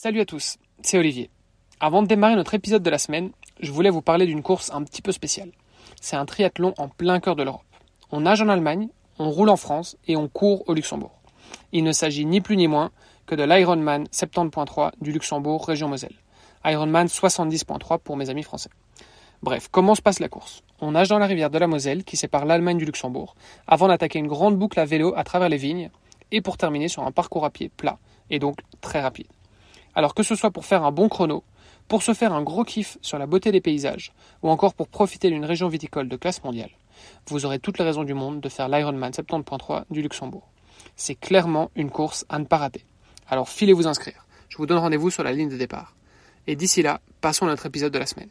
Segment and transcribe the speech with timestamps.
[0.00, 1.28] Salut à tous, c'est Olivier.
[1.80, 4.84] Avant de démarrer notre épisode de la semaine, je voulais vous parler d'une course un
[4.84, 5.50] petit peu spéciale.
[6.00, 7.66] C'est un triathlon en plein cœur de l'Europe.
[8.12, 11.20] On nage en Allemagne, on roule en France et on court au Luxembourg.
[11.72, 12.92] Il ne s'agit ni plus ni moins
[13.26, 16.14] que de l'Ironman 70.3 du Luxembourg région Moselle.
[16.64, 18.70] Ironman 70.3 pour mes amis français.
[19.42, 20.62] Bref, comment se passe la course?
[20.80, 23.34] On nage dans la rivière de la Moselle qui sépare l'Allemagne du Luxembourg,
[23.66, 25.90] avant d'attaquer une grande boucle à vélo à travers les vignes,
[26.30, 27.98] et pour terminer sur un parcours à pied plat,
[28.30, 29.26] et donc très rapide.
[29.98, 31.42] Alors que ce soit pour faire un bon chrono,
[31.88, 34.12] pour se faire un gros kiff sur la beauté des paysages,
[34.44, 36.70] ou encore pour profiter d'une région viticole de classe mondiale,
[37.26, 40.46] vous aurez toutes les raisons du monde de faire l'Ironman 70.3 du Luxembourg.
[40.94, 42.84] C'est clairement une course à ne pas rater.
[43.28, 44.24] Alors filez vous inscrire.
[44.48, 45.96] Je vous donne rendez-vous sur la ligne de départ.
[46.46, 48.30] Et d'ici là, passons à notre épisode de la semaine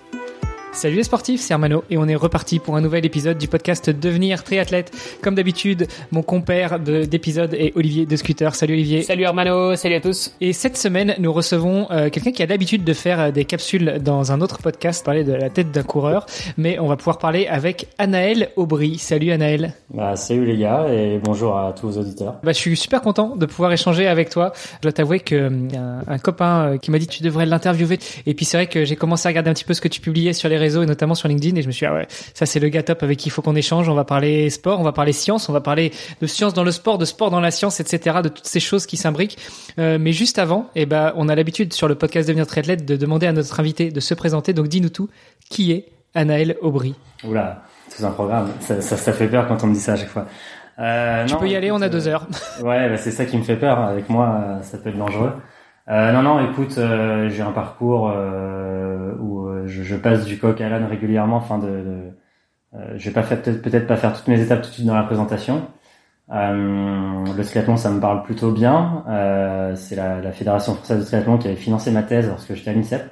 [0.73, 3.89] Salut les sportifs, c'est Armano et on est reparti pour un nouvel épisode du podcast
[3.89, 4.91] Devenir triathlète.
[5.21, 8.55] Comme d'habitude, mon compère d'épisode est Olivier de Scooter.
[8.55, 9.03] Salut Olivier.
[9.03, 10.33] Salut Armano, salut à tous.
[10.39, 13.99] Et cette semaine, nous recevons euh, quelqu'un qui a l'habitude de faire euh, des capsules
[14.01, 16.25] dans un autre podcast, parler de la tête d'un coureur,
[16.57, 18.97] mais on va pouvoir parler avec Anaël Aubry.
[18.97, 19.73] Salut Anaël.
[19.93, 22.37] Bah, salut les gars et bonjour à tous vos auditeurs.
[22.43, 24.53] Bah, je suis super content de pouvoir échanger avec toi.
[24.77, 27.99] Je dois t'avouer que euh, un, un copain qui m'a dit que tu devrais l'interviewer
[28.25, 29.99] et puis c'est vrai que j'ai commencé à regarder un petit peu ce que tu
[29.99, 32.07] publiais sur les réseaux et notamment sur LinkedIn et je me suis dit, ah ouais,
[32.33, 33.89] ça c'est le gars top avec qui il faut qu'on échange.
[33.89, 36.71] On va parler sport, on va parler science, on va parler de science dans le
[36.71, 38.19] sport, de sport dans la science, etc.
[38.23, 39.37] De toutes ces choses qui s'imbriquent.
[39.79, 42.95] Euh, mais juste avant, eh ben, on a l'habitude sur le podcast Devenir Triathlète de
[42.95, 44.53] demander à notre invité de se présenter.
[44.53, 45.09] Donc dis-nous tout.
[45.49, 46.95] Qui est Anaël Aubry?
[47.25, 48.51] Oula, c'est un programme.
[48.61, 50.27] Ça, ça, ça, fait peur quand on me dit ça à chaque fois.
[50.79, 52.27] Euh, tu peux y aller, on a deux heures.
[52.61, 53.79] ouais, bah, c'est ça qui me fait peur.
[53.79, 55.33] Avec moi, ça peut être dangereux.
[55.91, 60.39] Euh, non, non, écoute, euh, j'ai un parcours euh, où euh, je, je, passe du
[60.39, 61.35] coq à l'âne régulièrement.
[61.35, 62.01] Enfin, de, de
[62.75, 64.85] euh, je vais pas faire peut-être peut-être pas faire toutes mes étapes tout de suite
[64.85, 65.67] dans la présentation.
[66.29, 69.03] le triathlon, ça me parle plutôt bien.
[69.75, 72.73] c'est la, la, fédération française de triathlon qui avait financé ma thèse lorsque j'étais à
[72.73, 73.03] l'INSEP.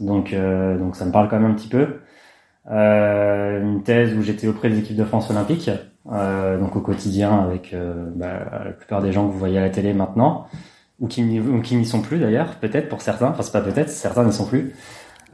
[0.00, 2.00] Donc, donc ça me parle quand même un petit peu.
[2.66, 5.70] une thèse où j'étais auprès des équipes de France olympique,
[6.04, 7.74] donc au quotidien avec
[8.14, 10.48] bah, la plupart des gens que vous voyez à la télé maintenant
[11.02, 14.32] ou qui, n'y sont plus d'ailleurs, peut-être pour certains, enfin c'est pas peut-être, certains n'y
[14.32, 14.72] sont plus.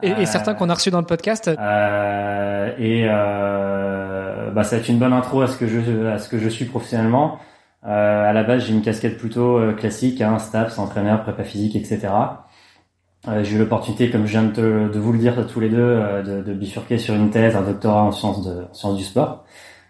[0.03, 1.49] Et, et certains qu'on a reçus dans le podcast.
[1.49, 6.19] Euh, et euh, bah, ça va être une bonne intro à ce que je, à
[6.19, 7.39] ce que je suis professionnellement.
[7.85, 11.77] Euh, à la base, j'ai une casquette plutôt euh, classique, hein, STAPS, entraîneur, prépa physique,
[11.77, 12.09] etc.
[13.27, 15.79] Euh, j'ai eu l'opportunité, comme je viens de, de, vous le dire tous les deux,
[15.79, 19.05] euh, de, de, bifurquer sur une thèse, un doctorat en sciences, de, en sciences du
[19.05, 19.45] sport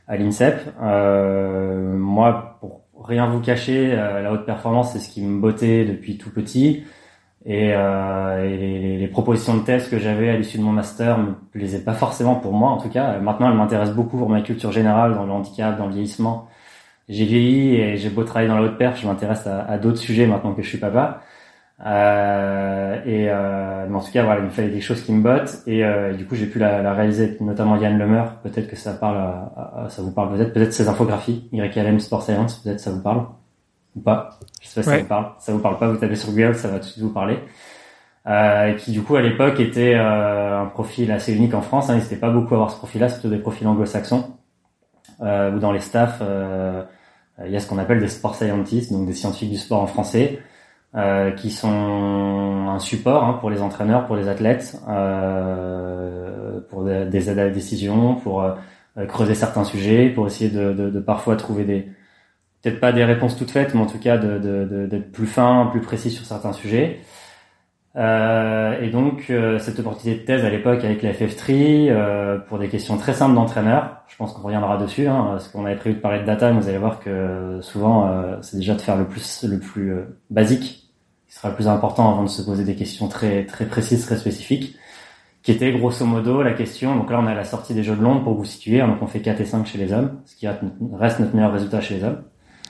[0.06, 0.74] à l'INSEP.
[0.80, 6.18] moi, pour rien vous cacher, euh, la haute performance, c'est ce qui me bottait depuis
[6.18, 6.84] tout petit.
[7.46, 11.32] Et, euh, les, les, propositions de thèse que j'avais à l'issue de mon master me
[11.52, 13.18] plaisaient pas forcément pour moi, en tout cas.
[13.20, 16.48] Maintenant, elles m'intéressent beaucoup pour ma culture générale, dans le handicap, dans le vieillissement.
[17.08, 19.98] J'ai vieilli et j'ai beau travailler dans la haute perf, je m'intéresse à, à d'autres
[19.98, 21.22] sujets maintenant que je suis papa.
[21.86, 25.22] Euh, et euh, mais en tout cas, voilà, il me fallait des choses qui me
[25.22, 25.62] bottent.
[25.66, 28.36] Et, euh, du coup, j'ai pu la, la, réaliser, notamment Yann Lemeur.
[28.42, 32.22] Peut-être que ça parle, à, à, ça vous parle peut-être, peut-être ses infographies, YLM Sport
[32.22, 33.26] Science, peut-être ça vous parle
[33.96, 34.38] ou pas.
[34.60, 35.32] Je sais pas si ça vous parle.
[35.38, 37.38] Ça vous parle pas, vous tapez sur Google, ça va tout de suite vous parler.
[38.26, 41.88] Euh, qui du coup à l'époque était euh, un profil assez unique en France.
[41.88, 44.34] Hein, n'hésitait pas beaucoup à avoir ce profil-là, c'est plutôt des profils anglo-saxons.
[45.20, 46.84] Euh, où dans les staffs, euh,
[47.44, 49.86] il y a ce qu'on appelle des sport scientists, donc des scientifiques du sport en
[49.86, 50.40] français,
[50.94, 51.68] euh, qui sont
[52.68, 57.44] un support hein, pour les entraîneurs, pour les athlètes, euh, pour des, des, aides à
[57.44, 58.54] la décision, pour euh,
[59.06, 61.88] creuser certains sujets, pour essayer de, de, de parfois trouver des
[62.62, 66.10] peut-être pas des réponses toutes faites, mais en tout cas d'être plus fin, plus précis
[66.10, 67.00] sur certains sujets.
[67.98, 72.60] Euh, et donc euh, cette opportunité de thèse à l'époque avec la FF3 euh, pour
[72.60, 75.96] des questions très simples d'entraîneur, je pense qu'on reviendra dessus, hein, parce qu'on avait prévu
[75.96, 78.08] de parler de data, mais vous allez voir que souvent
[78.40, 79.94] c'est déjà de faire le plus le plus
[80.30, 80.92] basique
[81.26, 84.16] qui sera le plus important avant de se poser des questions très très précises, très
[84.16, 84.76] spécifiques,
[85.42, 86.96] qui était grosso modo la question.
[86.96, 88.78] Donc là, on a la sortie des Jeux de Londres pour vous situer.
[88.80, 91.80] Donc on fait 4 et 5 chez les hommes, ce qui reste notre meilleur résultat
[91.80, 92.22] chez les hommes.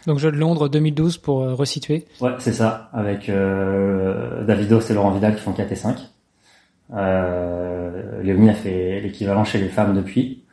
[0.08, 2.06] Donc Jeux de Londres 2012 pour euh, resituer.
[2.22, 2.88] Ouais, c'est ça.
[2.94, 5.98] Avec euh, Davidos et Laurent Vidal qui font 4 et 5.
[6.94, 10.44] Euh, Léonie a fait l'équivalent chez les femmes depuis.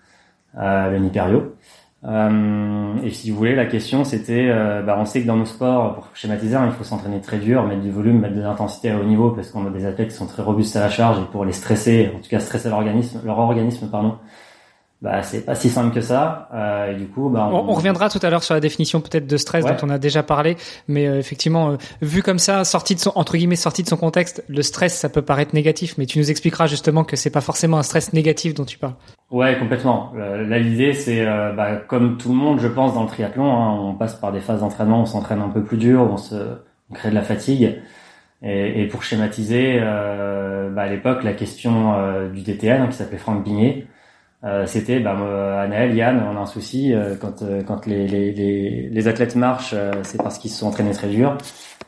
[0.57, 1.55] Euh, Léonie Perriot.
[2.03, 5.45] Euh, et si vous voulez, la question c'était, euh, bah, on sait que dans nos
[5.45, 8.91] sports, pour schématiser, hein, il faut s'entraîner très dur, mettre du volume, mettre de l'intensité
[8.91, 11.19] à haut niveau, parce qu'on a des athlètes qui sont très robustes à la charge
[11.19, 14.17] et pour les stresser, en tout cas stresser l'organisme, leur organisme, pardon,
[15.05, 16.49] bah c'est pas si simple que ça.
[16.51, 17.69] Euh, et du coup, bah, on...
[17.69, 20.23] On, reviendra tout à l'heure sur la définition peut-être de stress dont on a déjà
[20.23, 20.57] parlé,
[20.87, 23.97] mais euh, effectivement, euh, vu comme ça, sorti de son entre guillemets sorti de son
[23.97, 27.41] contexte, le stress ça peut paraître négatif, mais tu nous expliqueras justement que c'est pas
[27.41, 28.95] forcément un stress négatif dont tu parles.
[29.29, 30.11] Ouais, complètement.
[30.15, 33.93] là, l'idée c'est bah, comme tout le monde, je pense, dans le triathlon, hein, on
[33.93, 36.35] passe par des phases d'entraînement, on s'entraîne un peu plus dur, on se
[36.89, 37.79] on crée de la fatigue.
[38.41, 41.93] Et, et pour schématiser, bah, à l'époque, la question
[42.33, 43.85] du DTN, hein, qui s'appelait Franck Bignet,
[44.45, 45.17] euh, c'était bah,
[45.61, 49.35] Anaël, Yann, on a un souci euh, quand euh, quand les, les, les, les, athlètes
[49.35, 51.35] marchent, c'est parce qu'ils se sont entraînés très dur,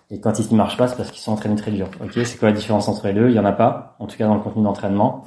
[0.09, 1.87] et quand ils ne marchent pas, c'est parce qu'ils se sont entraînés très dur.
[2.03, 3.29] Ok, c'est quoi la différence entre les deux?
[3.29, 5.25] Il y en a pas, en tout cas dans le contenu d'entraînement,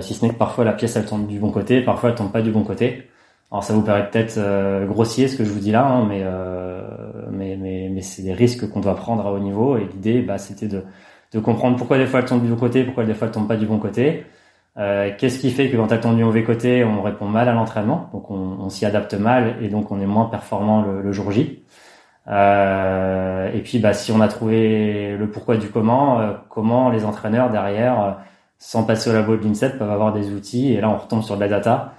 [0.00, 2.32] si ce n'est que parfois la pièce elle tombe du bon côté, parfois elle tombe
[2.32, 3.08] pas du bon côté.
[3.50, 4.38] Alors ça vous paraît peut-être
[4.86, 6.22] grossier ce que je vous dis là, hein, mais,
[7.30, 10.36] mais mais mais c'est des risques qu'on doit prendre à haut niveau, et l'idée bah,
[10.38, 10.84] c'était de
[11.32, 13.48] de comprendre pourquoi des fois elle tombe du bon côté, pourquoi des fois elle tombe
[13.48, 14.24] pas du bon côté
[14.78, 18.08] euh, Qu'est-ce qui fait que quand attendu au mauvais côté, on répond mal à l'entraînement,
[18.12, 21.30] donc on, on s'y adapte mal et donc on est moins performant le, le jour
[21.30, 21.62] J.
[22.28, 27.04] Euh, et puis, bah, si on a trouvé le pourquoi du comment, euh, comment les
[27.04, 28.10] entraîneurs derrière, euh,
[28.58, 30.72] sans passer au labo de l'INSEP, peuvent avoir des outils?
[30.72, 31.94] Et là, on retombe sur de la data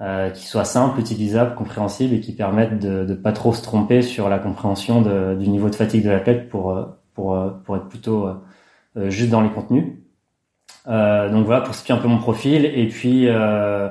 [0.00, 4.02] euh, qui soit simple, utilisable, compréhensible et qui permettent de, de pas trop se tromper
[4.02, 6.74] sur la compréhension de, du niveau de fatigue de l'athlète pour
[7.14, 8.28] pour pour être plutôt
[8.96, 9.84] juste dans les contenus.
[10.88, 12.64] Euh, donc voilà pour ce qui est un peu mon profil.
[12.64, 13.88] Et puis euh,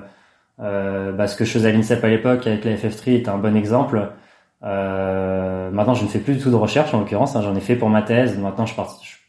[0.59, 3.38] euh, bah, ce que je faisais à l'INSEP à l'époque avec la FF3 est un
[3.38, 4.12] bon exemple.
[4.63, 7.36] Euh, maintenant, je ne fais plus du tout de recherche en l'occurrence.
[7.36, 8.38] Hein, J'en ai fait pour ma thèse.
[8.38, 8.74] Maintenant, je,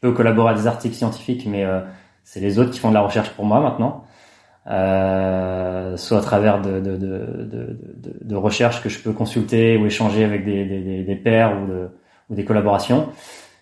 [0.01, 1.65] peux collaborer à des articles scientifiques, mais
[2.23, 4.03] c'est les autres qui font de la recherche pour moi maintenant.
[4.69, 7.79] Euh, soit à travers de, de, de,
[8.21, 11.71] de, recherches que je peux consulter ou échanger avec des, des, des pairs ou,
[12.29, 13.09] ou des collaborations.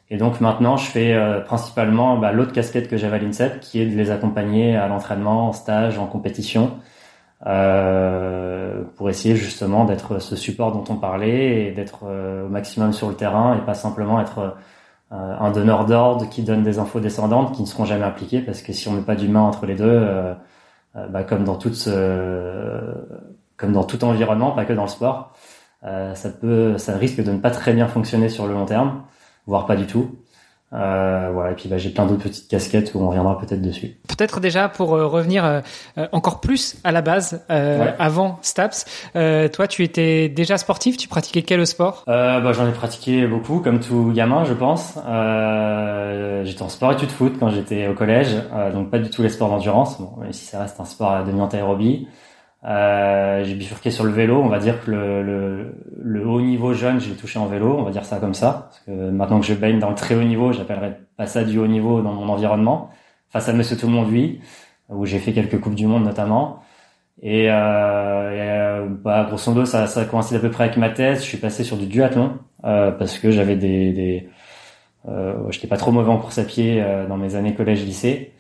[0.10, 3.82] Et donc maintenant, je fais euh, principalement bah, l'autre casquette que j'avais à l'INSEP, qui
[3.82, 6.80] est de les accompagner à l'entraînement, en stage, en compétition,
[7.48, 12.92] euh, pour essayer justement d'être ce support dont on parlait et d'être euh, au maximum
[12.92, 14.56] sur le terrain et pas simplement être
[15.12, 18.62] euh, un donneur d'ordre qui donne des infos descendantes qui ne seront jamais appliquées parce
[18.62, 20.08] que si on met pas d'humain entre les deux,
[21.10, 21.88] bah, comme dans toute
[23.58, 25.34] comme dans tout environnement, pas que dans le sport,
[25.84, 29.04] ça peut, ça risque de ne pas très bien fonctionner sur le long terme
[29.48, 30.12] voire pas du tout.
[30.74, 33.98] Euh, voilà, et puis bah, j'ai plein d'autres petites casquettes où on reviendra peut-être dessus.
[34.08, 35.62] Peut-être déjà pour euh, revenir euh,
[35.98, 41.44] euh, encore plus à la base, avant Staps, toi tu étais déjà sportif, tu pratiquais
[41.44, 42.04] quel sport?
[42.08, 44.96] Bah, J'en ai pratiqué beaucoup, comme tout gamin je pense.
[46.44, 48.36] j'étais en sport études foot quand j'étais au collège,
[48.74, 51.24] donc pas du tout les sports d'endurance, bon, même si ça reste un sport à
[51.24, 52.08] dominante aérobie.
[52.66, 54.42] Euh, j'ai bifurqué sur le vélo.
[54.42, 57.76] On va dire que le, le, le haut niveau jeune, je l'ai touché en vélo.
[57.78, 58.70] On va dire ça comme ça.
[58.70, 61.60] Parce que maintenant que je baigne dans le très haut niveau, j'appellerais pas ça du
[61.60, 62.90] haut niveau dans mon environnement.
[63.30, 64.40] Face à Monsieur Tout le Monde, oui,
[64.90, 66.62] où j'ai fait quelques coupes du monde notamment.
[67.22, 71.20] Et, euh, euh, bah, grosso modo, ça, ça coïncide à peu près avec ma thèse.
[71.20, 72.34] Je suis passé sur du duathlon
[72.66, 74.30] euh, parce que j'avais des, des
[75.08, 78.34] euh, j'étais pas trop mauvais en course à pied euh, dans mes années collège-lycée.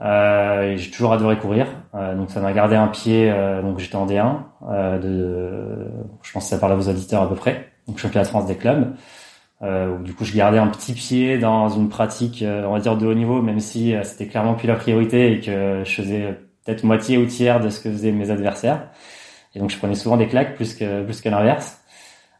[0.00, 3.30] Euh, j'ai toujours adoré courir, euh, donc ça m'a gardé un pied.
[3.30, 5.88] Euh, donc j'étais en D1, euh, de,
[6.22, 7.72] je pense que ça parle à vos auditeurs à peu près.
[7.88, 8.94] Donc championnat de France des clubs.
[9.62, 13.06] Où, du coup, je gardais un petit pied dans une pratique, on va dire de
[13.06, 17.16] haut niveau, même si c'était clairement plus la priorité et que je faisais peut-être moitié
[17.16, 18.88] ou tiers de ce que faisaient mes adversaires.
[19.54, 21.80] Et donc je prenais souvent des claques plus que plus que l'inverse.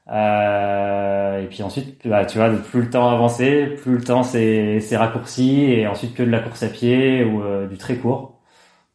[0.08, 4.80] Euh, et puis ensuite, bah, tu vois, plus le temps avançait, plus le temps s'est
[4.96, 8.38] raccourci, et ensuite que de la course à pied ou euh, du très court,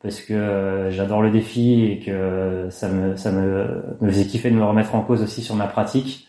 [0.02, 4.52] parce que euh, j'adore le défi et que ça me ça me, me faisait kiffer
[4.52, 6.28] de me remettre en cause aussi sur ma pratique,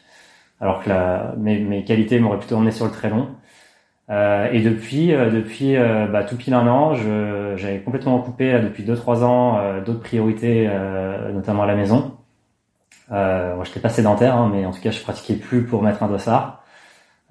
[0.60, 3.28] alors que la, mes, mes qualités m'auraient plutôt emmené sur le très long.
[4.10, 5.76] Euh, et depuis depuis
[6.12, 6.94] bah, tout pile un an,
[7.56, 10.68] j'avais complètement coupé depuis deux trois ans d'autres priorités,
[11.32, 12.18] notamment à la maison.
[13.12, 16.02] Euh, moi, j'étais pas sédentaire, hein, mais en tout cas, je pratiquais plus pour mettre
[16.02, 16.64] un dossard.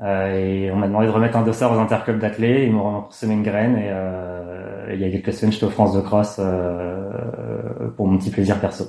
[0.02, 2.64] Euh, et on m'a demandé de remettre un dossard aux interclubs d'athlètes.
[2.68, 5.94] Ils m'ont semé une graine et, euh, il y a quelques semaines, j'étais au France
[5.94, 8.86] de cross euh, pour mon petit plaisir perso.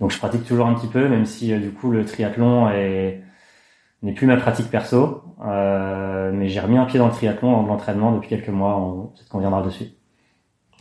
[0.00, 3.22] Donc, je pratique toujours un petit peu, même si euh, du coup le triathlon est
[4.02, 5.22] n'est plus ma pratique perso.
[5.46, 9.10] Euh, mais j'ai remis un pied dans le triathlon, dans l'entraînement depuis quelques mois.
[9.14, 9.86] Peut-être qu'on viendra dessus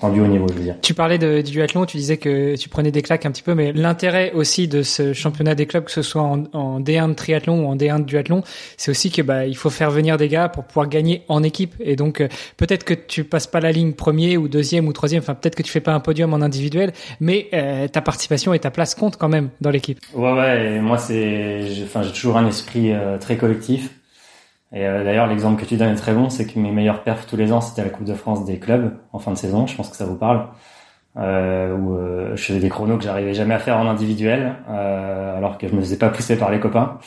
[0.03, 0.75] du haut niveau, je veux dire.
[0.81, 3.55] Tu parlais de, du duathlon, tu disais que tu prenais des claques un petit peu,
[3.55, 7.13] mais l'intérêt aussi de ce championnat des clubs, que ce soit en, en D1 de
[7.13, 8.43] triathlon ou en D1 de duathlon,
[8.77, 11.75] c'est aussi que bah il faut faire venir des gars pour pouvoir gagner en équipe.
[11.79, 15.21] Et donc euh, peut-être que tu passes pas la ligne premier ou deuxième ou troisième,
[15.21, 18.59] enfin peut-être que tu fais pas un podium en individuel, mais euh, ta participation et
[18.59, 19.99] ta place comptent quand même dans l'équipe.
[20.13, 23.89] Ouais ouais, et moi c'est, enfin j'ai toujours un esprit euh, très collectif.
[24.75, 27.25] Et euh, d'ailleurs, l'exemple que tu donnes est très bon, c'est que mes meilleurs perfs
[27.25, 29.65] tous les ans, c'était la Coupe de France des clubs en fin de saison.
[29.65, 30.47] Je pense que ça vous parle.
[31.17, 31.97] où
[32.35, 35.81] je faisais des chronos que j'arrivais jamais à faire en individuel, alors que je me
[35.81, 36.99] faisais pas pousser par les copains.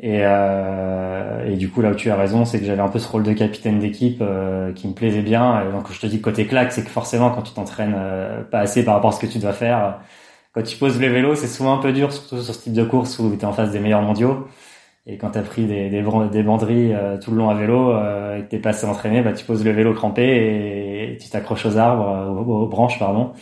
[0.00, 2.98] Et, euh, et du coup, là où tu as raison, c'est que j'avais un peu
[2.98, 5.62] ce rôle de capitaine d'équipe euh, qui me plaisait bien.
[5.62, 8.60] Et donc, je te dis côté claque, c'est que forcément, quand tu t'entraînes euh, pas
[8.60, 9.98] assez par rapport à ce que tu dois faire,
[10.54, 12.84] quand tu poses le vélo, c'est souvent un peu dur, surtout sur ce type de
[12.84, 14.48] course où tu es en face des meilleurs mondiaux.
[15.06, 17.90] Et quand tu as pris des, des, des banderies euh, tout le long à vélo
[17.90, 21.28] euh, et que t'es pas assez entraîné, bah, tu poses le vélo crampé et, tu
[21.28, 23.32] t'accroches aux arbres, aux, aux branches, pardon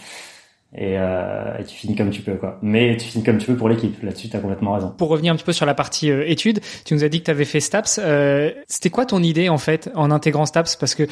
[0.72, 2.58] et, euh, et, tu finis comme tu peux quoi.
[2.62, 4.00] Mais tu finis comme tu peux pour l'équipe.
[4.02, 4.90] Là-dessus, tu as complètement raison.
[4.96, 7.24] Pour revenir un petit peu sur la partie euh, études, tu nous as dit que
[7.24, 7.98] tu avais fait STAPS.
[8.00, 10.76] Euh, C'était quoi ton idée en fait en intégrant STAPS?
[10.76, 11.08] Parce que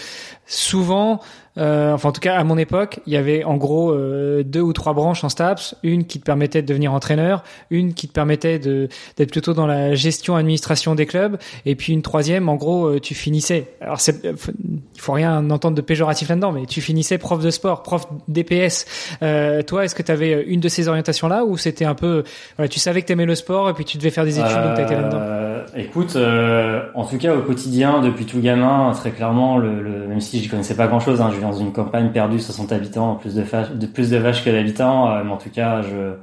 [0.47, 1.21] souvent,
[1.57, 4.61] euh, enfin en tout cas à mon époque, il y avait en gros euh, deux
[4.61, 8.13] ou trois branches en STAPS, une qui te permettait de devenir entraîneur, une qui te
[8.13, 12.57] permettait de d'être plutôt dans la gestion administration des clubs, et puis une troisième, en
[12.57, 13.73] gros, euh, tu finissais.
[13.81, 17.83] Alors c'est, il faut rien entendre de péjoratif là-dedans, mais tu finissais prof de sport,
[17.83, 18.85] prof DPS.
[19.67, 22.25] toi, est-ce que tu avais une de ces orientations là, ou c'était un peu,
[22.57, 24.79] voilà, tu savais que t'aimais le sport et puis tu devais faire des études, donc
[24.79, 25.48] été là-dedans?
[25.77, 30.43] Écoute, en tout cas au quotidien, depuis tout gamin, très clairement, le, le même si
[30.43, 33.45] je connaissais pas grand-chose, hein, je dans une campagne perdue, 60 habitants, plus de,
[33.75, 35.11] de plus de vaches que d'habitants.
[35.11, 36.15] Euh, mais en tout cas, je,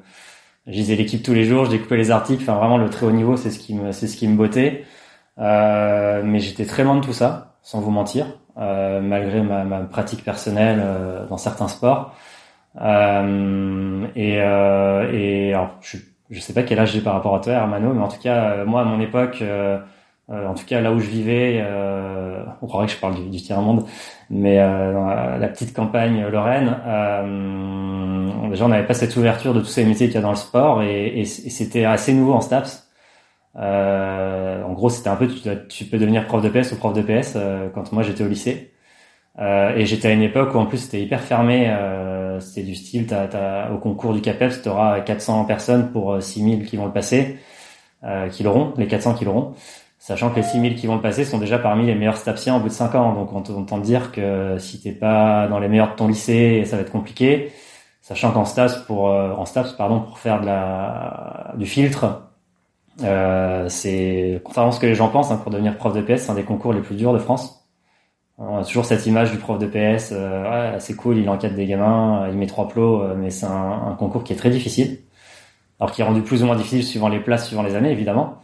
[0.68, 2.44] lisais l'équipe tous les jours, je découpais les articles.
[2.44, 4.86] Enfin, vraiment, le très haut niveau, c'est ce qui me, c'est ce qui me bottait.
[5.40, 8.26] Euh, mais j'étais très loin de tout ça, sans vous mentir,
[8.58, 12.16] euh, malgré ma, ma, pratique personnelle euh, dans certains sports.
[12.82, 15.98] Euh, et, et alors, je,
[16.30, 18.64] je sais pas quel âge j'ai par rapport à toi, Hermano, mais en tout cas,
[18.66, 19.44] moi, à mon époque,
[20.30, 21.64] en tout cas là où je vivais,
[22.62, 23.86] on croirait que je parle du, du tiers-monde,
[24.30, 29.60] mais euh, dans la, petite campagne Lorraine, euh, déjà on n'avait pas cette ouverture de
[29.60, 32.42] tous ces métiers qu'il y a dans le sport et, et, c'était assez nouveau en
[32.42, 32.88] STAPS.
[33.58, 36.94] Euh, en gros, c'était un peu tu, tu, peux devenir prof de PS ou prof
[36.94, 38.74] de PS euh, quand moi j'étais au lycée.
[39.40, 41.68] Euh, et j'étais à une époque où en plus c'était hyper fermé.
[41.70, 46.66] Euh, c'était du style, t'as, au concours du CAPEPS, tu auras 400 personnes pour 6000
[46.66, 47.38] qui vont le passer,
[48.32, 49.54] qui l'auront, les 400 qui l'auront
[50.06, 52.60] sachant que les 6000 qui vont le passer sont déjà parmi les meilleurs stapsiens au
[52.60, 53.14] bout de 5 ans.
[53.14, 56.76] Donc on t'entend dire que si t'es pas dans les meilleurs de ton lycée, ça
[56.76, 57.52] va être compliqué.
[58.04, 62.22] Sachant qu'en STAPS pour euh, en STAPS pardon pour faire de la du filtre,
[63.02, 66.26] euh, c'est contrairement à ce que les gens pensent, hein, pour devenir prof de PS,
[66.26, 67.65] c'est un des concours les plus durs de France.
[68.38, 71.56] On a toujours cette image du prof de PS, euh, ouais, c'est cool, il encadre
[71.56, 75.00] des gamins, il met trois plots, euh, mais c'est un, concours qui est très difficile.
[75.80, 78.40] Alors qui est rendu plus ou moins difficile suivant les places, suivant les années évidemment.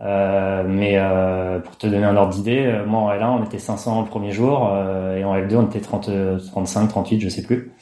[0.00, 3.58] Euh, mais euh, pour te donner un ordre d'idée, euh, moi en L1 on était
[3.58, 4.70] 500 le premier jour
[5.16, 6.10] et en L2 on était 30,
[6.50, 7.72] 35, 38, je sais plus.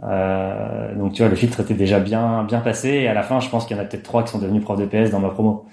[0.00, 3.48] donc tu vois le filtre était déjà bien bien passé et à la fin je
[3.48, 5.30] pense qu'il y en a peut-être trois qui sont devenus profs de PS dans ma
[5.30, 5.66] promo.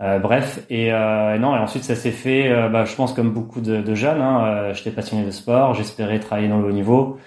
[0.00, 3.94] Bref et non et ensuite ça s'est fait bah, je pense comme beaucoup de, de
[3.94, 7.18] jeunes hein, j'étais passionné de sport j'espérais travailler dans le haut niveau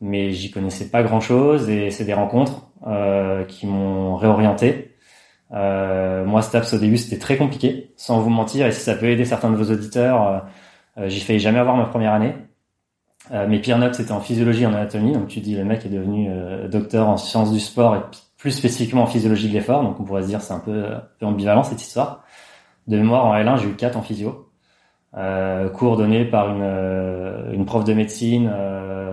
[0.00, 2.68] mais j'y connaissais pas grand chose et c'est des rencontres
[3.48, 4.96] qui m'ont réorienté
[5.52, 8.66] euh, moi, STAPS au début, c'était très compliqué, sans vous mentir.
[8.66, 10.38] Et si ça peut aider certains de vos auditeurs, euh,
[10.98, 12.34] euh j'ai failli jamais avoir ma première année.
[13.32, 15.12] Euh, mes pires notes, c'était en physiologie en anatomie.
[15.12, 18.00] Donc tu dis, le mec est devenu euh, docteur en sciences du sport et
[18.36, 19.82] plus spécifiquement en physiologie de l'effort.
[19.82, 22.24] Donc on pourrait se dire, c'est un peu, un peu ambivalent cette histoire.
[22.86, 24.48] De mémoire, en L1, j'ai eu 4 en physio.
[25.16, 28.52] Euh, cours donné par une, une prof de médecine.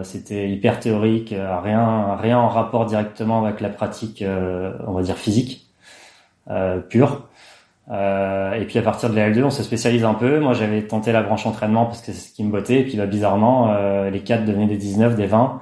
[0.03, 4.23] c'était hyper théorique, rien, rien en rapport directement avec la pratique,
[4.85, 5.63] on va dire physique
[6.49, 7.29] euh, pure.
[7.91, 10.39] Euh, et puis à partir de la L2, on se spécialise un peu.
[10.39, 12.81] Moi, j'avais tenté la branche entraînement parce que c'est ce qui me bottait.
[12.81, 15.61] Et puis là, bizarrement, euh, les 4 devenaient des 19, des 20.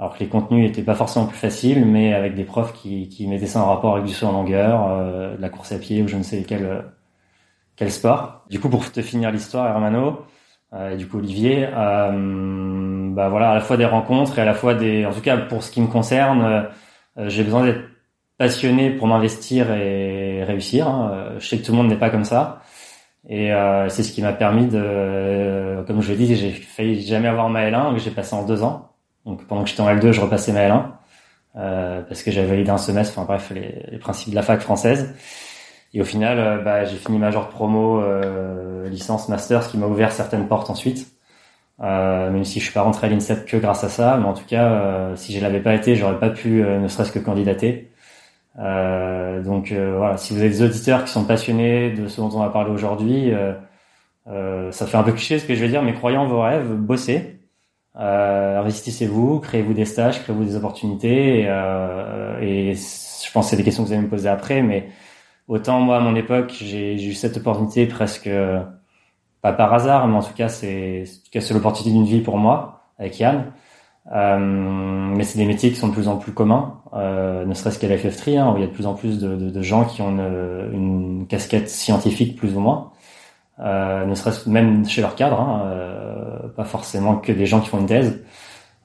[0.00, 3.26] Alors que les contenus étaient pas forcément plus faciles, mais avec des profs qui, qui
[3.28, 6.02] mettaient ça en rapport avec du saut en longueur, euh, de la course à pied
[6.02, 6.84] ou je ne sais quel
[7.76, 8.44] quel sport.
[8.50, 10.24] Du coup, pour te finir l'histoire, Hermano,
[10.72, 14.44] euh, et du coup Olivier, euh, bah voilà, à la fois des rencontres et à
[14.44, 16.68] la fois des, en tout cas pour ce qui me concerne,
[17.26, 17.84] j'ai besoin d'être
[18.38, 20.88] passionné pour m'investir et réussir.
[20.88, 21.34] Hein.
[21.38, 22.62] Je sais que tout le monde n'est pas comme ça.
[23.28, 27.28] Et euh, c'est ce qui m'a permis de, comme je l'ai dit, j'ai failli jamais
[27.28, 28.89] avoir ma L1 que j'ai passé en deux ans.
[29.26, 30.84] Donc pendant que j'étais en L2, je repassais ma L1
[31.56, 33.18] euh, parce que j'avais validé un semestre.
[33.18, 35.14] Enfin bref, les, principes de la fac française.
[35.92, 39.78] Et au final, euh, bah, j'ai fini major de promo, euh, licence, master, ce qui
[39.78, 41.08] m'a ouvert certaines portes ensuite.
[41.82, 44.34] Euh, même si je suis pas rentré à l'INSEP que grâce à ça, mais en
[44.34, 47.90] tout cas, si je l'avais pas été, j'aurais pas pu, ne serait-ce que candidater.
[48.58, 52.30] Euh, donc euh, voilà, si vous avez des auditeurs qui sont passionnés de ce dont
[52.34, 53.52] on va parler aujourd'hui, euh,
[54.28, 56.42] euh, ça fait un peu cliché ce que je vais dire, mais croyez en vos
[56.42, 57.39] rêves, bossez,
[57.96, 61.40] euh, investissez-vous, créez-vous des stages, créez-vous des opportunités.
[61.40, 64.88] Et, et je pense que c'est des questions que vous allez me poser après, mais
[65.48, 68.30] autant moi à mon époque j'ai eu cette opportunité presque
[69.42, 73.18] pas par hasard, mais en tout cas c'est c'est l'opportunité d'une vie pour moi avec
[73.18, 73.52] Yann.
[74.10, 77.96] mais c'est des métiers qui sont de plus en plus communs, ne serait-ce qu'à la
[77.96, 80.02] FF3, hein, où il y a de plus en plus de, de, de gens qui
[80.02, 80.10] ont
[80.72, 82.92] une, casquette scientifique plus ou moins,
[83.58, 85.99] ne serait-ce même chez leur cadre, hein,
[86.56, 88.20] pas forcément que des gens qui font une thèse.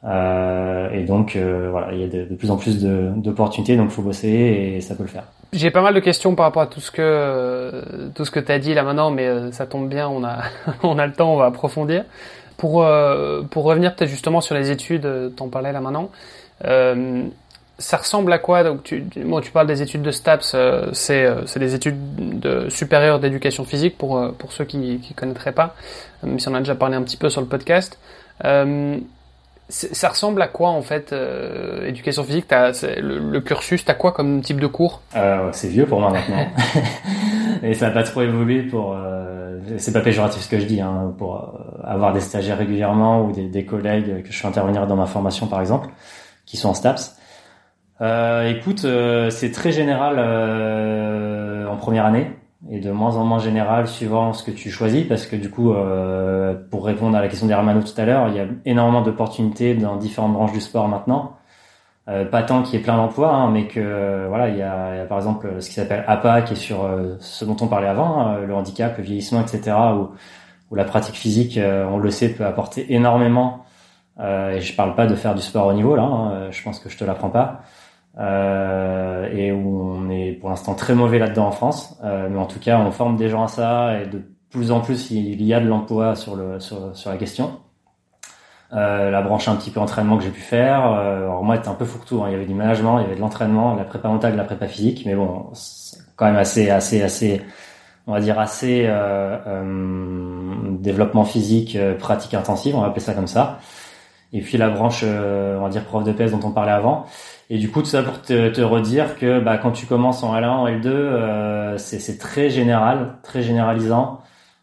[0.04, 4.04] Euh, et donc euh, voilà, il y a de, plus en plus d'opportunités, donc faut
[4.04, 5.24] bosser et ça peut le faire.
[5.52, 8.52] J'ai pas mal de questions par rapport à tout ce que tout ce que tu
[8.52, 10.44] as dit là maintenant, mais euh, ça tombe bien, on a
[10.84, 12.06] on a le temps, on va approfondir.
[12.58, 12.86] Pour
[13.52, 16.10] pour revenir peut-être justement sur les études, t'en parlais là maintenant.
[17.78, 20.56] Ça ressemble à quoi Donc tu, bon, tu parles des études de STAPS,
[20.94, 25.76] c'est c'est des études de supérieures d'éducation physique pour pour ceux qui qui connaîtraient pas,
[26.24, 28.00] même si on a déjà parlé un petit peu sur le podcast.
[28.44, 28.98] Euh,
[29.68, 32.52] ça ressemble à quoi en fait, euh, éducation physique?
[32.52, 35.02] As, le, le, cursus, t'as quoi comme type de cours?
[35.16, 36.48] Euh, C'est vieux pour moi maintenant.
[37.64, 38.94] et ça n'a pas trop évolué pour...
[38.94, 43.26] Euh, c'est pas péjoratif ce que je dis, hein, pour euh, avoir des stagiaires régulièrement
[43.26, 45.90] ou des, des, collègues que je fais intervenir dans ma formation par exemple,
[46.46, 47.18] qui sont en STAPS.
[48.02, 48.86] Euh, écoute,
[49.32, 50.20] c'est très général
[51.68, 52.32] en première année
[52.70, 55.74] et de moins en moins général suivant ce que tu choisis parce que du coup
[55.74, 59.76] euh, pour répondre à la question d'Hermano tout à l'heure il y a énormément d'opportunités
[59.76, 61.38] dans différentes branches du sport maintenant.
[62.08, 65.06] Euh, pas tant qu'il y ait plein d'emplois hein, mais que voilà il y, a,
[65.06, 68.20] par exemple ce qui s'appelle APA qui est sur euh, ce dont on parlait avant
[68.20, 72.46] hein, le handicap le vieillissement etc où, la pratique physique euh, on le sait peut
[72.46, 73.62] apporter énormément.
[74.20, 76.90] Et je parle pas de faire du sport au niveau là hein, je pense que
[76.90, 77.62] je te l'apprends pas
[78.18, 81.98] euh, et où on est pour l'instant très mauvais là-dedans en France.
[82.04, 84.80] Euh, mais en tout cas, on forme des gens à ça et de plus en
[84.80, 87.60] plus, il y a de l'emploi sur, le, sur, sur la question.
[88.74, 90.92] Euh, la branche un petit peu entraînement que j'ai pu faire.
[90.92, 92.24] Euh, alors moi, c'était un peu fourre-tout.
[92.24, 92.28] Hein.
[92.30, 94.38] Il y avait du management, il y avait de l'entraînement, de la prépa mentale, de
[94.38, 95.04] la prépa physique.
[95.06, 97.42] Mais bon, c'est quand même assez, assez, assez,
[98.08, 103.28] on va dire assez euh, euh développement physique, pratique intensive, on va appeler ça comme
[103.28, 103.60] ça.
[104.34, 107.06] Et puis la branche, on va dire prof de PS dont on parlait avant.
[107.50, 110.36] Et du coup, tout ça pour te, te redire que bah, quand tu commences en
[110.36, 114.22] L1, en L2, euh, c'est très général, très généralisant,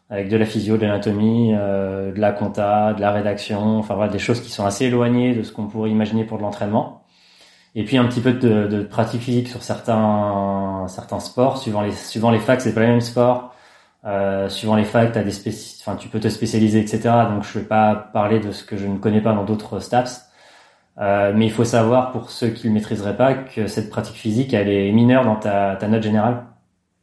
[0.09, 4.11] avec de la physio, de l'anatomie, euh, de la compta, de la rédaction, enfin voilà,
[4.11, 7.03] des choses qui sont assez éloignées de ce qu'on pourrait imaginer pour de l'entraînement.
[7.75, 11.91] Et puis un petit peu de, de, pratique physique sur certains certains sports, suivant les
[11.91, 13.52] suivant les facs, c'est pas les mêmes sports.
[14.05, 15.31] Euh, suivant les facs, as des
[15.81, 17.01] enfin tu peux te spécialiser, etc.
[17.29, 20.29] Donc je vais pas parler de ce que je ne connais pas dans d'autres STAPS.
[20.99, 24.53] Euh, mais il faut savoir, pour ceux qui ne maîtriseraient pas, que cette pratique physique,
[24.53, 26.45] elle est mineure dans ta, ta note générale.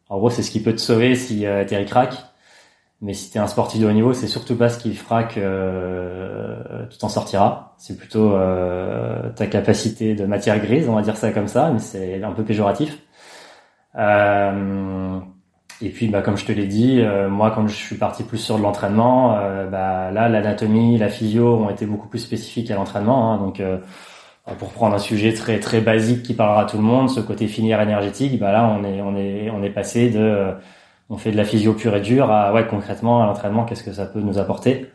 [0.08, 2.14] En gros, c'est ce qui peut te sauver si euh, t'es crack.
[3.02, 5.40] Mais si t'es un sportif de haut niveau, c'est surtout pas ce qui fera que
[5.42, 7.72] euh, tu t'en sortiras.
[7.78, 11.78] C'est plutôt euh, ta capacité de matière grise, on va dire ça comme ça, mais
[11.78, 12.98] c'est un peu péjoratif.
[13.96, 15.18] Euh,
[15.83, 18.37] et puis, bah, comme je te l'ai dit, euh, moi, quand je suis parti plus
[18.38, 22.75] sur de l'entraînement, euh, bah, là, l'anatomie, la physio ont été beaucoup plus spécifiques à
[22.75, 23.33] l'entraînement.
[23.33, 23.79] Hein, donc, euh,
[24.59, 27.47] pour prendre un sujet très très basique qui parlera à tout le monde, ce côté
[27.47, 30.55] filière énergétique, bah là, on est on est on est passé de
[31.09, 33.93] on fait de la physio pure et dure à ouais concrètement à l'entraînement, qu'est-ce que
[33.93, 34.90] ça peut nous apporter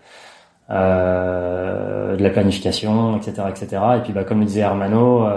[0.69, 3.81] de la planification, etc., etc.
[3.97, 5.27] Et puis, bah, comme le disait Hermano,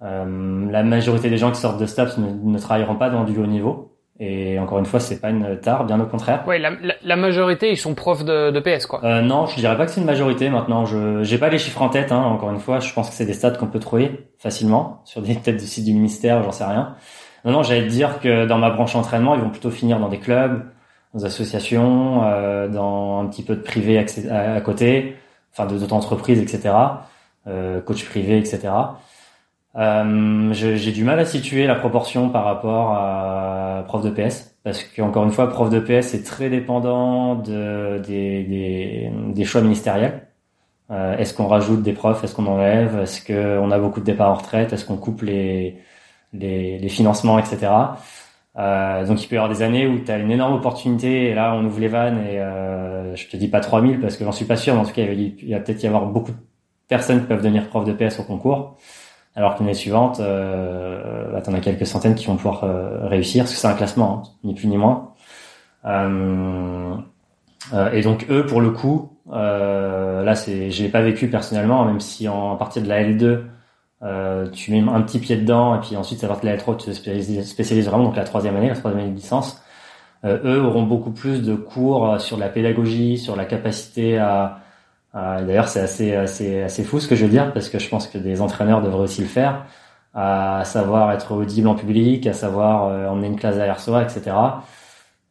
[0.00, 3.46] la majorité des gens qui sortent de STAPS ne, ne travailleront pas dans du haut
[3.46, 3.91] niveau.
[4.20, 6.44] Et encore une fois, c'est pas une tare, bien au contraire.
[6.46, 6.72] Oui, la,
[7.02, 9.02] la, majorité, ils sont profs de, de PS, quoi.
[9.04, 10.50] Euh, non, je dirais pas que c'est une majorité.
[10.50, 12.12] Maintenant, je j'ai pas les chiffres en tête.
[12.12, 15.22] Hein, encore une fois, je pense que c'est des stats qu'on peut trouver facilement sur
[15.22, 16.94] des têtes de site du ministère, j'en sais rien.
[17.44, 20.08] Non, non, j'allais te dire que dans ma branche entraînement, ils vont plutôt finir dans
[20.08, 20.62] des clubs,
[21.12, 25.16] dans des associations, euh, dans un petit peu de privé à, côté,
[25.52, 26.74] enfin d'autres entreprises, etc.
[27.48, 28.68] Euh, coach privé, etc.
[29.76, 34.84] Euh, j'ai du mal à situer la proportion par rapport à prof de PS parce
[34.84, 40.28] qu'encore une fois, prof de PS est très dépendant de, des, des, des choix ministériels.
[40.90, 42.22] Euh, est-ce qu'on rajoute des profs?
[42.22, 42.98] Est-ce qu'on enlève?
[43.00, 44.72] Est-ce qu'on a beaucoup de départs en retraite?
[44.72, 45.78] Est-ce qu'on coupe les,
[46.32, 47.72] les, les, financements, etc.
[48.58, 51.34] Euh, donc il peut y avoir des années où tu as une énorme opportunité et
[51.34, 54.32] là on ouvre les vannes et euh, je te dis pas 3000 parce que j'en
[54.32, 56.36] suis pas sûr mais en tout cas il va, va peut-être y avoir beaucoup de
[56.86, 58.76] personnes qui peuvent devenir prof de PS au concours
[59.34, 63.44] alors que l'année suivante, euh, bah, t'en as quelques centaines qui vont pouvoir euh, réussir,
[63.44, 65.14] parce que c'est un classement, hein, ni plus ni moins.
[65.86, 66.94] Euh,
[67.72, 71.84] euh, et donc eux, pour le coup, euh, là, c'est, je l'ai pas vécu personnellement,
[71.84, 73.40] même si en à partir de la L2,
[74.02, 76.76] euh, tu mets un petit pied dedans, et puis ensuite, ça va de la L3,
[76.76, 79.62] tu te spécialises, vraiment, donc la troisième année, la troisième année de licence.
[80.24, 84.61] eux auront beaucoup plus de cours sur la pédagogie, sur la capacité à
[85.14, 88.06] D'ailleurs, c'est assez, assez, assez fou ce que je veux dire, parce que je pense
[88.06, 89.66] que des entraîneurs devraient aussi le faire,
[90.14, 94.34] à savoir être audible en public, à savoir euh, emmener une classe derrière soi, etc.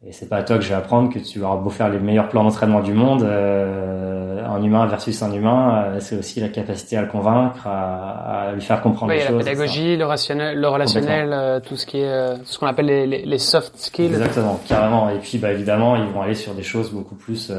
[0.06, 1.98] Et c'est pas à toi que je vais apprendre que tu auras beau faire les
[1.98, 6.96] meilleurs plans d'entraînement du monde, euh, un humain versus un humain, c'est aussi la capacité
[6.96, 9.30] à le convaincre, à, à lui faire comprendre les choses.
[9.30, 13.06] La pédagogie, le rationnel, le relationnel, tout ce qui est, tout ce qu'on appelle les,
[13.06, 14.06] les, les, soft skills.
[14.06, 15.08] Exactement, carrément.
[15.10, 17.52] Et puis, bah, évidemment, ils vont aller sur des choses beaucoup plus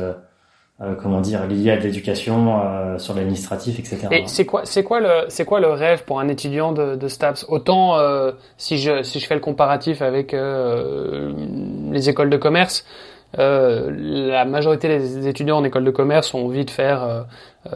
[0.81, 4.83] euh, comment dire lié à de l'éducation euh, sur l'administratif etc et c'est quoi c'est
[4.83, 7.45] quoi le c'est quoi le rêve pour un étudiant de, de STAPS?
[7.47, 12.85] Autant euh, si je si je fais le comparatif avec les écoles de commerce
[13.37, 17.25] la majorité des étudiants en école de commerce ont envie de faire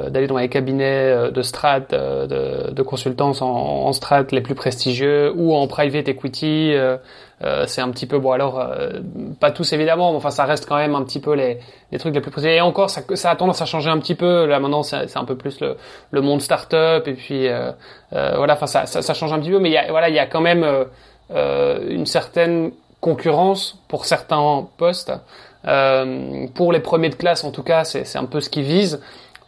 [0.09, 5.31] d'aller dans les cabinets de strat de, de consultance en, en strat les plus prestigieux
[5.35, 6.73] ou en private equity
[7.43, 8.93] euh, c'est un petit peu bon alors euh,
[9.39, 11.59] pas tous évidemment mais enfin ça reste quand même un petit peu les,
[11.91, 14.15] les trucs les plus précis et encore ça, ça a tendance à changer un petit
[14.15, 14.47] peu.
[14.47, 15.77] Là maintenant c'est un peu plus le,
[16.09, 17.71] le monde start-up et puis euh,
[18.11, 20.19] voilà enfin ça, ça, ça, change un petit peu mais y a, voilà il y
[20.19, 20.65] a quand même
[21.29, 22.71] une certaine
[23.01, 25.11] concurrence pour certains postes.
[26.55, 28.99] Pour les premiers de classe en tout cas c'est un peu ce qu'ils visent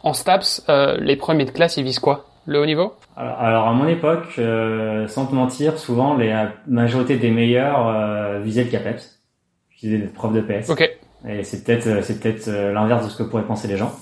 [0.02, 0.64] en STAPS
[0.98, 2.26] les premiers de classe ils visent quoi?
[2.46, 2.94] Le haut niveau?
[3.16, 8.64] Alors, à mon époque, euh, sans te mentir, souvent la majorité des meilleurs euh, visaient
[8.64, 9.20] le CAPEPS,
[9.80, 10.70] visaient des profs de PS.
[10.70, 10.90] Ok.
[11.28, 13.92] Et c'est peut-être euh, c'est peut-être euh, l'inverse de ce que pourraient penser les gens.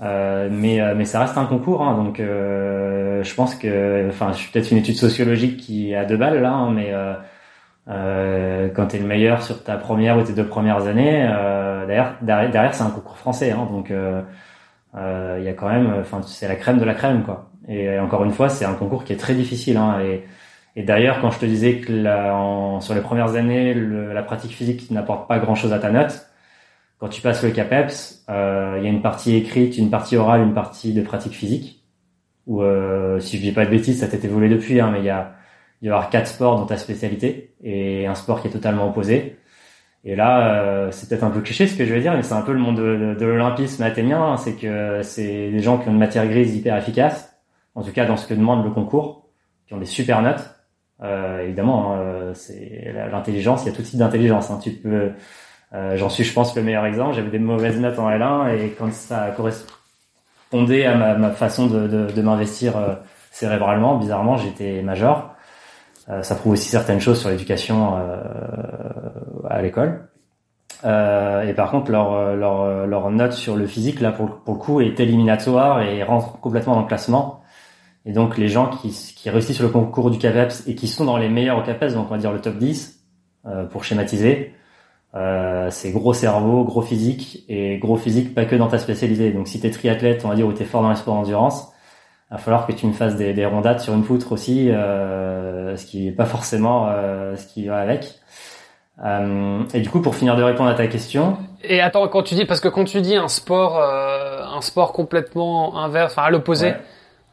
[0.00, 4.50] Euh, mais mais ça reste un concours, hein, donc je pense que, enfin, je suis
[4.50, 6.94] peut-être une étude sociologique qui a deux balles là, hein, mais
[7.88, 11.28] euh, quand tu es le meilleur sur ta première ou tes deux premières années,
[11.86, 13.92] derrière derrière, derrière c'est un concours français, hein, donc
[14.94, 17.50] il y a quand même, enfin, c'est la crème de la crème, quoi.
[17.68, 19.76] Et encore une fois, c'est un concours qui est très difficile.
[19.76, 20.00] Hein,
[20.76, 24.22] et, d'ailleurs, quand je te disais que la, en, sur les premières années, le, la
[24.22, 26.26] pratique physique n'apporte pas grand-chose à ta note,
[26.98, 30.42] quand tu passes le CAPEPS, euh, il y a une partie écrite, une partie orale,
[30.42, 31.84] une partie de pratique physique.
[32.46, 35.04] Ou euh, si je dis pas de bêtises, ça t'est évolué depuis, hein, mais il
[35.04, 35.34] y a
[35.82, 39.38] il y avoir quatre sports dans ta spécialité et un sport qui est totalement opposé.
[40.04, 42.34] Et là, euh, c'est peut-être un peu cliché ce que je vais dire, mais c'est
[42.34, 44.22] un peu le monde de, de l'olympisme athénien.
[44.22, 47.30] Hein, c'est que c'est des gens qui ont une matière grise hyper efficace
[47.74, 49.28] en tout cas dans ce que demande le concours,
[49.66, 50.50] qui ont des super notes.
[51.02, 54.50] Euh, évidemment, hein, c'est l'intelligence, il y a tout type d'intelligence.
[54.50, 54.58] Hein.
[54.62, 55.12] Tu peux,
[55.72, 57.14] euh, j'en suis, je pense, le meilleur exemple.
[57.14, 61.86] J'avais des mauvaises notes en L1 et quand ça correspondait à ma, ma façon de,
[61.86, 62.94] de, de m'investir euh,
[63.30, 65.34] cérébralement, bizarrement, j'étais major.
[66.08, 68.20] Euh, ça prouve aussi certaines choses sur l'éducation euh,
[69.50, 70.08] à l'école.
[70.84, 74.60] Euh, et par contre, leur, leur, leur note sur le physique, là, pour, pour le
[74.60, 77.40] coup, est éliminatoire et rentre complètement dans le classement.
[78.06, 81.04] Et donc les gens qui, qui réussissent sur le concours du CAPEPS et qui sont
[81.04, 83.04] dans les meilleurs au CAPEPS, donc on va dire le top 10,
[83.46, 84.54] euh, pour schématiser,
[85.14, 89.32] euh, c'est gros cerveau, gros physique, et gros physique pas que dans ta spécialité.
[89.32, 91.72] Donc si t'es triathlète, on va dire, ou t'es fort dans les sports d'endurance,
[92.30, 95.76] il va falloir que tu me fasses des, des rondades sur une poutre aussi, euh,
[95.76, 98.20] ce qui est pas forcément euh, ce qui va avec.
[99.04, 101.38] Euh, et du coup, pour finir de répondre à ta question.
[101.64, 104.92] Et attends, quand tu dis parce que quand tu dis un sport, euh, un sport
[104.92, 106.74] complètement inverse, enfin à l'opposé,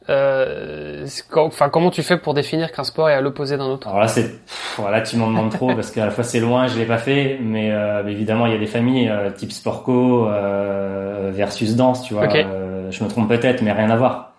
[0.10, 3.88] euh, enfin, comment tu fais pour définir qu'un sport est à l'opposé d'un autre?
[3.88, 4.40] Alors là, c'est,
[4.78, 7.38] voilà, tu m'en demandes trop parce qu'à la fois c'est loin, je l'ai pas fait,
[7.42, 12.14] mais euh, évidemment il y a des familles euh, type sportco euh, versus danse, tu
[12.14, 12.34] vois.
[12.34, 14.34] Euh, je me trompe peut-être, mais rien à voir.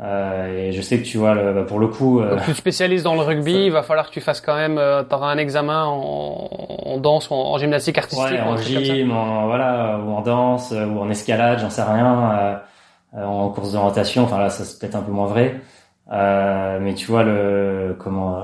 [0.00, 2.20] Et je sais que tu vois, le, bah, pour le coup.
[2.22, 4.80] Donc tu te spécialises dans le rugby, il va falloir que tu fasses quand même,
[5.08, 6.48] tu auras un examen en,
[6.86, 8.30] en danse ou en, gymnastique artistique.
[8.30, 12.30] Ouais, en gym, en, voilà, ou en danse, ou en escalade, j'en sais rien.
[13.16, 14.24] Euh, en course d'orientation.
[14.24, 15.60] Enfin là, ça c'est peut-être un peu moins vrai.
[16.12, 18.42] Euh, mais tu vois le comment euh,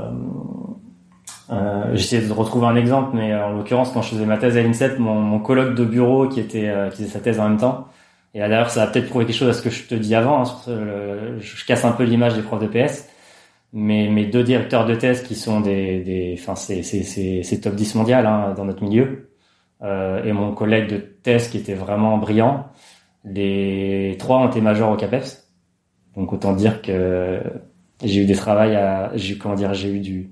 [1.50, 4.62] euh, j'essaie de retrouver un exemple, mais en l'occurrence, quand je faisais ma thèse à
[4.62, 7.88] l'INSEP, mon, mon colloque de bureau qui était qui faisait sa thèse en même temps.
[8.34, 10.42] Et d'ailleurs, ça va peut-être prouver quelque chose à ce que je te dis avant.
[10.42, 13.08] Hein, je, casse un peu l'image des profs de PS,
[13.72, 17.74] mais mes deux directeurs de thèse qui sont des, des enfin c'est c'est c'est top
[17.74, 19.30] 10 mondial hein, dans notre milieu,
[19.82, 22.66] euh, et mon collègue de thèse qui était vraiment brillant.
[23.24, 25.44] Les trois ont été majors au CAPES.
[26.16, 27.40] Donc autant dire que
[28.02, 30.30] j'ai eu des travails à, j'ai comment dire, j'ai eu du,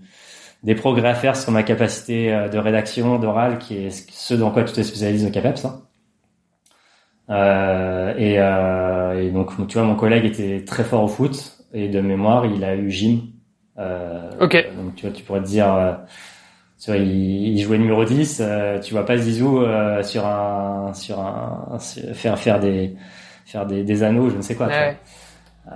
[0.62, 4.50] des progrès à faire sur ma capacité euh, de rédaction, d'oral, qui est ce dans
[4.50, 5.64] quoi tu te spécialises au CAPEPS.
[5.64, 5.82] Hein.
[7.32, 11.88] Euh, et, euh, et, donc, tu vois, mon collègue était très fort au foot et
[11.88, 13.22] de mémoire, il a eu gym.
[13.78, 14.66] Euh, ok.
[14.76, 15.92] Donc, tu vois, tu pourrais te dire, euh,
[16.78, 21.20] tu vois, il, jouait numéro 10, euh, tu vois pas Zizou euh, sur un sur
[21.20, 22.94] un faire faire des
[23.46, 24.68] faire des, des anneaux, je ne sais quoi.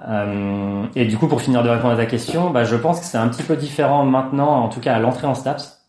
[0.09, 3.07] Euh, et du coup, pour finir de répondre à ta question, bah, je pense que
[3.07, 5.81] c'est un petit peu différent maintenant, en tout cas à l'entrée en STAPS.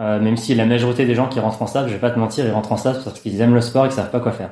[0.00, 2.18] Euh, même si la majorité des gens qui rentrent en STAPS, je vais pas te
[2.18, 4.32] mentir, ils rentrent en STAPS parce qu'ils aiment le sport et qu'ils savent pas quoi
[4.32, 4.50] faire.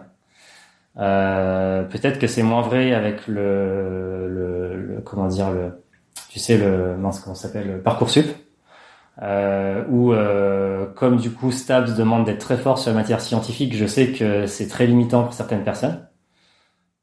[0.99, 5.83] Euh, peut-être que c'est moins vrai avec le, le, le, comment dire le
[6.29, 8.27] tu sais le mince comment s'appelle le parcoursup
[9.21, 13.75] euh, où euh, comme du coup Stabs demande d'être très fort sur la matière scientifique,
[13.77, 16.07] je sais que c'est très limitant pour certaines personnes.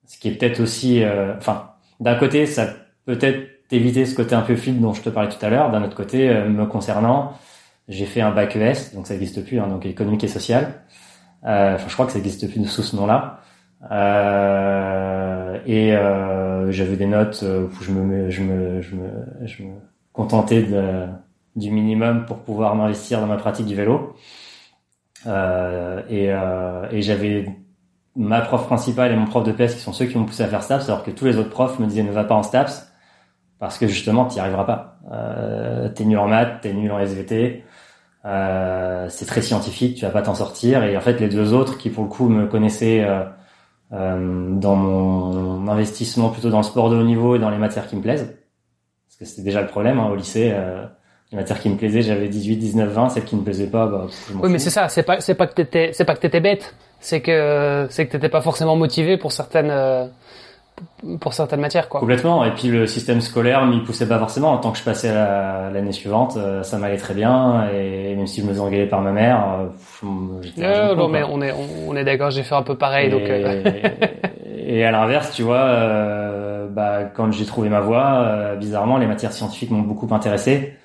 [0.08, 2.68] ce qui est peut-être aussi, euh, enfin, d'un côté, ça
[3.06, 5.72] peut-être éviter ce côté un peu fluide dont je te parlais tout à l'heure.
[5.72, 7.34] D'un autre côté, euh, me concernant,
[7.88, 10.84] j'ai fait un bac ES, donc ça n'existe plus, hein, donc économique et social.
[11.46, 13.42] Euh, enfin, je crois que ça n'existe plus sous ce nom-là.
[13.92, 19.10] Euh, et euh, j'avais des notes où je me, je me, je me,
[19.46, 19.74] je me
[20.14, 21.06] contentais de,
[21.56, 24.16] du minimum pour pouvoir m'investir dans ma pratique du vélo.
[25.28, 27.46] Euh, et, euh, et j'avais
[28.16, 30.48] ma prof principale et mon prof de PS qui sont ceux qui m'ont poussé à
[30.48, 32.92] faire STAPS, alors que tous les autres profs me disaient ne va pas en STAPS
[33.60, 35.00] parce que justement tu n'y arriveras pas.
[35.12, 37.64] Euh, t'es nul en maths, t'es nul en SVT,
[38.26, 40.84] euh, c'est très scientifique, tu vas pas t'en sortir.
[40.84, 43.26] Et en fait les deux autres qui pour le coup me connaissaient euh, euh,
[43.92, 47.96] dans mon investissement plutôt dans le sport de haut niveau et dans les matières qui
[47.96, 48.36] me plaisent,
[49.08, 50.52] parce que c'était déjà le problème hein, au lycée.
[50.54, 50.86] Euh,
[51.32, 53.10] les matières qui me plaisaient, j'avais 18, 19, 20.
[53.10, 54.08] Celles qui me plaisaient pas, bah,
[54.42, 54.90] oui, mais c'est ça.
[54.90, 58.12] C'est pas, c'est pas que t'étais, c'est pas que t'étais bête c'est que c'est que
[58.12, 60.06] t'étais pas forcément motivé pour certaines euh,
[61.20, 62.00] pour certaines matières quoi.
[62.00, 62.44] Complètement.
[62.46, 64.52] Et puis le système scolaire m'y poussait pas forcément.
[64.52, 67.70] En tant que je passais l'année suivante, euh, ça m'allait très bien.
[67.74, 70.08] Et même si je me faisais engueuler par ma mère, euh,
[70.42, 70.64] j'étais.
[70.64, 71.54] Euh, non, mais on est
[71.88, 72.32] on est d'accord.
[72.32, 73.08] J'ai fait un peu pareil.
[73.08, 73.22] Et, donc.
[74.46, 79.34] et à l'inverse, tu vois, euh, bah quand j'ai trouvé ma voie, bizarrement, les matières
[79.34, 80.76] scientifiques m'ont beaucoup intéressé.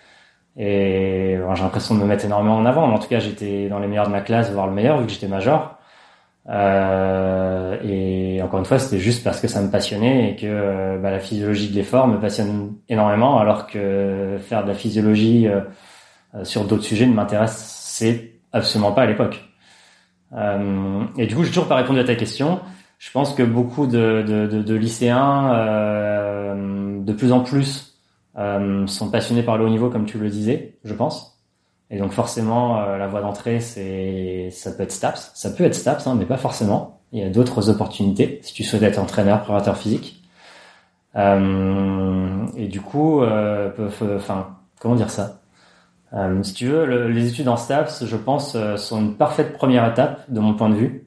[0.57, 2.87] Et j'ai l'impression de me mettre énormément en avant.
[2.87, 5.07] Mais en tout cas, j'étais dans les meilleurs de ma classe, voire le meilleur, vu
[5.07, 5.74] que j'étais major.
[6.51, 10.99] Euh, et encore une fois, c'était juste parce que ça me passionnait et que euh,
[10.99, 15.63] bah, la physiologie de l'effort me passionne énormément, alors que faire de la physiologie euh,
[16.45, 19.43] sur d'autres sujets ne m'intéressait absolument pas à l'époque.
[20.35, 22.61] Euh, et du coup, j'ai toujours pas répondu à ta question.
[22.99, 27.99] Je pense que beaucoup de, de, de, de lycéens, de plus en plus,
[28.87, 31.34] sont passionnés par le haut niveau, comme tu le disais, je pense.
[31.95, 35.77] Et donc forcément, euh, la voie d'entrée, c'est ça peut être STAPS, ça peut être
[35.77, 37.01] STAPS, hein, mais pas forcément.
[37.13, 40.21] Il y a d'autres opportunités si tu souhaites être entraîneur, préparateur physique.
[41.15, 43.71] Euh, et du coup, euh,
[44.81, 45.41] comment dire ça?
[46.43, 50.41] Si tu veux, les études en STAPS, je pense, sont une parfaite première étape de
[50.41, 51.07] mon point de vue,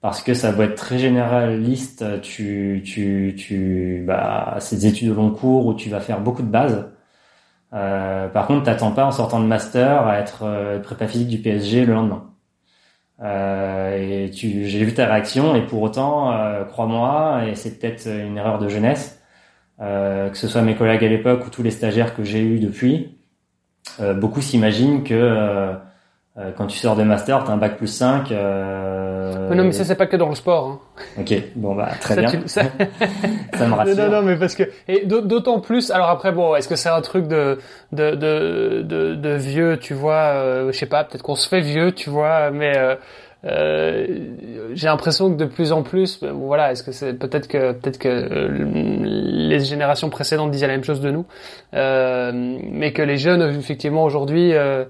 [0.00, 2.04] parce que ça doit être très généraliste.
[2.22, 6.42] Tu, tu, tu, bah, c'est des études de long cours où tu vas faire beaucoup
[6.42, 6.86] de bases
[7.74, 11.38] euh, par contre, t'attends pas en sortant de master à être euh, prépa physique du
[11.38, 12.32] PSG le lendemain.
[13.22, 18.06] Euh, et tu, j'ai vu ta réaction et pour autant, euh, crois-moi, et c'est peut-être
[18.06, 19.20] une erreur de jeunesse,
[19.80, 22.58] euh, que ce soit mes collègues à l'époque ou tous les stagiaires que j'ai eus
[22.58, 23.18] depuis,
[24.16, 25.74] beaucoup s'imaginent que
[26.56, 28.30] quand tu sors de master, t'as un bac plus 5
[29.52, 30.66] mais non, mais ça c'est pas que dans le sport.
[30.66, 30.80] Hein.
[31.20, 32.30] Ok, bon bah très bien.
[32.46, 32.62] ça...
[32.64, 33.96] me rassure.
[33.96, 35.90] Non, non, mais parce que et d'autant plus.
[35.90, 37.58] Alors après, bon, est-ce que c'est un truc de
[37.92, 41.04] de de de, de vieux, tu vois euh, Je sais pas.
[41.04, 42.50] Peut-être qu'on se fait vieux, tu vois.
[42.50, 42.96] Mais euh,
[43.44, 44.06] euh,
[44.74, 47.98] j'ai l'impression que de plus en plus, bon, voilà, est-ce que c'est peut-être que peut-être
[47.98, 48.48] que euh,
[49.02, 51.26] les générations précédentes disaient la même chose de nous,
[51.74, 54.84] euh, mais que les jeunes effectivement aujourd'hui euh,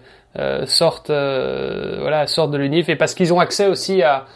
[0.66, 4.26] sortent, voilà, sortent de l'unif et parce qu'ils ont accès aussi à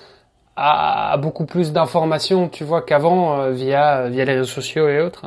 [0.56, 5.26] à, beaucoup plus d'informations, tu vois, qu'avant euh, via via les réseaux sociaux et autres.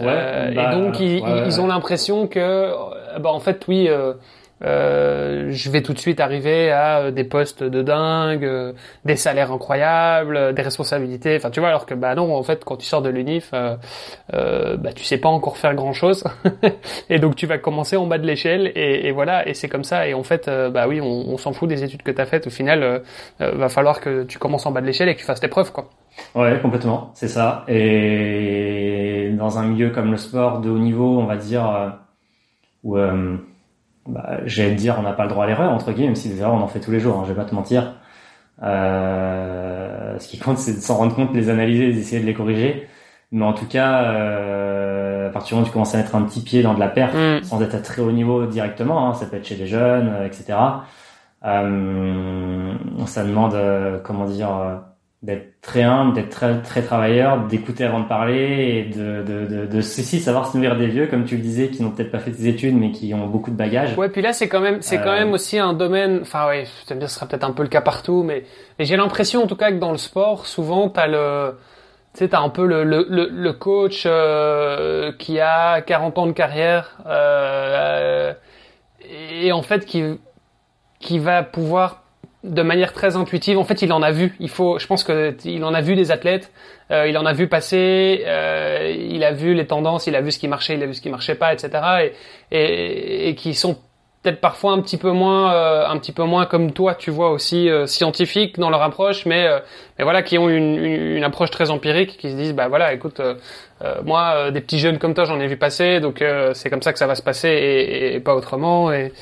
[0.00, 2.72] Ouais, euh, et bah, donc ils, ils ont l'impression que, euh,
[3.20, 3.88] bah en fait oui,
[4.64, 8.72] euh, je vais tout de suite arriver à euh, des postes de dingue, euh,
[9.04, 11.36] des salaires incroyables, des responsabilités.
[11.36, 14.92] Enfin, tu vois, alors que bah non, en fait, quand tu sors de l'unif, bah
[14.94, 16.24] tu sais pas encore faire grand chose,
[17.10, 19.84] et donc tu vas commencer en bas de l'échelle, et, et, voilà, et c'est comme
[19.84, 20.06] ça.
[20.06, 22.46] Et en fait, bah oui, on, on s'en fout des études que t'as faites.
[22.46, 23.02] Au final,
[23.38, 25.72] va falloir que tu commences en bas de l'échelle et que tu fasses tes preuves,
[25.72, 25.90] quoi.
[26.34, 27.64] Ouais, complètement, c'est ça.
[27.68, 31.98] Et dans un milieu comme le sport de haut niveau, on va dire,
[32.84, 32.96] où
[34.06, 36.40] bah, j'allais dire, on n'a pas le droit à l'erreur, entre guillemets, même si des
[36.40, 37.94] erreurs, on en fait tous les jours, hein, je vais pas te mentir.
[38.62, 42.88] Euh, ce qui compte, c'est de s'en rendre compte, les analyser, d'essayer de les corriger.
[43.32, 46.22] Mais en tout cas, euh, à partir du moment où tu commences à mettre un
[46.22, 47.44] petit pied dans de la perte, mm.
[47.44, 50.26] sans être à très haut niveau directement, hein, ça peut être chez des jeunes, euh,
[50.26, 50.54] etc.
[51.44, 52.74] Euh,
[53.06, 54.76] ça demande, euh, comment dire, euh,
[55.22, 59.66] d'être très humble, d'être très, très travailleur, d'écouter avant de parler et de, de, de,
[59.66, 62.18] de ceci, savoir se nourrir des vieux, comme tu le disais, qui n'ont peut-être pas
[62.18, 63.96] fait des études, mais qui ont beaucoup de bagages.
[63.96, 65.34] Ouais, puis là, c'est quand même, c'est quand même euh.
[65.34, 68.44] aussi un domaine, enfin, ouais, ce sera peut-être un peu le cas partout, mais,
[68.78, 71.54] mais j'ai l'impression, en tout cas, que dans le sport, souvent, t'as le,
[72.14, 76.32] tu sais, t'as un peu le, le, le, coach euh, qui a 40 ans de
[76.32, 78.34] carrière euh,
[79.40, 80.04] et en fait qui
[81.00, 82.01] qui va pouvoir
[82.44, 83.58] de manière très intuitive.
[83.58, 84.34] En fait, il en a vu.
[84.40, 86.52] Il faut, je pense que il en a vu des athlètes.
[86.90, 88.24] Euh, il en a vu passer.
[88.26, 90.06] Euh, il a vu les tendances.
[90.06, 90.74] Il a vu ce qui marchait.
[90.74, 91.70] Il a vu ce qui marchait pas, etc.
[92.50, 93.78] Et, et, et qui sont
[94.22, 97.30] peut-être parfois un petit peu moins, euh, un petit peu moins comme toi, tu vois
[97.30, 99.58] aussi euh, scientifiques dans leur approche, mais, euh,
[99.98, 102.92] mais voilà, qui ont une, une, une, approche très empirique, qui se disent, bah voilà,
[102.92, 103.20] écoute,
[104.04, 106.22] moi, des petits jeunes comme toi, j'en ai vu passer, donc
[106.54, 108.92] c'est comme ça que ça va se passer et, et, pas autrement.
[108.92, 109.12] Et,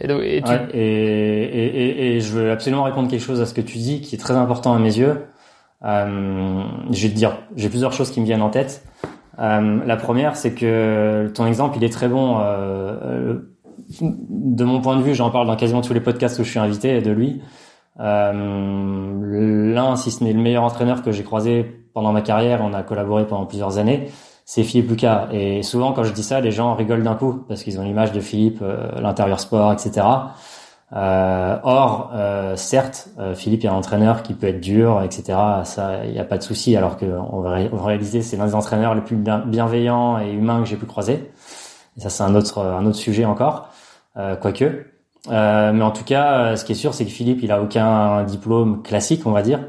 [0.00, 0.52] et, tu...
[0.72, 4.14] et, et, et, je veux absolument répondre quelque chose à ce que tu dis, qui
[4.14, 5.26] est très important à mes yeux.
[5.82, 8.84] je vais te dire, j'ai plusieurs choses qui me viennent en tête.
[9.38, 12.38] la première, c'est que ton exemple, il est très bon
[14.00, 16.58] de mon point de vue, j'en parle dans quasiment tous les podcasts où je suis
[16.58, 17.42] invité de lui.
[17.98, 22.72] Euh, L'un, si ce n'est le meilleur entraîneur que j'ai croisé pendant ma carrière, on
[22.72, 24.08] a collaboré pendant plusieurs années,
[24.50, 25.28] c'est Philippe Lucas.
[25.30, 28.10] Et souvent, quand je dis ça, les gens rigolent d'un coup parce qu'ils ont l'image
[28.10, 30.04] de Philippe, euh, l'intérieur sport, etc.
[30.92, 35.38] Euh, or, euh, certes, euh, Philippe est un entraîneur qui peut être dur, etc.
[35.62, 36.76] Ça, il n'y a pas de souci.
[36.76, 40.68] Alors que on va, réaliser, c'est l'un des entraîneurs les plus bienveillants et humains que
[40.68, 41.30] j'ai pu croiser.
[41.96, 43.68] Et ça, c'est un autre, un autre sujet encore.
[44.16, 44.84] Euh, quoique.
[45.30, 48.24] Euh, mais en tout cas, ce qui est sûr, c'est que Philippe, il a aucun
[48.24, 49.60] diplôme classique, on va dire.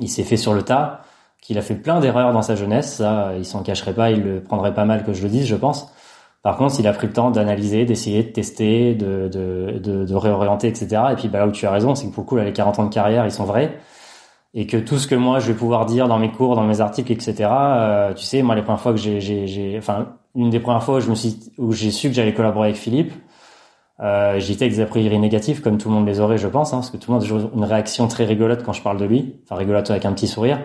[0.00, 1.02] Il s'est fait sur le tas,
[1.40, 2.96] qu'il a fait plein d'erreurs dans sa jeunesse.
[2.96, 5.56] Ça, il s'en cacherait pas, il le prendrait pas mal que je le dise, je
[5.56, 5.92] pense.
[6.42, 10.14] Par contre, il a pris le temps d'analyser, d'essayer, de tester, de, de, de, de,
[10.14, 11.02] réorienter, etc.
[11.12, 12.52] Et puis bah, là où tu as raison, c'est que pour le coup, là, les
[12.52, 13.78] 40 ans de carrière, ils sont vrais.
[14.54, 16.80] Et que tout ce que moi, je vais pouvoir dire dans mes cours, dans mes
[16.80, 19.20] articles, etc., euh, tu sais, moi, les premières fois que j'ai...
[19.20, 22.34] j'ai, Enfin, une des premières fois où je me suis, où j'ai su que j'allais
[22.34, 23.12] collaborer avec Philippe,
[24.00, 26.72] euh, J'étais avec des a priori négatifs, comme tout le monde les aurait, je pense,
[26.72, 29.04] hein, parce que tout le monde a une réaction très rigolote quand je parle de
[29.04, 30.58] lui, enfin rigolote avec un petit sourire.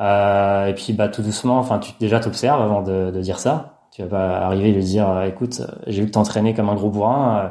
[0.00, 3.80] Euh, et puis bah tout doucement, enfin tu déjà t'observes avant de, de, dire ça.
[3.92, 6.74] Tu vas pas arriver et lui dire, euh, écoute, j'ai vu que t'entraînais comme un
[6.74, 7.38] gros bourrin.
[7.38, 7.48] Euh,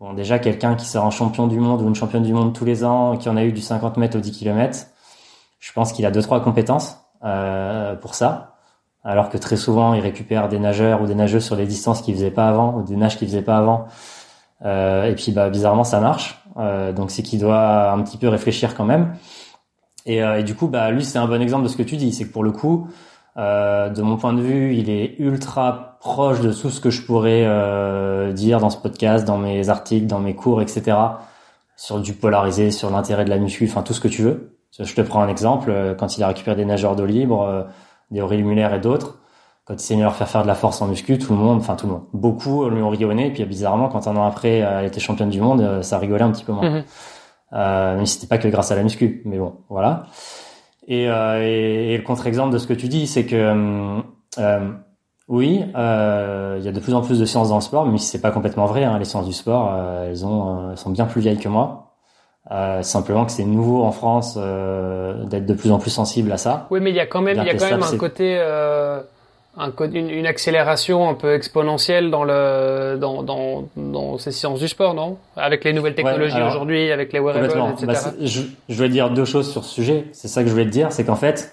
[0.00, 2.64] bon déjà quelqu'un qui sort un champion du monde ou une championne du monde tous
[2.64, 4.86] les ans, qui en a eu du 50 mètres au 10 km,
[5.58, 8.56] je pense qu'il a deux trois compétences euh, pour ça.
[9.04, 12.14] Alors que très souvent il récupère des nageurs ou des nageuses sur des distances qu'il
[12.14, 13.86] faisait pas avant ou des nages qu'il faisait pas avant
[14.64, 16.42] euh, et puis bah bizarrement ça marche.
[16.58, 19.14] Euh, donc c'est qu'il doit un petit peu réfléchir quand même.
[20.06, 22.12] Et, euh, du coup bah lui c'est un bon exemple de ce que tu dis,
[22.12, 22.88] c'est que pour le coup,
[23.36, 27.42] de mon point de vue, il est ultra proche de tout ce que je pourrais
[28.34, 30.96] dire dans ce podcast, dans mes articles, dans mes cours, etc.
[31.76, 34.58] Sur du polarisé, sur l'intérêt de la muscu, enfin tout ce que tu veux.
[34.78, 37.66] Je te prends un exemple, quand il a récupéré des nageurs d'eau libre,
[38.10, 39.20] des Aurélie Muller et d'autres,
[39.70, 41.38] quand il s'est mis à leur faire faire de la force en muscu, tout le
[41.38, 43.26] monde, enfin tout le monde, beaucoup lui ont rigolé.
[43.26, 46.24] Et puis bizarrement, quand un an après, elle était championne du monde, euh, ça rigolait
[46.24, 46.68] un petit peu moins.
[46.68, 46.84] Mhm.
[47.52, 50.06] Euh, même si c'était pas que grâce à la muscu, mais bon, voilà.
[50.86, 54.02] Et, euh, et, le contre-exemple de ce que tu dis, c'est que
[54.38, 54.68] euh,
[55.28, 57.98] oui, euh, il y a de plus en plus de sciences dans le sport, mais
[57.98, 58.84] c'est pas complètement vrai.
[58.84, 59.72] Hein, les sciences du sport,
[60.04, 61.94] elles ont, elles sont bien plus vieilles que moi.
[62.82, 66.66] simplement que c'est nouveau en France d'être de plus en plus sensible à ça.
[66.70, 68.40] Oui, mais il y a quand même, il y a quand même un côté
[69.56, 74.68] un, une, une, accélération un peu exponentielle dans le dans, dans, dans ces sciences du
[74.68, 75.18] sport, non?
[75.36, 77.86] Avec les nouvelles technologies aujourd'hui, avec les wearables, etc.
[77.86, 80.06] Bah, je, je voulais dire deux choses sur ce sujet.
[80.12, 81.52] C'est ça que je voulais te dire, c'est qu'en fait,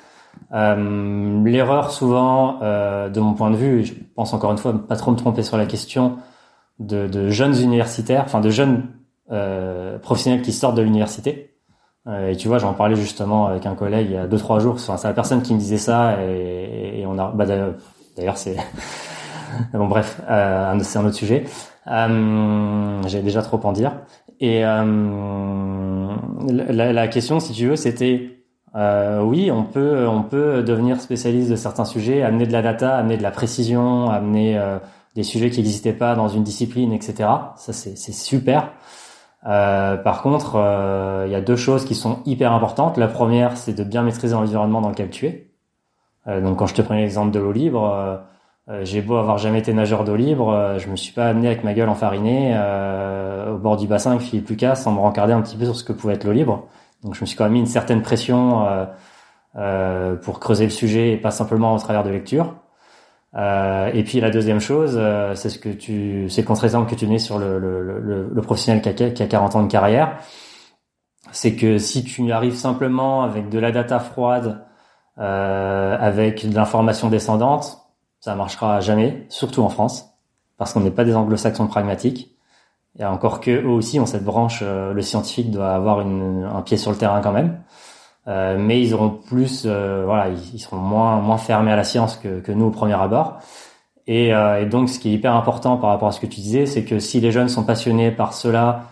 [0.54, 4.96] euh, l'erreur souvent, euh, de mon point de vue, je pense encore une fois pas
[4.96, 6.18] trop me tromper sur la question
[6.80, 8.88] de, de jeunes universitaires, enfin de jeunes
[9.32, 11.57] euh, professionnels qui sortent de l'université.
[12.08, 14.60] Euh, et tu vois, j'en parlais justement avec un collègue il y a deux trois
[14.60, 14.80] jours.
[14.80, 17.32] C'est la personne qui me disait ça et, on a.
[17.32, 17.46] Bah,
[18.16, 18.56] D'ailleurs, c'est
[19.74, 21.44] bon, bref, euh, c'est un autre sujet.
[21.88, 23.94] Euh, J'ai déjà trop en dire.
[24.40, 24.86] Et la,
[26.94, 28.34] la, question, si tu veux, c'était
[28.76, 33.18] oui, on peut, on peut devenir spécialiste de certains sujets, amener de la data, amener
[33.18, 34.60] de la précision, amener
[35.16, 37.30] des sujets qui n'existaient pas dans une discipline, etc.
[37.56, 38.72] Ça, c'est super.
[39.48, 42.98] Euh, par contre, euh, il y a deux choses qui sont hyper importantes.
[42.98, 45.52] La première, c'est de bien maîtriser l'environnement dans lequel tu es.
[46.28, 48.22] Euh, donc, quand je te prenais l'exemple de l'eau libre,
[48.82, 51.74] j'ai beau avoir jamais été nageur d'eau libre, je me suis pas amené avec ma
[51.74, 52.54] gueule enfarinée
[53.50, 55.86] au bord du bassin avec Philippe Lucas sans me rencarder un petit peu sur ce
[55.86, 56.68] que pouvait être l'eau libre.
[57.02, 58.68] Donc, je me suis quand même mis une certaine pression
[60.22, 62.56] pour creuser le sujet et pas simplement au travers de lecture.
[63.36, 66.96] Euh, et puis la deuxième chose, euh, c'est ce que tu, c'est le contre-exemple que
[66.96, 69.72] tu mets sur le, le, le, le professionnel qui a, qui a 40 ans de
[69.72, 70.18] carrière,
[71.32, 74.66] c'est que si tu arrives simplement avec de la data froide,
[75.20, 77.80] euh, avec de l'information descendante,
[78.20, 80.14] ça marchera jamais, surtout en France,
[80.58, 82.36] parce qu'on n'est pas des anglo-saxons pragmatiques.
[83.00, 86.62] Et encore que eux aussi ont cette branche, euh, le scientifique doit avoir une, un
[86.62, 87.62] pied sur le terrain quand même.
[88.28, 92.18] Euh, mais ils auront plus, euh, voilà, ils, seront moins moins fermés à la science
[92.18, 93.40] que, que nous au premier abord.
[94.06, 96.42] Et, euh, et, donc, ce qui est hyper important par rapport à ce que tu
[96.42, 98.84] disais, c'est que si les jeunes sont passionnés par cela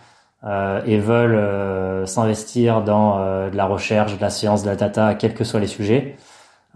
[0.85, 3.17] et veulent s'investir dans
[3.49, 6.17] de la recherche, de la science, de la data, quels que soient les sujets,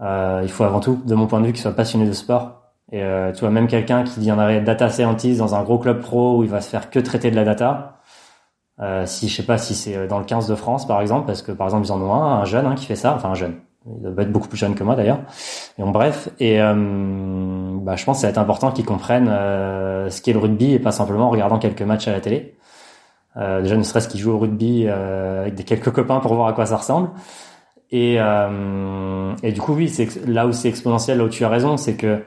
[0.00, 3.02] il faut avant tout, de mon point de vue, qu'ils soient passionnés de sport Et
[3.02, 6.42] euh, tu vois, même quelqu'un qui viendrait data scientist dans un gros club pro où
[6.42, 7.99] il va se faire que traiter de la data,
[8.80, 11.42] euh, si je sais pas si c'est dans le 15 de France par exemple, parce
[11.42, 13.34] que par exemple ils en ont un, un jeune hein, qui fait ça, enfin un
[13.34, 13.56] jeune,
[13.86, 15.20] il doit être beaucoup plus jeune que moi d'ailleurs.
[15.78, 16.74] Et en bref, et euh,
[17.80, 20.74] bah, je pense que ça va être important qu'ils comprennent euh, ce qu'est le rugby
[20.74, 22.56] et pas simplement en regardant quelques matchs à la télé.
[23.36, 26.48] Euh, déjà ne serait-ce qu'ils jouent au rugby euh, avec des quelques copains pour voir
[26.48, 27.10] à quoi ça ressemble.
[27.90, 31.48] Et, euh, et du coup oui, c'est là où c'est exponentiel, là où tu as
[31.48, 32.22] raison, c'est que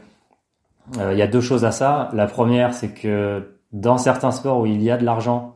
[1.00, 2.10] il y a deux choses à ça.
[2.12, 5.56] La première, c'est que dans certains sports où il y a de l'argent,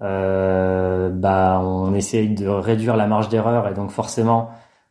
[0.00, 4.50] euh, bah on essaye de réduire la marge d'erreur et donc forcément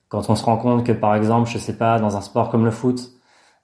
[0.09, 2.65] quand on se rend compte que par exemple je sais pas dans un sport comme
[2.65, 3.11] le foot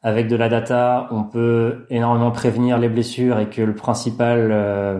[0.03, 4.99] avec de la data on peut énormément prévenir les blessures et que le principal euh,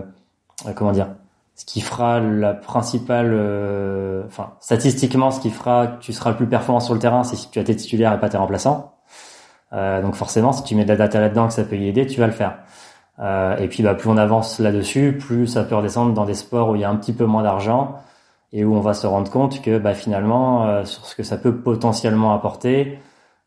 [0.74, 1.08] comment dire
[1.54, 6.36] ce qui fera la principale euh, enfin statistiquement ce qui fera que tu seras le
[6.36, 8.94] plus performant sur le terrain c'est si tu as tes titulaires et pas tes remplaçants.
[9.72, 12.06] Euh, donc forcément si tu mets de la data là-dedans que ça peut y aider
[12.06, 12.58] tu vas le faire
[13.20, 16.70] euh, et puis bah, plus on avance là-dessus, plus ça peut redescendre dans des sports
[16.70, 18.00] où il y a un petit peu moins d'argent
[18.54, 21.36] et où on va se rendre compte que bah, finalement, euh, sur ce que ça
[21.36, 22.98] peut potentiellement apporter,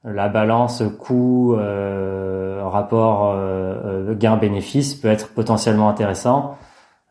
[0.04, 6.58] la balance coût euh, rapport euh, gain-bénéfice peut être potentiellement intéressant.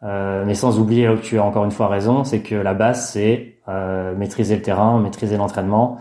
[0.02, 3.56] mais sans oublier là tu as encore une fois raison, c'est que la base c'est
[4.16, 5.98] maîtriser le terrain, maîtriser l'entraînement,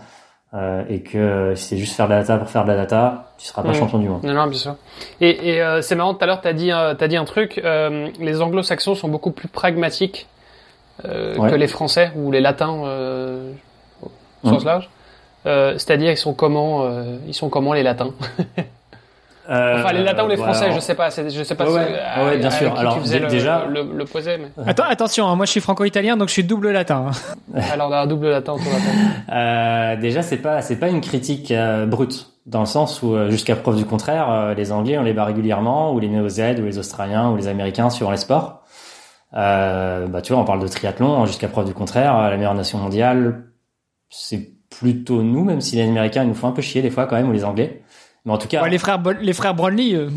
[0.56, 3.32] euh, et que si c'est juste faire de la data pour faire de la data,
[3.36, 4.22] tu seras pas champion du monde.
[4.24, 4.76] Non, non, bien sûr.
[5.20, 7.26] Et, et euh, c'est marrant, tout à l'heure, tu as dit, euh, as dit un
[7.26, 10.26] truc, euh, les anglo-saxons sont beaucoup plus pragmatiques
[11.02, 14.88] que les français ou les latins au sens large.
[15.44, 16.88] C'est-à-dire, ils sont comment,
[17.26, 18.12] ils sont comment les latins?
[19.48, 21.10] Euh, enfin, les latins ou les français, je sais pas.
[21.10, 21.70] Je sais pas.
[21.70, 22.76] Ouais, si, ouais, bien sûr.
[22.76, 24.50] Alors le, déjà, le, le, poser, mais...
[24.66, 25.28] Attends, attention.
[25.28, 27.10] Hein, moi, je suis franco-italien, donc je suis double latin.
[27.72, 32.32] Alors, un double latin, on euh, Déjà, c'est pas, c'est pas une critique euh, brute,
[32.46, 35.24] dans le sens où, euh, jusqu'à preuve du contraire, euh, les Anglais on les bat
[35.24, 38.62] régulièrement, ou les Néo-Z, ou les Australiens, ou les Américains suivant les sports.
[39.32, 41.22] bah, tu vois, on parle de triathlon.
[41.22, 43.44] Hein, jusqu'à preuve du contraire, la meilleure nation mondiale,
[44.10, 47.06] c'est plutôt nous, même si les Américains ils nous font un peu chier des fois
[47.06, 47.82] quand même, ou les Anglais.
[48.26, 49.94] Mais en tout cas, ouais, les frères les frères Brownlee.
[49.94, 50.10] Euh.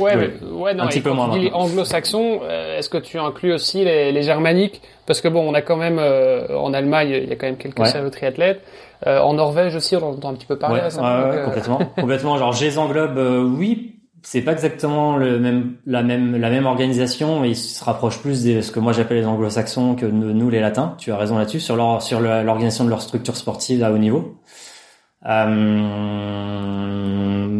[0.00, 0.84] ouais, ouais, ouais, non.
[0.84, 1.38] Un petit peu moins.
[1.38, 4.82] les anglo-saxons, euh, est-ce que tu inclus aussi les, les germaniques?
[5.06, 7.58] Parce que bon, on a quand même euh, en Allemagne, il y a quand même
[7.58, 8.10] quelques ouais.
[8.10, 8.60] triathlètes.
[9.06, 10.80] en Norvège aussi, on entend un petit peu parler.
[10.80, 12.38] Ouais, ouais, complètement, complètement.
[12.38, 13.96] Genre, je englobe, oui,
[14.28, 18.42] c'est pas exactement le même, la même, la même organisation, mais ils se rapprochent plus
[18.42, 20.96] de ce que moi j'appelle les anglo-saxons que nous, les latins.
[20.98, 24.34] Tu as raison là-dessus sur leur, sur l'organisation de leur structure sportive à haut niveau.
[25.26, 26.76] Euh,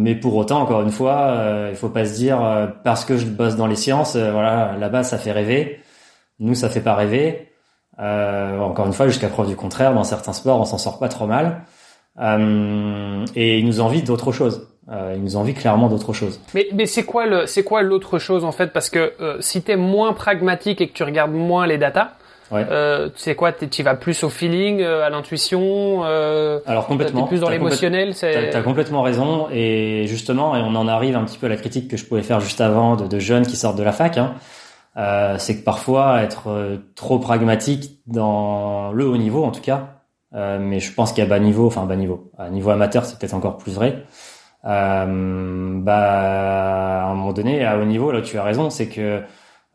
[0.07, 3.17] mais pour autant, encore une fois, euh, il faut pas se dire euh, parce que
[3.17, 5.81] je bosse dans les sciences, euh, voilà, là-bas ça fait rêver.
[6.39, 7.49] Nous, ça fait pas rêver.
[7.99, 11.27] encore une fois, jusqu'à preuve du contraire, dans certains sports, on s'en sort pas trop
[11.27, 11.63] mal.
[12.21, 14.69] et ils nous envient d'autre chose.
[14.89, 16.41] Euh, ils nous envient clairement d'autre chose.
[16.55, 18.73] Mais, mais c'est quoi le, c'est quoi l'autre chose en fait?
[18.73, 22.13] Parce que si tu es moins pragmatique et que tu regardes moins les datas,
[22.51, 22.65] Ouais.
[22.71, 26.03] Euh, tu sais quoi, tu vas plus au feeling, euh, à l'intuition.
[26.05, 27.25] Euh, Alors complètement.
[27.25, 28.15] plus dans l'émotionnel.
[28.15, 29.49] T'as as complètement raison.
[29.53, 32.23] Et justement, et on en arrive un petit peu à la critique que je pouvais
[32.23, 34.17] faire juste avant de, de jeunes qui sortent de la fac.
[34.19, 34.35] Hein,
[34.97, 39.89] euh, c'est que parfois être euh, trop pragmatique dans le haut niveau, en tout cas.
[40.35, 43.35] Euh, mais je pense qu'à bas niveau, enfin bas niveau, à niveau amateur, c'est peut-être
[43.35, 44.05] encore plus vrai.
[44.65, 49.23] Euh, bah, à un moment donné, à haut niveau, là, tu as raison, c'est que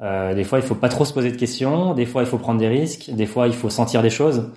[0.01, 1.93] euh, des fois, il faut pas trop se poser de questions.
[1.93, 3.11] Des fois, il faut prendre des risques.
[3.11, 4.51] Des fois, il faut sentir des choses.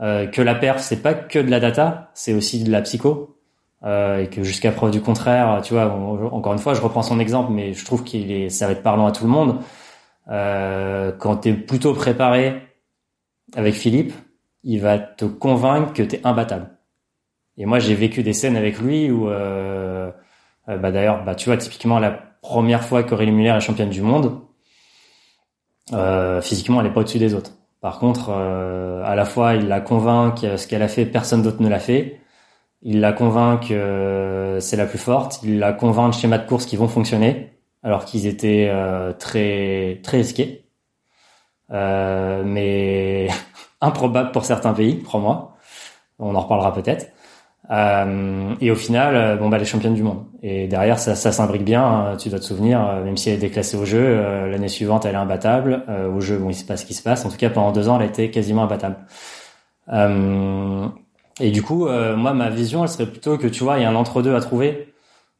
[0.00, 3.36] Euh, que la perf, c'est pas que de la data, c'est aussi de la psycho.
[3.84, 7.20] Euh, et que jusqu'à preuve du contraire, tu vois, encore une fois, je reprends son
[7.20, 9.60] exemple, mais je trouve qu'il est, ça va être parlant à tout le monde.
[10.30, 12.62] Euh, quand tu es plutôt préparé
[13.54, 14.12] avec Philippe,
[14.62, 16.70] il va te convaincre que tu es imbattable.
[17.56, 20.10] Et moi, j'ai vécu des scènes avec lui où, euh,
[20.68, 24.02] euh, bah d'ailleurs, bah tu vois, typiquement la première fois qu'Aurélie Muller est championne du
[24.02, 24.40] monde,
[25.92, 27.52] euh, physiquement, elle est pas au-dessus des autres.
[27.80, 31.42] Par contre, euh, à la fois, il la convainc que ce qu'elle a fait, personne
[31.42, 32.20] d'autre ne l'a fait.
[32.82, 35.40] Il la convainc que c'est la plus forte.
[35.42, 40.00] Il la convainc de schémas de course qui vont fonctionner, alors qu'ils étaient euh, très
[40.02, 40.64] très risqués,
[41.72, 43.28] euh, mais
[43.80, 45.56] improbable pour certains pays, crois-moi.
[46.18, 47.12] On en reparlera peut-être.
[47.70, 50.24] Euh, et au final, euh, bon bah les championnes du monde.
[50.42, 51.84] Et derrière, ça, ça s'imbrique bien.
[51.84, 55.04] Hein, tu dois te souvenir, euh, même si elle est déclassée au jeu, l'année suivante,
[55.04, 55.82] elle est imbattable.
[56.14, 57.24] au jeu, bon, il se passe ce qui se passe.
[57.24, 58.96] En tout cas, pendant deux ans, elle a été quasiment imbattable.
[61.40, 63.90] et du coup, moi, ma vision, elle serait plutôt que tu vois, il y a
[63.90, 64.92] un entre-deux à trouver.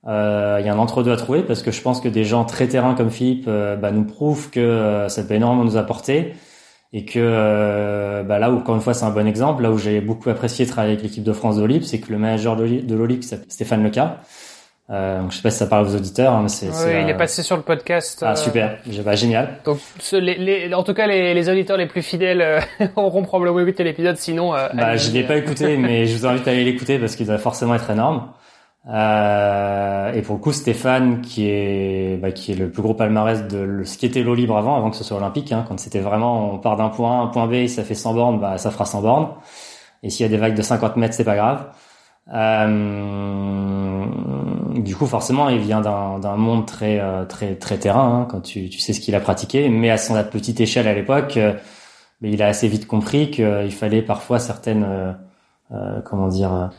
[0.07, 2.69] Il y a un entre-deux à trouver parce que je pense que des gens très
[2.69, 6.35] terrain comme Philippe bah, nous prouvent que ça peut énormément nous apporter
[6.93, 9.77] et que euh, bah là où encore une fois c'est un bon exemple là où
[9.79, 13.23] j'ai beaucoup apprécié travailler avec l'équipe de France d'Olip c'est que le manager de l'Olip
[13.23, 14.21] Stéphane Leca
[14.91, 16.69] Euh, donc je sais pas si ça parle aux auditeurs, hein, mais c'est.
[16.69, 18.25] Oui, il est passé sur le podcast.
[18.27, 19.59] Ah super, bah, génial.
[19.67, 19.79] Donc
[20.13, 22.63] les, les, en tout cas les, les auditeurs les plus fidèles
[22.97, 24.53] auront probablement écouté l'épisode, sinon.
[24.53, 27.37] bah je l'ai pas écouté, mais je vous invite à aller l'écouter parce qu'il doit
[27.37, 28.29] forcément être énorme.
[28.89, 33.47] Euh, et pour le coup, Stéphane, qui est bah, qui est le plus gros palmarès
[33.47, 36.01] de ce qui était l'eau libre avant, avant que ce soit olympique, hein, quand c'était
[36.01, 38.71] vraiment on part d'un point A un point B, ça fait 100 bornes, bah ça
[38.71, 39.29] fera 100 bornes.
[40.03, 41.67] Et s'il y a des vagues de 50 mètres, c'est pas grave.
[42.33, 44.05] Euh,
[44.77, 48.69] du coup, forcément, il vient d'un monde très euh, très très terrain hein, quand tu,
[48.69, 51.55] tu sais ce qu'il a pratiqué, mais à son petite échelle à l'époque, euh,
[52.23, 55.17] il a assez vite compris qu'il fallait parfois certaines
[55.73, 56.71] euh, comment dire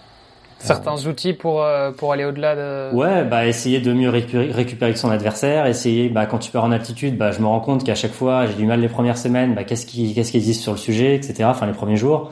[0.59, 4.95] certains outils pour euh, pour aller au-delà de ouais bah essayer de mieux récupérer, récupérer
[4.95, 7.95] son adversaire essayer bah quand tu pars en altitude bah je me rends compte qu'à
[7.95, 10.73] chaque fois j'ai du mal les premières semaines bah qu'est-ce qui qu'est-ce qui existe sur
[10.73, 12.31] le sujet etc enfin les premiers jours.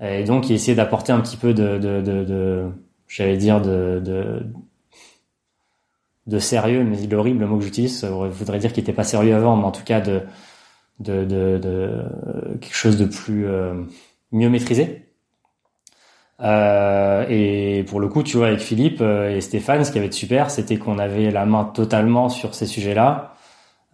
[0.00, 2.64] Et donc essayer d'apporter un petit peu de de de, de
[3.06, 4.46] j'allais dire de, de
[6.26, 9.04] de sérieux mais il est horrible le mot que j'utilise voudrait dire qu'il était pas
[9.04, 10.22] sérieux avant mais en tout cas de
[11.00, 12.04] de de, de
[12.60, 13.74] quelque chose de plus euh,
[14.32, 15.11] mieux maîtrisé
[16.42, 20.08] euh, et pour le coup, tu vois, avec Philippe euh, et Stéphane, ce qui avait
[20.08, 23.34] de super, c'était qu'on avait la main totalement sur ces sujets-là.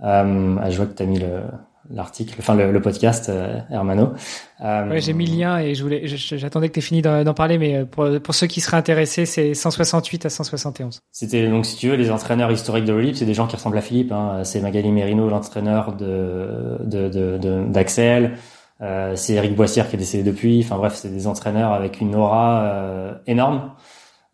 [0.02, 1.42] Euh, ah, je vois que tu as mis le,
[1.90, 4.12] l'article, enfin le, le podcast euh, Hermano.
[4.60, 7.34] Euh, ouais, j'ai mis le lien et je voulais, j'attendais que tu aies fini d'en
[7.34, 11.00] parler, mais pour, pour ceux qui seraient intéressés, c'est 168 à 171.
[11.10, 13.78] C'était donc si tu veux les entraîneurs historiques de l'Olympe, c'est des gens qui ressemblent
[13.78, 14.12] à Philippe.
[14.12, 14.44] Hein.
[14.44, 18.22] C'est Magali Merino, l'entraîneur de d'Axel.
[18.22, 18.34] De, de,
[18.80, 20.60] euh, c'est Eric Boissière qui est décédé depuis.
[20.64, 23.72] Enfin bref, c'est des entraîneurs avec une aura euh, énorme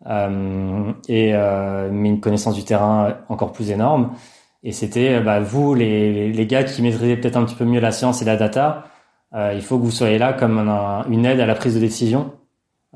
[0.07, 1.33] euh, et
[1.91, 4.11] mais une connaissance du terrain encore plus énorme.
[4.63, 7.91] Et c'était bah, vous les, les gars qui maîtrisez peut-être un petit peu mieux la
[7.91, 8.85] science et la data.
[9.33, 10.57] il faut que vous soyez là comme
[11.09, 12.33] une aide à la prise de décision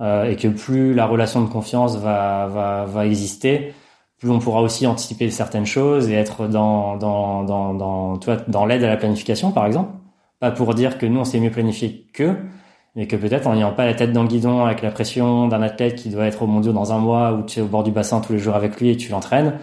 [0.02, 3.74] et que plus la relation de confiance va va, va exister,
[4.18, 8.84] plus on pourra aussi anticiper certaines choses et être dans dans dans dans, dans l'aide
[8.84, 9.99] à la planification par exemple
[10.40, 12.38] pas pour dire que nous, on s'est mieux planifié qu'eux,
[12.96, 15.62] mais que peut-être en n'ayant pas la tête dans le guidon avec la pression d'un
[15.62, 17.92] athlète qui doit être au mondiaux dans un mois ou tu es au bord du
[17.92, 19.60] bassin tous les jours avec lui et tu l'entraînes,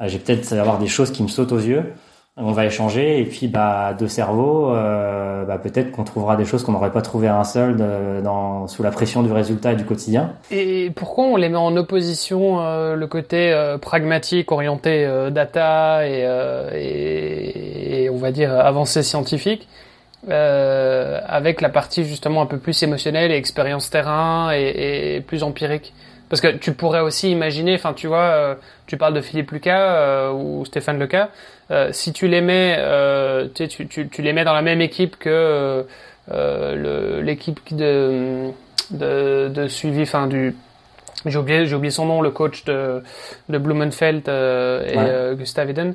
[0.00, 1.92] euh, j'ai peut-être avoir des choses qui me sautent aux yeux.
[2.38, 6.64] On va échanger et puis bah deux cerveaux, euh, bah, peut-être qu'on trouvera des choses
[6.64, 9.84] qu'on n'aurait pas trouvé à un seul dans, sous la pression du résultat et du
[9.84, 10.32] quotidien.
[10.50, 16.26] Et pourquoi on les met en opposition euh, le côté pragmatique, orienté data et,
[16.72, 19.68] et, et, on va dire avancée scientifique?
[20.28, 25.42] Euh, avec la partie justement un peu plus émotionnelle et expérience terrain et, et, plus
[25.42, 25.92] empirique.
[26.28, 28.54] Parce que tu pourrais aussi imaginer, enfin tu vois, euh,
[28.86, 31.28] tu parles de Philippe Lucas euh, ou Stéphane Lucas,
[31.70, 32.78] euh, si tu les mets,
[33.54, 35.84] tu, tu, tu, les mets dans la même équipe que
[36.28, 38.50] l'équipe de,
[38.92, 40.54] de, de suivi, enfin du
[41.26, 43.02] j'ai oublié, j'ai oublié son nom, le coach de,
[43.48, 45.94] de Blumenfeld et Gustav Eden.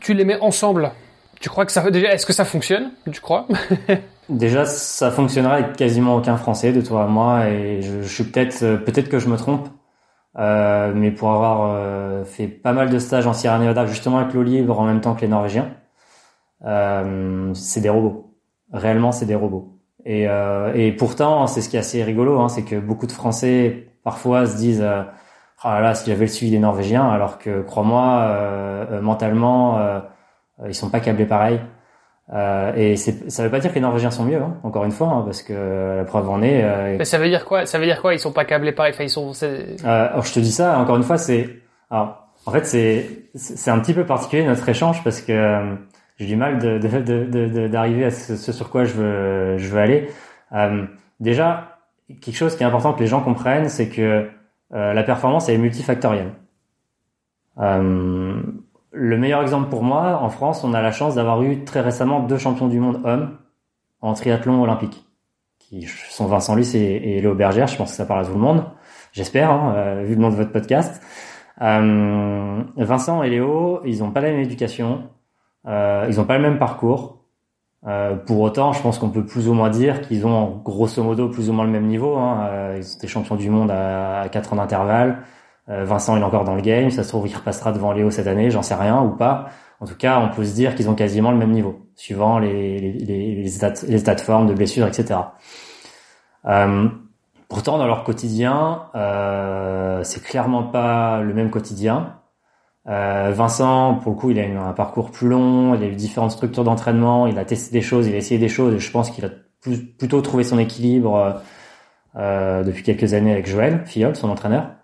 [0.00, 0.92] Tu les mets ensemble?
[1.40, 3.46] Tu crois que ça déjà Est-ce que ça fonctionne Tu crois?
[4.28, 8.62] Déjà, ça fonctionnera avec quasiment aucun Français de toi à moi, et je, suis peut-être
[8.62, 9.68] euh, peut-être que je me trompe,
[10.38, 14.34] euh, mais pour avoir euh, fait pas mal de stages en Sierra Nevada, justement avec
[14.34, 15.70] l'eau en même temps que les Norvégiens,
[16.66, 18.34] euh, c'est des robots.
[18.72, 19.74] Réellement, c'est des robots.
[20.04, 20.26] Et,
[20.74, 24.46] et pourtant, c'est ce qui est assez rigolo, hein, c'est que beaucoup de Français parfois
[24.46, 29.78] se disent ah là là, si j'avais le suivi des Norvégiens, alors que crois-moi, mentalement
[29.78, 30.00] euh,
[30.66, 31.60] ils sont pas câblés pareil.
[32.32, 35.08] Euh, et ça veut pas dire que les Norvégiens sont mieux, hein, encore une fois,
[35.08, 36.62] hein, parce que la preuve en est.
[36.62, 37.64] Euh, Mais ça veut dire quoi?
[37.64, 38.12] Ça veut dire quoi?
[38.12, 38.92] Ils sont pas câblés pareil?
[38.94, 39.32] Enfin, ils sont.
[39.42, 41.48] Euh, alors je te dis ça, encore une fois, c'est.
[41.90, 45.74] Alors, en fait, c'est c'est un petit peu particulier notre échange parce que euh,
[46.18, 46.78] j'ai du mal de
[47.68, 50.10] d'arriver de, de, à ce, ce, sur quoi je veux je veux aller.
[50.52, 50.84] Euh,
[51.20, 51.78] déjà,
[52.20, 54.28] quelque chose qui est important que les gens comprennent, c'est que
[54.70, 56.32] la performance elle est multifactorielle.
[57.58, 58.40] Euh,
[58.98, 62.20] le meilleur exemple pour moi, en France, on a la chance d'avoir eu très récemment
[62.20, 63.38] deux champions du monde hommes
[64.00, 65.04] en triathlon olympique,
[65.58, 67.68] qui sont Vincent Luce et, Léo Bergère.
[67.68, 68.64] Je pense que ça parle à tout le monde,
[69.12, 71.00] j'espère, hein, euh, vu le nom de votre podcast.
[71.62, 75.04] Euh, Vincent et Léo, ils n'ont pas la même éducation,
[75.66, 77.24] euh, ils n'ont pas le même parcours.
[78.26, 81.48] pour autant, je pense qu'on peut plus ou moins dire qu'ils ont grosso modo plus
[81.50, 82.16] ou moins le même niveau.
[82.16, 82.74] Hein.
[82.76, 85.22] ils sont des champions du monde à, à 4 ans d'intervalle.
[85.70, 88.26] Euh, Vincent est encore dans le game, ça se trouve il repassera devant Léo cette
[88.26, 89.48] année, j'en sais rien ou pas.
[89.80, 92.78] En tout cas, on peut se dire qu'ils ont quasiment le même niveau, suivant les,
[92.80, 95.20] les, les, les, états, de forme, de blessures, etc.
[96.46, 96.88] Euh,
[97.48, 102.16] pourtant, dans leur quotidien, euh, c'est clairement pas le même quotidien.
[102.88, 105.94] Euh, Vincent, pour le coup, il a eu un parcours plus long, il a eu
[105.94, 108.90] différentes structures d'entraînement, il a testé des choses, il a essayé des choses, et je
[108.90, 109.30] pense qu'il a
[109.98, 111.40] plutôt trouvé son équilibre
[112.14, 114.77] depuis quelques années avec Joël Fiol, son entraîneur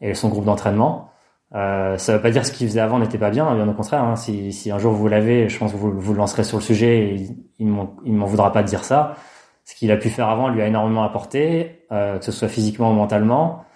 [0.00, 1.10] et son groupe d'entraînement.
[1.54, 4.04] Euh, ça veut pas dire ce qu'il faisait avant n'était pas bien, bien au contraire.
[4.04, 4.16] Hein.
[4.16, 6.98] Si, si, un jour vous l'avez, je pense que vous, vous lancerez sur le sujet
[6.98, 7.36] et il,
[8.04, 9.16] il m'en voudra pas de dire ça.
[9.68, 12.90] Ce qu'il a pu faire avant lui a énormément apporté, euh, que ce soit physiquement
[12.90, 13.66] ou mentalement.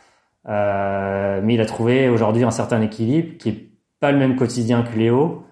[0.48, 3.70] Euh, mais il a trouvé aujourd'hui un certain équilibre qui est
[4.00, 5.44] pas le même quotidien que Léo,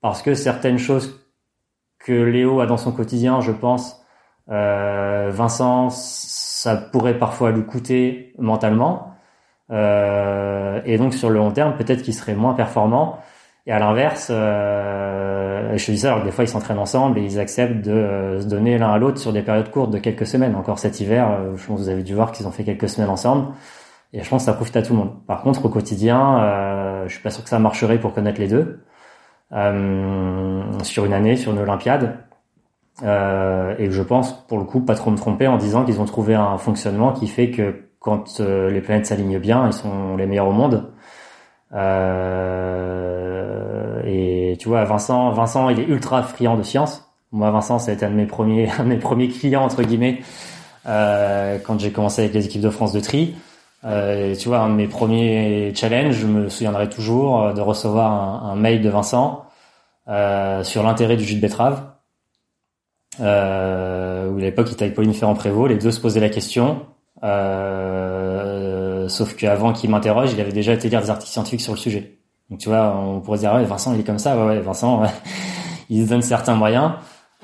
[0.00, 1.20] parce que certaines choses
[1.98, 4.02] que Léo a dans son quotidien, je pense,
[4.48, 9.11] euh, Vincent, ça pourrait parfois lui coûter mentalement.
[9.70, 13.18] Euh, et donc sur le long terme, peut-être qu'il serait moins performant.
[13.66, 17.38] Et à l'inverse, euh, je dis ça, alors des fois ils s'entraînent ensemble et ils
[17.38, 20.56] acceptent de euh, se donner l'un à l'autre sur des périodes courtes de quelques semaines.
[20.56, 22.88] Encore cet hiver, euh, je pense que vous avez dû voir qu'ils ont fait quelques
[22.88, 23.54] semaines ensemble.
[24.12, 25.24] Et je pense que ça profite à tout le monde.
[25.26, 28.48] Par contre, au quotidien, euh, je suis pas sûr que ça marcherait pour connaître les
[28.48, 28.80] deux
[30.82, 32.16] sur une année, sur une Olympiade.
[33.02, 36.34] Et je pense, pour le coup, pas trop me tromper en disant qu'ils ont trouvé
[36.34, 40.48] un fonctionnement qui fait que quand euh, les planètes s'alignent bien, ils sont les meilleurs
[40.48, 40.92] au monde.
[41.72, 43.22] Euh,
[44.04, 47.10] et tu vois, Vincent, Vincent, il est ultra friand de science.
[47.32, 49.82] Moi, Vincent, ça a été un de mes premiers, un de mes premiers clients entre
[49.82, 50.20] guillemets
[50.86, 53.34] euh, quand j'ai commencé avec les équipes de France de tri.
[53.84, 58.54] Euh, tu vois, un de mes premiers challenges, je me souviendrai toujours de recevoir un,
[58.56, 59.44] mail de Vincent
[60.08, 61.82] euh, sur l'intérêt du jus de betterave.
[63.20, 66.86] Euh, où à l'époque il avec Pauline Ferrand-Prévot, les deux se posaient la question.
[67.24, 71.78] Euh, sauf qu'avant qu'il m'interroge, il avait déjà été lire des articles scientifiques sur le
[71.78, 72.18] sujet.
[72.50, 75.02] Donc tu vois, on pourrait dire ouais, Vincent il est comme ça, ouais, ouais Vincent,
[75.90, 76.92] il se donne certains moyens.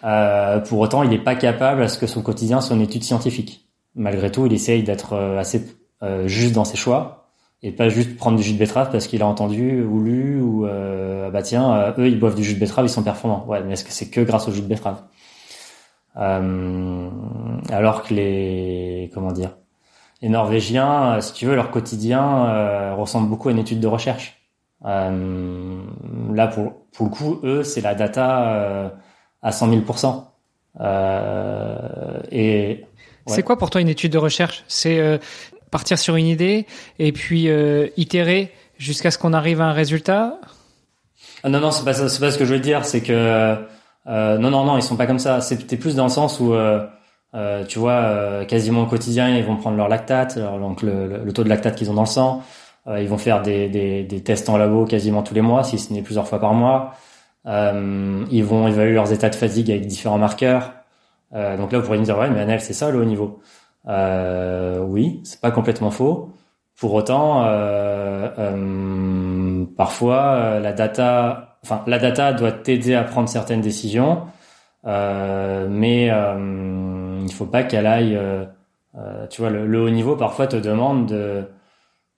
[0.04, 3.04] Euh, pour autant, il n'est pas capable à ce que son quotidien soit une étude
[3.04, 3.68] scientifique.
[3.94, 5.64] Malgré tout, il essaye d'être assez
[6.02, 7.18] euh, juste dans ses choix
[7.62, 10.66] et pas juste prendre du jus de betterave parce qu'il a entendu ou lu ou
[10.66, 13.44] euh, ah bah tiens euh, eux ils boivent du jus de betterave ils sont performants
[13.48, 15.02] ouais mais est-ce que c'est que grâce au jus de betterave?
[16.16, 17.10] Euh,
[17.70, 19.57] alors que les comment dire
[20.20, 24.36] les Norvégiens si tu veux leur quotidien ressemble beaucoup à une étude de recherche
[24.82, 28.92] là pour pour le coup eux c'est la data
[29.42, 29.82] à 100 000
[32.30, 32.84] et
[33.26, 34.64] c'est quoi pour toi une étude de recherche?
[34.68, 35.20] C'est
[35.70, 36.66] partir sur une idée
[36.98, 40.38] et puis euh, itérer jusqu'à ce qu'on arrive à un résultat?
[41.42, 42.84] Ah Non, non, c'est pas pas ce que je veux dire.
[42.84, 45.40] C'est que euh, non, non, non, ils sont pas comme ça.
[45.40, 46.54] C'était plus dans le sens où
[47.34, 51.22] euh, euh tu vois, euh, quasiment au quotidien, ils vont prendre leur lactate, donc le,
[51.24, 52.42] le, taux de lactate qu'ils ont dans le sang.
[52.88, 55.92] ils vont faire des, des, des, tests en labo quasiment tous les mois, si ce
[55.92, 56.94] n'est plusieurs fois par mois.
[57.46, 60.72] ils vont évaluer leurs états de fatigue avec différents marqueurs.
[61.32, 63.40] donc là, vous pourriez me dire, ouais, mais Anel, c'est ça le haut niveau.
[63.88, 66.32] Euh, oui, c'est pas complètement faux.
[66.76, 73.28] Pour autant, euh, euh, parfois euh, la data, enfin la data doit t'aider à prendre
[73.28, 74.22] certaines décisions,
[74.86, 76.77] euh, mais euh,
[77.28, 78.18] il faut pas qu'elle aille.
[79.30, 81.44] tu vois, le, haut niveau parfois te demande de,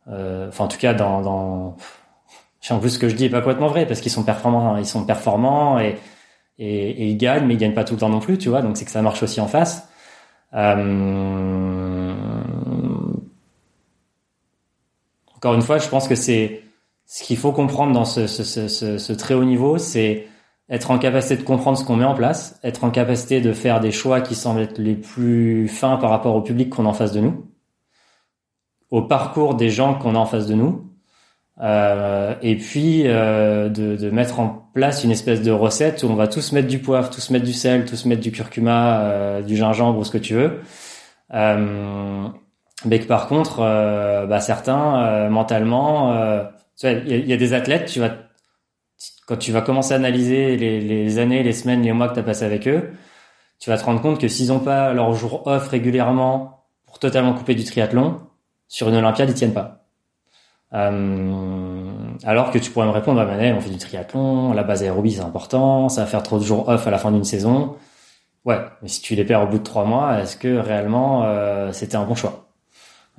[0.06, 1.76] enfin en tout cas dans, dans
[2.68, 4.86] en plus ce que je dis est pas complètement vrai parce qu'ils sont performants, ils
[4.86, 5.98] sont performants et,
[6.58, 8.60] ils gagnent, mais ils gagnent pas tout le temps non plus, tu vois.
[8.60, 9.88] Donc c'est que ça marche aussi en face.
[10.52, 12.12] Euh,
[15.36, 16.62] encore une fois, je pense que c'est
[17.06, 20.28] ce qu'il faut comprendre dans ce, ce, très haut niveau, c'est
[20.70, 23.80] être en capacité de comprendre ce qu'on met en place, être en capacité de faire
[23.80, 26.94] des choix qui semblent être les plus fins par rapport au public qu'on a en
[26.94, 27.46] face de nous,
[28.90, 30.86] au parcours des gens qu'on a en face de nous,
[31.60, 36.14] euh, et puis euh, de, de, mettre en place une espèce de recette où on
[36.14, 39.56] va tous mettre du poivre, tous mettre du sel, tous mettre du curcuma, euh, du
[39.56, 40.60] gingembre ou ce que tu veux.
[41.34, 42.28] Euh,
[42.86, 46.14] mais que par contre, euh, bah, certains mentalement,
[46.78, 48.10] tu vois, il y, a des athlètes, tu vas
[49.30, 52.24] quand tu vas commencer à analyser les, années, les semaines, les mois que tu as
[52.24, 52.90] passé avec eux,
[53.60, 57.32] tu vas te rendre compte que s'ils ont pas leur jour off régulièrement pour totalement
[57.32, 58.22] couper du triathlon,
[58.66, 59.84] sur une Olympiade, ils tiennent pas.
[60.74, 61.92] Euh,
[62.24, 65.12] alors que tu pourrais me répondre, bah, Manel, on fait du triathlon, la base aérobie
[65.12, 67.76] c'est important, ça va faire trop de jours off à la fin d'une saison.
[68.44, 71.70] Ouais, mais si tu les perds au bout de trois mois, est-ce que réellement euh,
[71.70, 72.49] c'était un bon choix?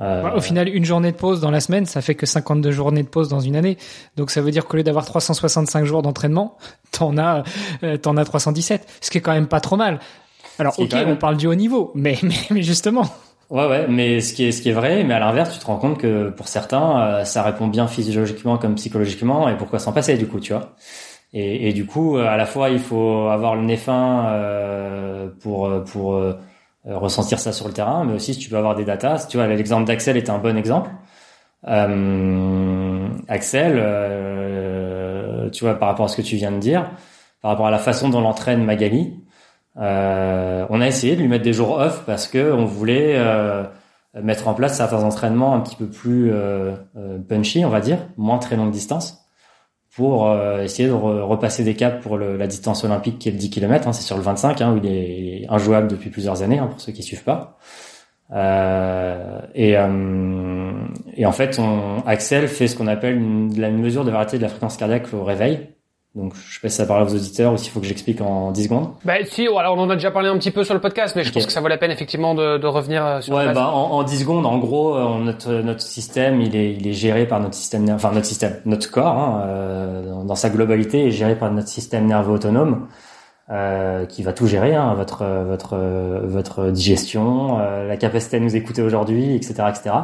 [0.01, 0.31] Euh...
[0.35, 3.07] Au final, une journée de pause dans la semaine, ça fait que 52 journées de
[3.07, 3.77] pause dans une année.
[4.17, 6.57] Donc ça veut dire qu'au lieu d'avoir 365 jours d'entraînement,
[6.91, 7.43] t'en as,
[7.83, 9.99] euh, t'en as 317, ce qui est quand même pas trop mal.
[10.59, 13.05] Alors ok, on parle du haut niveau, mais, mais, mais justement.
[13.51, 15.65] Ouais, ouais, mais ce qui est ce qui est vrai, mais à l'inverse, tu te
[15.65, 19.91] rends compte que pour certains, euh, ça répond bien physiologiquement comme psychologiquement, et pourquoi s'en
[19.91, 20.73] passer du coup, tu vois
[21.33, 25.69] et, et, du coup, à la fois, il faut avoir le nez fin euh, pour
[25.85, 26.37] pour euh,
[26.85, 29.27] ressentir ça sur le terrain, mais aussi si tu peux avoir des datas.
[29.29, 30.89] Tu vois, l'exemple d'Axel est un bon exemple.
[31.67, 33.73] Euh, Axel,
[35.51, 36.89] tu vois, par rapport à ce que tu viens de dire,
[37.41, 39.13] par rapport à la façon dont l'entraîne Magali,
[39.77, 43.63] euh, on a essayé de lui mettre des jours off parce que on voulait euh,
[44.21, 46.31] mettre en place certains entraînements un petit peu plus
[47.29, 49.20] punchy, on va dire, moins très longue distance
[49.95, 53.37] pour euh, essayer de repasser des caps pour le, la distance olympique qui est de
[53.37, 53.87] 10 km.
[53.87, 56.79] Hein, c'est sur le 25, hein, où il est injouable depuis plusieurs années, hein, pour
[56.79, 57.57] ceux qui suivent pas.
[58.31, 60.71] Euh, et, euh,
[61.15, 64.43] et, en fait, on, Axel fait ce qu'on appelle une, une mesure de variété de
[64.43, 65.69] la fréquence cardiaque au réveil.
[66.13, 68.51] Donc, je sais pas si ça parle aux auditeurs ou s'il faut que j'explique en
[68.51, 68.89] 10 secondes.
[69.05, 71.23] Bah, si, alors on en a déjà parlé un petit peu sur le podcast, mais
[71.23, 73.33] je pense que ça vaut la peine effectivement de, de revenir euh, sur.
[73.33, 76.85] Ouais, bah, en, en 10 secondes, en gros, euh, notre notre système, il est il
[76.85, 81.07] est géré par notre système, enfin notre système, notre corps, hein, euh, dans, sa globalité,
[81.07, 82.87] est géré par notre système nerveux autonome.
[83.49, 85.75] Euh, qui va tout gérer, hein, votre votre
[86.23, 89.95] votre digestion, euh, la capacité à nous écouter aujourd'hui, etc., etc.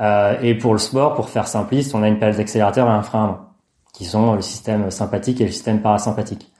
[0.00, 3.02] Euh, et pour le sport, pour faire simpliste, on a une pelle d'accélérateur et un
[3.02, 3.51] frein
[3.92, 6.52] qui sont le système sympathique et le système parasympathique.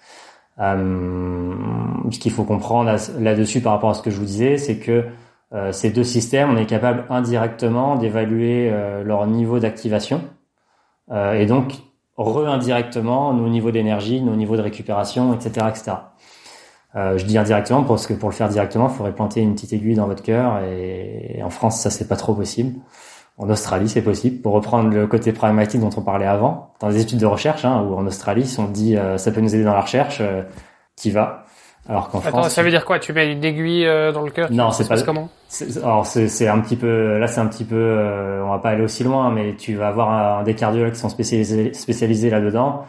[0.59, 1.55] Euh,
[2.11, 5.07] ce qu'il faut comprendre là-dessus par rapport à ce que je vous disais, c'est que
[5.55, 10.23] euh, ces deux systèmes, on est capable indirectement d'évaluer euh, leur niveau d'activation
[11.11, 11.75] euh, et donc
[12.17, 15.93] re-indirectement nos niveaux d'énergie, nos niveaux de récupération, etc., etc.
[16.95, 19.73] Euh, je dis indirectement parce que pour le faire directement, il faudrait planter une petite
[19.73, 22.79] aiguille dans votre cœur et, et en France, ça c'est pas trop possible.
[23.43, 24.41] En Australie, c'est possible.
[24.41, 27.83] Pour reprendre le côté pragmatique dont on parlait avant, dans les études de recherche, hein,
[27.83, 30.43] où en Australie, si on dit euh, ça peut nous aider dans la recherche, euh,
[30.95, 31.45] t'y vas.
[31.89, 33.01] Alors qu'en France, ça veut dire quoi?
[33.01, 35.03] Tu mets une aiguille euh, dans le cœur Non, c'est pas.
[35.03, 35.29] Comment?
[35.83, 37.19] Alors c'est un petit peu.
[37.19, 37.75] Là, c'est un petit peu.
[37.75, 41.01] Euh, on va pas aller aussi loin, mais tu vas avoir un, des cardiologues qui
[41.01, 42.85] sont spécialisés spécialisés là-dedans.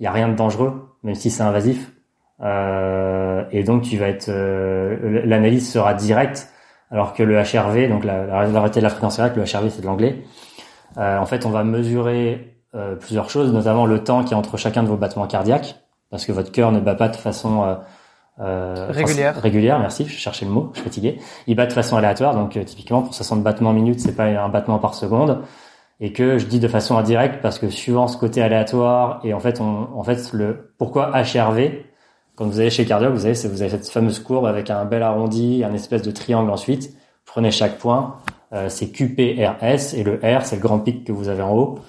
[0.00, 1.92] Il y a rien de dangereux, même si c'est invasif.
[2.40, 4.30] Euh, et donc tu vas être.
[4.30, 6.48] L'analyse sera directe
[6.90, 9.82] alors que le HRV, donc la, la variété de la fréquence cardiaque, le HRV c'est
[9.82, 10.22] de l'anglais.
[10.96, 14.56] Euh, en fait, on va mesurer euh, plusieurs choses, notamment le temps qui est entre
[14.56, 15.76] chacun de vos battements cardiaques,
[16.10, 17.74] parce que votre cœur ne bat pas de façon euh,
[18.40, 19.40] euh régulière.
[19.40, 20.06] Régulière, merci.
[20.06, 21.18] Je cherchais le mot, je suis fatigué.
[21.46, 24.48] Il bat de façon aléatoire, donc euh, typiquement pour 60 battements minute, c'est pas un
[24.48, 25.42] battement par seconde,
[26.00, 29.40] et que je dis de façon indirecte parce que suivant ce côté aléatoire et en
[29.40, 31.84] fait, on, en fait le pourquoi HRV
[32.38, 35.74] quand vous allez chez cardiologue, vous avez, cette fameuse courbe avec un bel arrondi, un
[35.74, 36.96] espèce de triangle ensuite.
[37.24, 38.14] Prenez chaque point,
[38.52, 41.80] euh, c'est QPRS et le R, c'est le grand pic que vous avez en haut.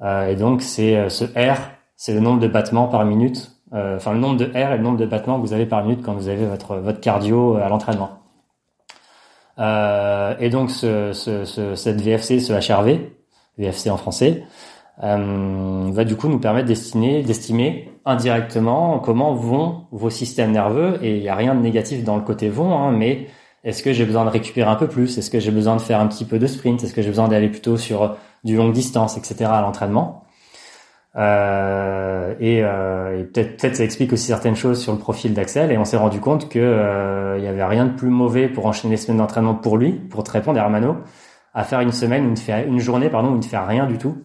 [0.00, 1.56] Euh, et donc c'est euh, ce R,
[1.94, 3.52] c'est le nombre de battements par minute.
[3.72, 6.02] Enfin le nombre de R et le nombre de battements que vous avez par minute
[6.04, 8.18] quand vous avez votre cardio à l'entraînement.
[9.58, 12.98] et donc ce, ce, ce, cette VFC, ce HRV,
[13.56, 14.44] VFC en français,
[15.02, 20.98] euh, va du coup nous permettre d'estimer indirectement comment vont vos systèmes nerveux.
[21.02, 23.26] Et il n'y a rien de négatif dans le côté vont, hein, mais
[23.64, 25.18] est-ce que j'ai besoin de récupérer un peu plus?
[25.18, 26.82] Est-ce que j'ai besoin de faire un petit peu de sprint?
[26.82, 29.44] Est-ce que j'ai besoin d'aller plutôt sur du longue distance, etc.
[29.52, 30.24] à l'entraînement?
[31.16, 35.70] Euh, Et, euh, et peut-être peut-être ça explique aussi certaines choses sur le profil d'Axel.
[35.70, 38.66] Et on s'est rendu compte que euh, il y avait rien de plus mauvais pour
[38.66, 40.96] enchaîner les semaines d'entraînement pour lui, pour te répondre, Hermano,
[41.54, 42.36] à faire une semaine, une,
[42.68, 44.16] une journée, pardon, où il ne fait rien du tout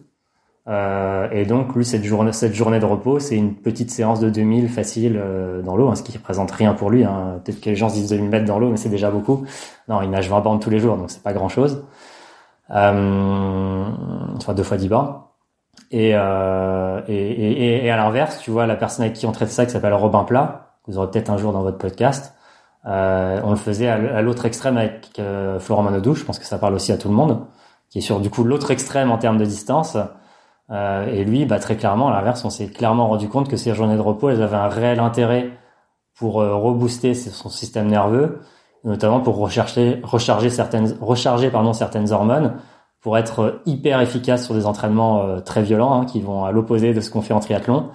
[0.68, 4.28] euh, et donc lui cette journée cette journée de repos c'est une petite séance de
[4.28, 7.04] 2000 facile euh, dans l'eau, hein, ce qui représente rien pour lui.
[7.04, 7.40] Hein.
[7.44, 9.44] Peut-être que les gens se disent 2000 mètres dans l'eau, mais c'est déjà beaucoup.
[9.88, 11.84] Non, il nage 20 bornes tous les jours, donc c'est pas grand chose.
[12.70, 13.84] Euh,
[14.36, 15.14] enfin deux fois 10 bornes.
[15.90, 19.50] Et, euh, et, et, et, à l'inverse, tu vois la personne avec qui on traite
[19.50, 22.34] ça qui s'appelle Robin Plat, vous aurez peut-être un jour dans votre podcast.
[22.86, 26.58] Euh, on le faisait à l'autre extrême avec euh, Florent Manodou, je pense que ça
[26.58, 27.46] parle aussi à tout le monde,
[27.90, 29.96] qui est sur du coup l'autre extrême en termes de distance.
[30.70, 33.74] Euh, et lui, bah, très clairement, à l'inverse, on s'est clairement rendu compte que ces
[33.74, 35.50] journées de repos, elles avaient un réel intérêt
[36.14, 38.40] pour euh, rebooster son système nerveux,
[38.84, 42.54] notamment pour recharger, recharger certaines, recharger pardon certaines hormones,
[43.00, 46.94] pour être hyper efficace sur des entraînements euh, très violents, hein, qui vont à l'opposé
[46.94, 47.90] de ce qu'on fait en triathlon,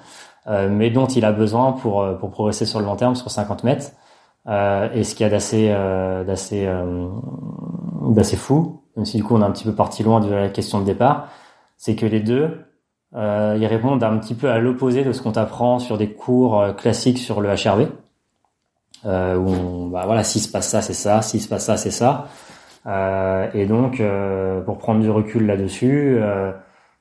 [0.47, 3.29] euh, mais dont il a besoin pour euh, pour progresser sur le long terme sur
[3.29, 3.91] 50 mètres.
[4.47, 5.69] et ce qu'il y a d'assez
[6.27, 6.67] d'assez
[8.09, 10.49] d'assez fou, même si du coup on est un petit peu parti loin de la
[10.49, 11.27] question de départ
[11.83, 12.61] c'est que les deux,
[13.13, 16.61] euh, ils répondent un petit peu à l'opposé de ce qu'on t'apprend sur des cours
[16.61, 17.89] euh, classiques sur le HRV,
[19.05, 21.75] euh, où on, bah voilà, s'il se passe ça, c'est ça, s'il se passe ça,
[21.75, 22.29] c'est ça.
[22.87, 26.53] Euh, et donc, euh, pour prendre du recul là-dessus, euh,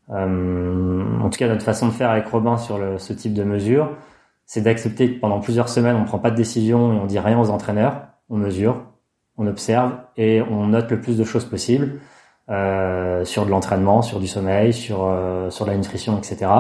[0.09, 3.89] en tout cas notre façon de faire avec Robin sur le, ce type de mesure,
[4.47, 7.39] c'est d'accepter que pendant plusieurs semaines, on prend pas de décision et on dit rien
[7.39, 8.83] aux entraîneurs, on mesure,
[9.39, 12.01] on observe et on note le plus de choses possible.
[12.51, 16.51] Euh, sur de l'entraînement, sur du sommeil, sur euh, sur la nutrition, etc.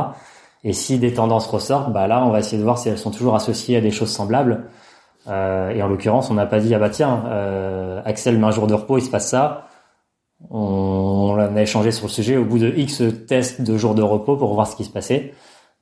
[0.62, 3.10] Et si des tendances ressortent, bah là, on va essayer de voir si elles sont
[3.10, 4.68] toujours associées à des choses semblables.
[5.26, 8.52] Euh, et en l'occurrence, on n'a pas dit ah bah tiens, euh, Axel met un
[8.52, 9.66] jour de repos, il se passe ça.
[10.50, 14.02] On, on a échangé sur le sujet au bout de X tests de jours de
[14.02, 15.34] repos pour voir ce qui se passait.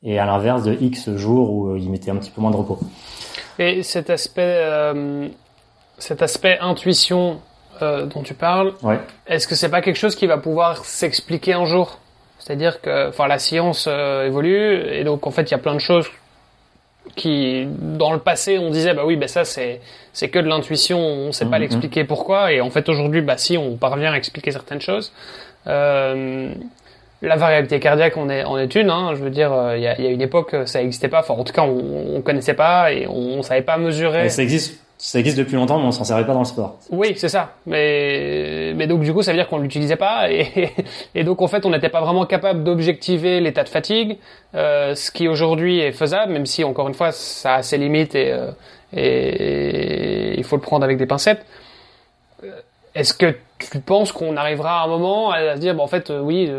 [0.03, 2.79] Et à l'inverse de X jours où il mettait un petit peu moins de repos.
[3.59, 4.65] Et cet aspect,
[5.99, 7.41] cet aspect intuition
[7.83, 8.99] euh, dont tu parles, Ouais.
[9.27, 11.99] est-ce que c'est pas quelque chose qui va pouvoir s'expliquer un jour?
[12.39, 15.75] C'est-à-dire que, enfin, la science euh, évolue et donc en fait, il y a plein
[15.75, 16.09] de choses
[17.17, 19.81] qui, dans le passé, on disait bah oui, bah ça c'est
[20.13, 21.63] c'est que de l'intuition, on sait pas Mhm.
[21.63, 22.53] l'expliquer pourquoi.
[22.53, 25.13] Et en fait, aujourd'hui, bah si, on parvient à expliquer certaines choses.
[25.67, 26.53] Euh,
[27.23, 28.89] la variabilité cardiaque, on est en est une.
[28.91, 31.09] Hein, je veux dire, euh, il y, a, il y a une époque, ça existait
[31.09, 31.21] pas.
[31.21, 34.23] Enfin, en tout cas, on, on connaissait pas et on, on savait pas mesurer.
[34.23, 36.77] Mais ça existe, ça existe depuis longtemps, mais on s'en servait pas dans le sport.
[36.91, 37.55] Oui, c'est ça.
[37.65, 41.71] Mais, donc du coup, ça veut dire qu'on l'utilisait pas et, donc en fait, on
[41.71, 44.19] n'était pas vraiment capable d'objectiver l'état de fatigue,
[44.55, 48.15] euh, ce qui aujourd'hui est faisable, même si encore une fois, ça a ses limites
[48.15, 48.31] et,
[48.95, 51.47] euh, il faut le prendre avec des pincettes.
[52.45, 52.61] Euh,
[52.95, 56.11] Est-ce que tu penses qu'on arrivera à un moment à se dire, bon, en fait,
[56.11, 56.51] oui,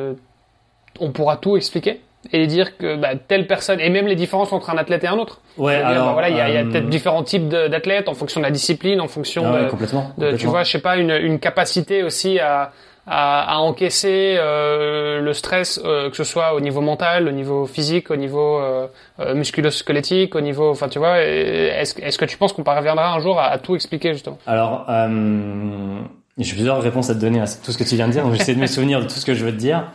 [1.00, 2.02] on pourra tout expliquer?
[2.34, 5.18] Et dire que bah, telle personne et même les différences entre un athlète et un
[5.18, 5.42] autre.
[5.58, 8.08] Ouais, C'est-à-dire, alors bah, voilà, il y a, y a euh, peut-être différents types d'athlètes
[8.08, 10.12] en fonction de la discipline, en fonction ah ouais, de, complètement.
[10.18, 12.72] de- tu vois, je sais pas, une, une capacité aussi à,
[13.08, 17.66] à, à encaisser euh, le stress, euh, que ce soit au niveau mental, au niveau
[17.66, 18.86] physique, au niveau euh,
[19.20, 23.14] euh, musculo-squelettique, au niveau, enfin tu vois, euh, est-ce est-ce que tu penses qu'on parviendra
[23.14, 24.38] un jour à, à tout expliquer justement?
[24.46, 26.00] Alors, euh,
[26.38, 28.34] j'ai plusieurs réponses à te donner à tout ce que tu viens de dire, donc
[28.36, 29.86] j'essaie de me souvenir de tout ce que je veux te dire.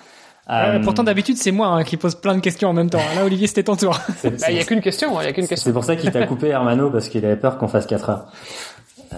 [0.49, 3.01] Euh, pourtant, d'habitude, c'est moi hein, qui pose plein de questions en même temps.
[3.17, 3.99] Là, Olivier, c'était ton tour.
[4.19, 5.73] c'est- Bah, Il y a qu'une question, hein, il y a qu'une C'est question.
[5.73, 8.27] pour ça qu'il t'a coupé Hermano parce qu'il avait peur qu'on fasse 4 heures.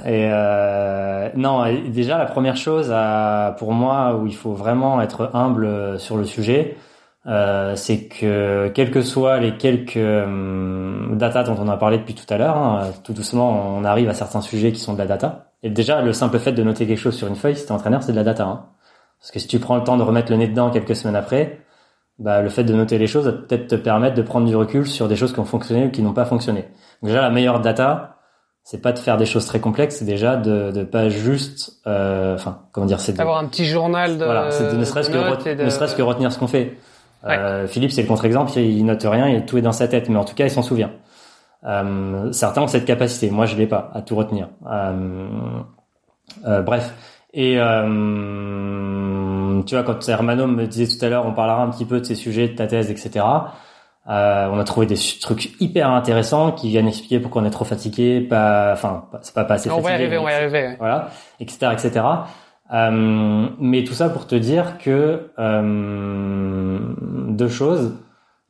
[0.06, 5.30] Et euh, non, déjà la première chose à, pour moi où il faut vraiment être
[5.34, 6.76] humble sur le sujet,
[7.26, 12.14] euh, c'est que quels que soient les quelques euh, data dont on a parlé depuis
[12.14, 15.06] tout à l'heure, hein, tout doucement on arrive à certains sujets qui sont de la
[15.06, 15.46] data.
[15.62, 18.02] Et déjà le simple fait de noter quelque chose sur une feuille, si t'es entraîneur,
[18.02, 18.44] c'est de la data.
[18.44, 18.64] Hein.
[19.20, 21.60] Parce que si tu prends le temps de remettre le nez dedans quelques semaines après,
[22.18, 24.86] bah, le fait de noter les choses va peut-être te permettre de prendre du recul
[24.86, 26.62] sur des choses qui ont fonctionné ou qui n'ont pas fonctionné.
[27.02, 28.16] Donc déjà, la meilleure data,
[28.64, 32.34] c'est pas de faire des choses très complexes, c'est déjà de, de pas juste, euh,
[32.34, 35.14] enfin, comment dire, c'est D'avoir un petit journal de, voilà, c'est de ne serait-ce que,
[35.16, 35.20] de-
[35.64, 36.76] ne serait-ce que retenir ce qu'on fait.
[37.24, 40.16] Euh, Philippe, c'est le contre-exemple, il note rien, il tout est dans sa tête, mais
[40.18, 40.90] en tout cas, il s'en souvient.
[41.64, 44.48] Euh, certains ont cette capacité, moi je l'ai pas, à tout retenir.
[44.70, 45.28] Euh,
[46.46, 46.94] euh, bref.
[47.34, 51.84] Et euh, tu vois, quand Hermano me disait tout à l'heure, on parlera un petit
[51.84, 53.24] peu de ces sujets, de ta thèse, etc.
[54.08, 57.66] Euh, on a trouvé des trucs hyper intéressants qui viennent expliquer pourquoi on est trop
[57.66, 60.34] fatigué, pas, enfin, c'est pas pas assez On va y fatigué, arriver, on va y
[60.34, 60.66] arriver.
[60.68, 60.76] ouais.
[60.78, 61.10] voilà,
[61.40, 62.00] etc., etc.
[62.72, 66.78] Euh, mais tout ça pour te dire que euh,
[67.28, 67.96] deux choses.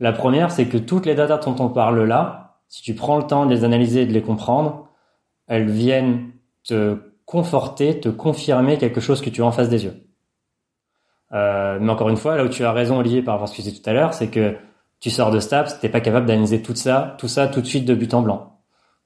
[0.01, 3.25] La première, c'est que toutes les datas dont on parle là, si tu prends le
[3.25, 4.89] temps de les analyser et de les comprendre,
[5.49, 6.31] elles viennent
[6.65, 6.99] te
[7.29, 10.03] conforter, te confirmer quelque chose que tu as en face des yeux.
[11.35, 13.53] Euh, mais encore une fois, là où tu as raison, Olivier, par rapport à ce
[13.53, 14.57] que tu disais tout à l'heure, c'est que
[14.99, 17.85] tu sors de STAPS, t'es pas capable d'analyser tout ça, tout ça tout de suite
[17.85, 18.59] de but en blanc.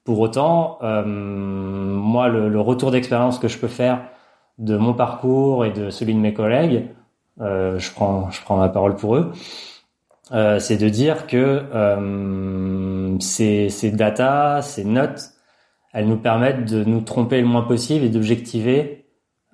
[0.05, 4.05] Pour autant, euh, moi, le, le retour d'expérience que je peux faire
[4.57, 6.87] de mon parcours et de celui de mes collègues,
[7.41, 9.33] euh, je prends, je prends ma parole pour eux,
[10.31, 15.32] euh, c'est de dire que euh, ces, ces data, ces notes,
[15.93, 19.05] elles nous permettent de nous tromper le moins possible et d'objectiver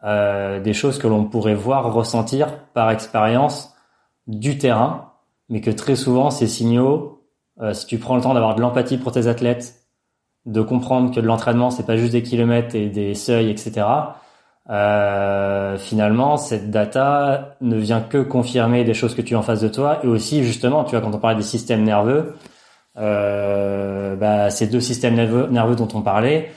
[0.04, 3.76] euh, des choses que l'on pourrait voir, ressentir par expérience
[4.28, 5.12] du terrain,
[5.50, 7.22] mais que très souvent ces signaux,
[7.62, 9.76] euh, si tu prends le temps d'avoir de l'empathie pour tes athlètes,
[10.46, 13.86] de comprendre que de l'entraînement c'est pas juste des kilomètres et des seuils, etc.
[14.70, 19.62] Euh, finalement, cette data ne vient que confirmer des choses que tu as en face
[19.62, 22.36] de toi et aussi justement, tu vois, quand on parlait des systèmes nerveux,
[23.00, 26.52] bah, ces deux systèmes nerveux, dont on parlait,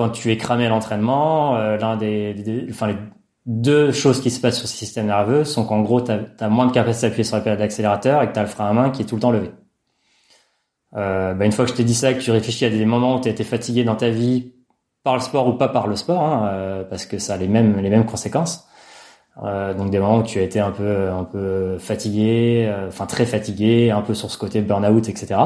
[0.00, 2.96] quand tu es cramé à l'entraînement, euh, l'un des, enfin les
[3.44, 6.66] deux choses qui se passent sur ce système nerveux sont qu'en gros, tu as, moins
[6.66, 8.72] de capacité à appuyer sur la pédale d'accélérateur et que tu as le frein à
[8.72, 9.50] main qui est tout le temps levé.
[10.96, 13.16] Euh, bah, une fois que je t'ai dit ça, que tu réfléchis à des moments
[13.16, 14.54] où tu as été fatigué dans ta vie
[15.02, 17.48] par le sport ou pas par le sport, hein, euh, parce que ça a les
[17.48, 18.69] mêmes les mêmes conséquences.
[19.42, 23.06] Euh, donc des moments où tu as été un peu un peu fatigué, euh, enfin
[23.06, 25.40] très fatigué, un peu sur ce côté burn-out, etc.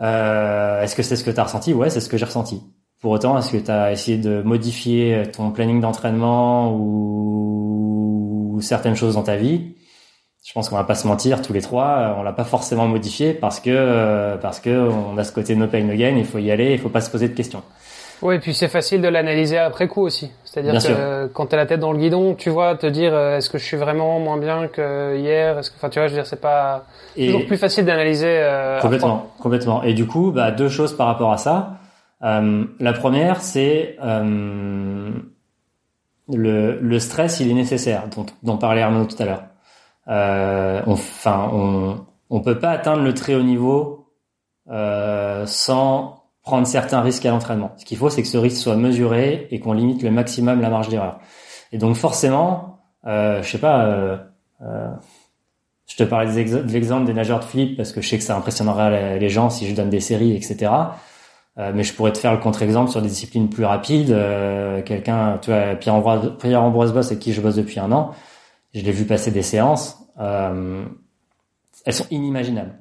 [0.00, 1.74] Euh, est-ce que c'est ce que tu as ressenti?
[1.74, 2.62] Ouais, c'est ce que j'ai ressenti.
[3.00, 9.14] Pour autant, est-ce que tu as essayé de modifier ton planning d'entraînement ou certaines choses
[9.14, 9.74] dans ta vie?
[10.44, 13.32] Je pense qu'on va pas se mentir, tous les trois, on l'a pas forcément modifié
[13.32, 16.38] parce que euh, parce que on a ce côté no pain no gain, il faut
[16.38, 17.62] y aller, il faut pas se poser de questions.
[18.22, 20.30] Oui, et puis c'est facile de l'analyser après coup aussi.
[20.44, 20.96] C'est-à-dire que sûr.
[21.34, 23.64] quand t'as la tête dans le guidon, tu vois, te dire euh, est-ce que je
[23.64, 25.58] suis vraiment moins bien que hier?
[25.58, 26.84] Est-ce que, enfin, tu vois, je veux dire, c'est pas
[27.16, 28.38] Et toujours plus facile d'analyser.
[28.38, 29.82] Euh, complètement, complètement.
[29.82, 31.78] Et du coup, bah, deux choses par rapport à ça.
[32.22, 35.10] Euh, la première, c'est euh,
[36.28, 39.42] le, le stress, il est nécessaire, dont, dont parlait Arnaud tout à l'heure.
[40.08, 41.96] Euh, on, enfin, on,
[42.30, 44.06] on peut pas atteindre le très haut niveau
[45.46, 47.72] sans prendre certains risques à l'entraînement.
[47.76, 50.70] Ce qu'il faut, c'est que ce risque soit mesuré et qu'on limite le maximum la
[50.70, 51.20] marge d'erreur.
[51.70, 54.16] Et donc forcément, euh, je sais pas, euh,
[54.62, 54.90] euh,
[55.86, 58.36] je te parlais de l'exemple des nageurs de flip parce que je sais que ça
[58.36, 60.70] impressionnera les gens si je donne des séries, etc.
[61.58, 64.10] Euh, mais je pourrais te faire le contre-exemple sur des disciplines plus rapides.
[64.10, 68.12] Euh, quelqu'un, tu vois, Pierre Ambroise, Pierre Boss avec qui je bosse depuis un an,
[68.74, 69.98] je l'ai vu passer des séances.
[70.18, 70.84] Euh,
[71.84, 72.78] elles sont inimaginables.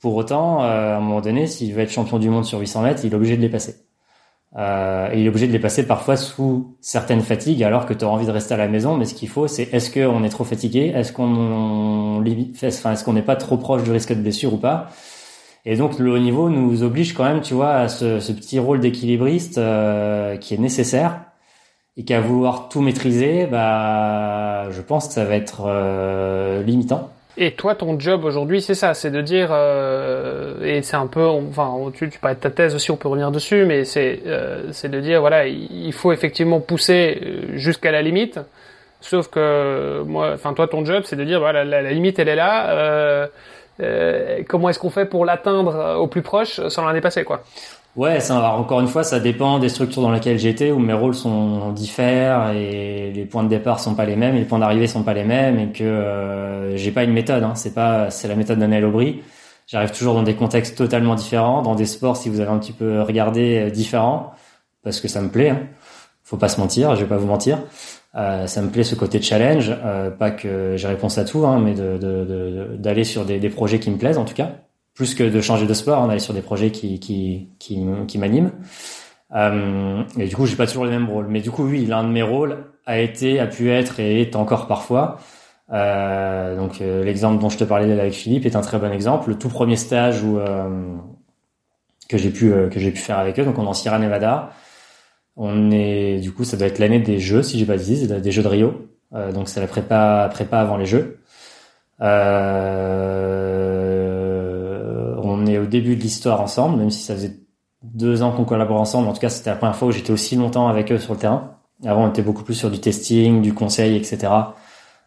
[0.00, 3.00] Pour autant, à un moment donné, s'il veut être champion du monde sur 800 mètres,
[3.04, 3.76] il est obligé de les passer.
[4.56, 8.08] Euh, il est obligé de les passer parfois sous certaines fatigues, alors que tu as
[8.08, 8.96] envie de rester à la maison.
[8.96, 12.22] Mais ce qu'il faut, c'est est-ce qu'on est trop fatigué, est-ce qu'on
[12.64, 14.88] enfin, qu'on n'est pas trop proche du risque de blessure ou pas?
[15.64, 18.58] Et donc le haut niveau nous oblige quand même, tu vois, à ce, ce petit
[18.58, 21.20] rôle d'équilibriste euh, qui est nécessaire
[21.96, 27.10] et qu'à vouloir tout maîtriser, bah, je pense que ça va être euh, limitant.
[27.40, 31.24] Et toi, ton job aujourd'hui, c'est ça, c'est de dire, euh, et c'est un peu,
[31.24, 34.72] enfin, tu, tu parlais de ta thèse aussi, on peut revenir dessus, mais c'est, euh,
[34.72, 38.40] c'est de dire, voilà, il faut effectivement pousser euh, jusqu'à la limite.
[39.00, 42.34] Sauf que moi, enfin, toi, ton job, c'est de dire, voilà, la, limite, elle est
[42.34, 43.28] là.
[44.48, 47.44] Comment est-ce qu'on fait pour l'atteindre au plus proche sans la dépasser, quoi?
[47.98, 51.16] Ouais, ça, encore une fois, ça dépend des structures dans lesquelles j'étais, où mes rôles
[51.16, 54.86] sont différents et les points de départ sont pas les mêmes, et les points d'arrivée
[54.86, 57.42] sont pas les mêmes, et que euh, j'ai pas une méthode.
[57.42, 59.20] Hein, c'est pas, c'est la méthode d'Anel Aubry.
[59.66, 62.72] J'arrive toujours dans des contextes totalement différents, dans des sports, si vous avez un petit
[62.72, 64.32] peu regardé, euh, différents,
[64.84, 65.50] parce que ça me plaît.
[65.50, 65.62] Hein.
[66.22, 67.58] Faut pas se mentir, je vais pas vous mentir.
[68.14, 71.58] Euh, ça me plaît ce côté challenge, euh, pas que j'ai réponse à tout, hein,
[71.58, 74.52] mais d'aller de, de, sur des, des projets qui me plaisent en tout cas
[74.98, 77.78] plus que de changer de sport, on allait sur des projets qui qui qui,
[78.08, 78.50] qui m'animent.
[79.32, 81.28] Euh, et du coup, j'ai pas toujours le même rôle.
[81.28, 84.34] Mais du coup, oui, l'un de mes rôles a été, a pu être et est
[84.34, 85.18] encore parfois.
[85.70, 89.28] Euh, donc, euh, l'exemple dont je te parlais avec Philippe est un très bon exemple.
[89.30, 90.96] Le tout premier stage où euh,
[92.08, 94.50] que j'ai pu que j'ai pu faire avec eux, donc on est en Sierra Nevada.
[95.36, 98.32] On est, du coup, ça doit être l'année des Jeux, si j'ai pas dit, des
[98.32, 98.88] Jeux de Rio.
[99.32, 101.20] donc, c'est la prépa prépa avant les Jeux.
[102.00, 103.17] Euh,
[105.48, 107.36] est au début de l'histoire ensemble, même si ça faisait
[107.82, 109.08] deux ans qu'on collabore ensemble.
[109.08, 111.18] En tout cas, c'était la première fois où j'étais aussi longtemps avec eux sur le
[111.18, 111.54] terrain.
[111.84, 114.32] Avant, on était beaucoup plus sur du testing, du conseil, etc.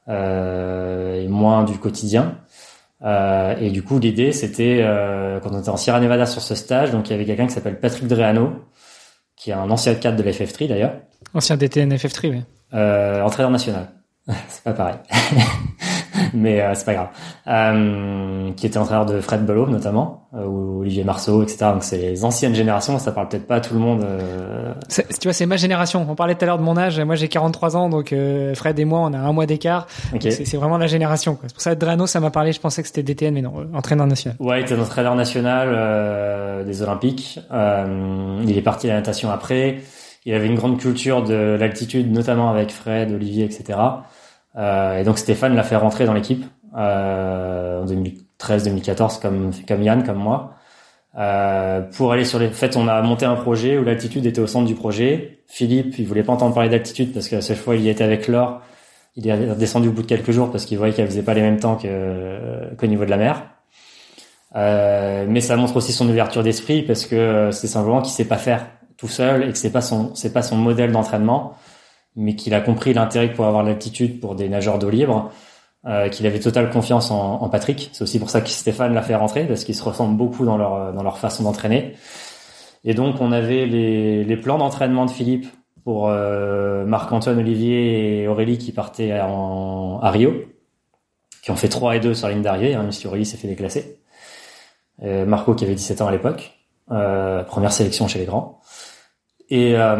[0.08, 2.38] Euh, et moins du quotidien.
[3.04, 6.56] Euh, et du coup, l'idée, c'était euh, quand on était en Sierra Nevada sur ce
[6.56, 8.54] stage, donc il y avait quelqu'un qui s'appelle Patrick Dreano,
[9.36, 10.94] qui est un ancien cadre de l'FF3 d'ailleurs.
[11.34, 12.44] Ancien DTN FF3, oui.
[12.74, 13.88] Euh, entraîneur national.
[14.50, 14.96] C'est pas pareil.
[16.34, 17.10] mais euh, c'est pas grave.
[17.48, 21.72] Euh, qui était entraîneur de Fred Bellow notamment, euh, ou Olivier Marceau, etc.
[21.74, 24.04] Donc c'est les anciennes générations, ça parle peut-être pas à tout le monde.
[24.04, 24.74] Euh.
[24.90, 26.06] Tu vois, c'est ma génération.
[26.08, 27.00] On parlait tout à l'heure de mon âge.
[27.00, 29.88] Moi, j'ai 43 ans, donc euh, Fred et moi, on a un mois d'écart.
[30.16, 30.32] Okay.
[30.32, 31.38] C'est vraiment la génération.
[31.42, 32.54] C'est pour ça que Drano, ça m'a parlé.
[32.54, 34.38] Je pensais que c'était DTN, mais non, entraîneur national.
[34.40, 37.40] Ouais, il était entraîneur national des Olympiques.
[37.52, 39.80] il est parti à la natation après.
[40.26, 43.80] Il avait une grande culture de l'altitude, notamment avec Fred, Olivier, etc.
[44.58, 46.46] Euh, et donc Stéphane l'a fait rentrer dans l'équipe
[46.78, 50.56] euh, en 2013-2014 comme comme Yann, comme moi.
[51.18, 52.48] Euh, pour aller sur les.
[52.48, 55.44] En fait, on a monté un projet où l'altitude était au centre du projet.
[55.48, 58.04] Philippe, il voulait pas entendre parler d'altitude parce que la seule fois il y était
[58.04, 58.62] avec Laure,
[59.18, 61.42] il est descendu au bout de quelques jours parce qu'il voyait qu'elle faisait pas les
[61.42, 63.44] mêmes temps que qu'au niveau de la mer.
[64.56, 68.38] Euh, mais ça montre aussi son ouverture d'esprit parce que c'est simplement qu'il sait pas
[68.38, 71.56] faire tout seul et que c'est pas son c'est pas son modèle d'entraînement
[72.16, 75.32] mais qu'il a compris l'intérêt que pourrait avoir l'altitude pour des nageurs d'eau libre,
[75.86, 77.90] euh, qu'il avait totale confiance en, en Patrick.
[77.94, 80.58] C'est aussi pour ça que Stéphane l'a fait rentrer, parce qu'ils se ressemblent beaucoup dans
[80.58, 81.96] leur, dans leur façon d'entraîner.
[82.84, 85.48] Et donc, on avait les, les plans d'entraînement de Philippe
[85.84, 90.34] pour euh, Marc-Antoine, Olivier et Aurélie qui partaient en, à Rio,
[91.42, 93.38] qui ont fait 3 et 2 sur la ligne d'arrivée, hein, même si Aurélie s'est
[93.38, 94.00] fait déclasser.
[95.04, 96.60] Euh, Marco qui avait 17 ans à l'époque,
[96.92, 98.62] euh, première sélection chez les grands.
[99.50, 99.96] Et, euh,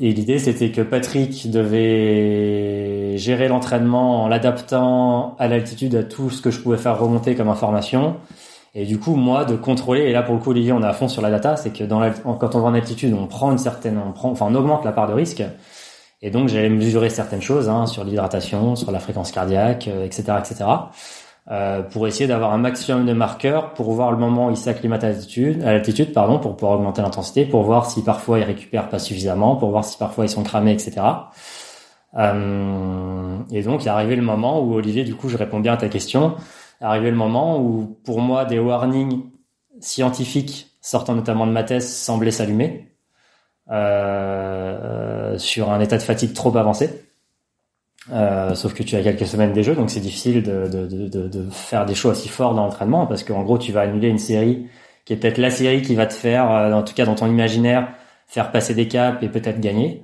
[0.00, 6.42] et l'idée, c'était que Patrick devait gérer l'entraînement en l'adaptant à l'altitude à tout ce
[6.42, 8.16] que je pouvais faire remonter comme information.
[8.74, 10.92] Et du coup, moi, de contrôler, et là, pour le coup, Olivier, on est à
[10.92, 12.00] fond sur la data, c'est que dans
[12.38, 14.92] quand on va en altitude, on prend une certaine, on prend, enfin, on augmente la
[14.92, 15.44] part de risque.
[16.22, 20.38] Et donc, j'allais mesurer certaines choses, hein, sur l'hydratation, sur la fréquence cardiaque, etc., euh,
[20.38, 20.64] etc.
[21.50, 25.04] Euh, pour essayer d'avoir un maximum de marqueurs pour voir le moment où il s'acclimate
[25.04, 28.88] à l'altitude, à l'altitude pardon, pour pouvoir augmenter l'intensité, pour voir si parfois ils récupèrent
[28.88, 31.02] pas suffisamment, pour voir si parfois ils sont cramés, etc.
[32.16, 35.74] Euh, et donc il est arrivé le moment où Olivier, du coup, je réponds bien
[35.74, 36.36] à ta question,
[36.80, 39.24] est arrivé le moment où pour moi des warnings
[39.80, 42.94] scientifiques sortant notamment de ma thèse semblaient s'allumer
[43.70, 47.04] euh, sur un état de fatigue trop avancé.
[48.12, 51.26] Euh, sauf que tu as quelques semaines des jeux, donc c'est difficile de, de, de,
[51.26, 54.18] de, faire des choix aussi forts dans l'entraînement parce qu'en gros tu vas annuler une
[54.18, 54.66] série
[55.06, 57.88] qui est peut-être la série qui va te faire, en tout cas dans ton imaginaire,
[58.26, 60.02] faire passer des caps et peut-être gagner.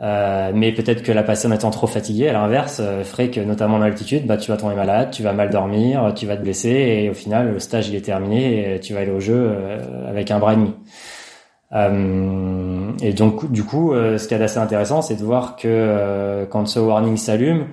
[0.00, 3.76] Euh, mais peut-être que la en étant trop fatigué, à l'inverse, euh, ferait que notamment
[3.76, 6.68] en altitude, bah tu vas tomber malade, tu vas mal dormir, tu vas te blesser
[6.68, 10.10] et au final le stage il est terminé et tu vas aller au jeu euh,
[10.10, 10.74] avec un bras et demi.
[11.72, 16.66] Euh, et donc du coup, ce qui est assez intéressant, c'est de voir que quand
[16.66, 17.66] ce warning s'allume,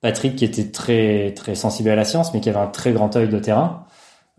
[0.00, 3.16] Patrick qui était très très sensible à la science, mais qui avait un très grand
[3.16, 3.84] œil de terrain,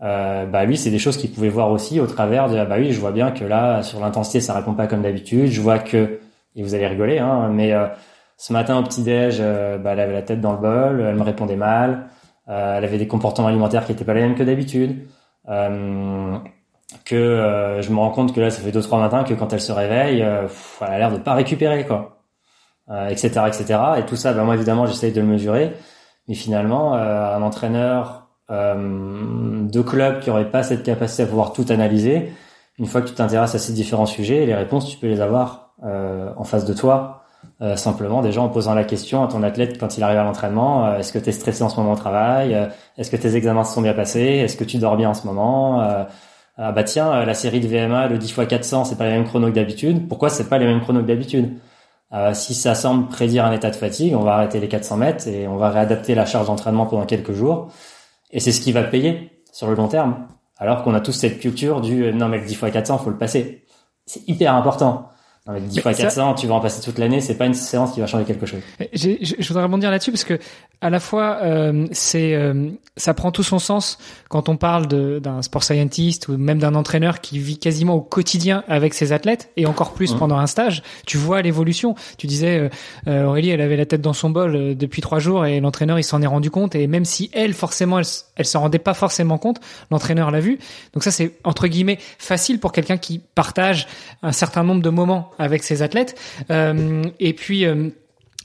[0.00, 2.92] bah lui c'est des choses qu'il pouvait voir aussi au travers de ah, bah oui
[2.92, 6.20] je vois bien que là sur l'intensité ça répond pas comme d'habitude, je vois que
[6.56, 7.86] et vous allez rigoler, hein, mais euh,
[8.38, 11.22] ce matin au petit-déj, euh, bah, elle avait la tête dans le bol, elle me
[11.22, 12.08] répondait mal,
[12.48, 15.06] euh, elle avait des comportements alimentaires qui étaient pas les mêmes que d'habitude,
[17.04, 19.60] que je me rends compte que là, ça fait deux trois matins que quand elle
[19.60, 20.48] se réveille, elle
[20.80, 22.22] a l'air de pas récupérer, quoi,
[23.10, 23.80] etc., etc.
[23.98, 25.72] Et tout ça, bah, moi évidemment, j'essaye de le mesurer,
[26.28, 32.32] mais finalement, un entraîneur de club qui aurait pas cette capacité à pouvoir tout analyser,
[32.78, 35.70] une fois que tu t'intéresses à ces différents sujets, les réponses, tu peux les avoir
[35.84, 37.22] euh, en face de toi,
[37.62, 40.86] euh, simplement déjà en posant la question à ton athlète quand il arrive à l'entraînement,
[40.86, 42.68] euh, est-ce que tu es stressé en ce moment au travail?
[42.98, 44.20] Est-ce que tes examens se sont bien passés?
[44.20, 46.06] Est-ce que tu dors bien en ce moment?
[46.56, 49.26] Ah bah tiens, la série de VMA, le 10 x 400, c'est pas les mêmes
[49.26, 50.08] chronos que d'habitude.
[50.08, 51.58] Pourquoi c'est pas les mêmes chronos que d'habitude?
[52.32, 55.46] Si ça semble prédire un état de fatigue, on va arrêter les 400 mètres et
[55.46, 57.68] on va réadapter la charge d'entraînement pendant quelques jours.
[58.30, 60.26] Et c'est ce qui va payer sur le long terme.
[60.56, 63.18] Alors qu'on a tous cette culture du non mais le 10 x 400, faut le
[63.18, 63.64] passer.
[64.06, 65.10] C'est hyper important.
[65.48, 68.00] Avec 10 fois 400, tu vas en passer toute l'année, c'est pas une séance qui
[68.00, 68.60] va changer quelque chose.
[68.92, 70.40] Je, je voudrais rebondir là-dessus parce que
[70.80, 75.42] à la fois euh, c'est euh, ça prend tout son sens quand on parle d'un
[75.42, 79.66] sport scientist ou même d'un entraîneur qui vit quasiment au quotidien avec ses athlètes et
[79.66, 80.18] encore plus mmh.
[80.18, 80.82] pendant un stage.
[81.06, 81.94] Tu vois l'évolution.
[82.18, 82.68] Tu disais euh,
[83.06, 86.04] euh, Aurélie, elle avait la tête dans son bol depuis trois jours et l'entraîneur il
[86.04, 89.38] s'en est rendu compte et même si elle forcément elle, elle s'en rendait pas forcément
[89.38, 90.58] compte, l'entraîneur l'a vu.
[90.92, 93.86] Donc ça c'est entre guillemets facile pour quelqu'un qui partage
[94.22, 96.18] un certain nombre de moments avec ses athlètes.
[96.50, 97.66] et puis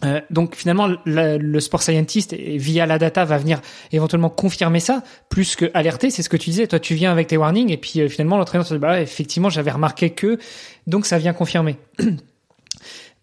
[0.04, 3.62] euh, donc finalement, le, sport scientist via la data va venir
[3.92, 6.10] éventuellement confirmer ça, plus que alerter.
[6.10, 6.68] C'est ce que tu disais.
[6.68, 9.50] Toi, tu viens avec tes warnings et puis euh, finalement l'entraîneur te dit bah effectivement
[9.50, 10.40] j'avais remarqué que,
[10.88, 11.78] donc ça vient confirmer.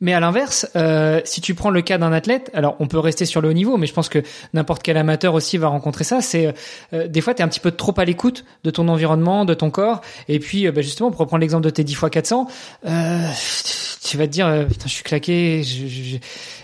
[0.00, 3.24] Mais à l'inverse, euh, si tu prends le cas d'un athlète, alors on peut rester
[3.24, 4.22] sur le haut niveau, mais je pense que
[4.54, 6.20] n'importe quel amateur aussi va rencontrer ça.
[6.20, 6.54] C'est
[6.92, 9.54] euh, des fois tu es un petit peu trop à l'écoute de ton environnement, de
[9.54, 12.46] ton corps, et puis bah, justement pour reprendre l'exemple de tes 10 x 400,
[12.84, 16.16] tu vas te dire putain je suis claqué, je, je,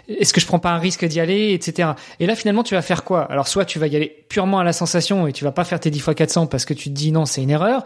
[0.09, 1.91] est-ce que je prends pas un risque d'y aller, etc.
[2.20, 3.22] Et là, finalement, tu vas faire quoi?
[3.30, 5.80] Alors, soit tu vas y aller purement à la sensation et tu vas pas faire
[5.80, 7.85] tes 10 fois 400 parce que tu te dis non, c'est une erreur.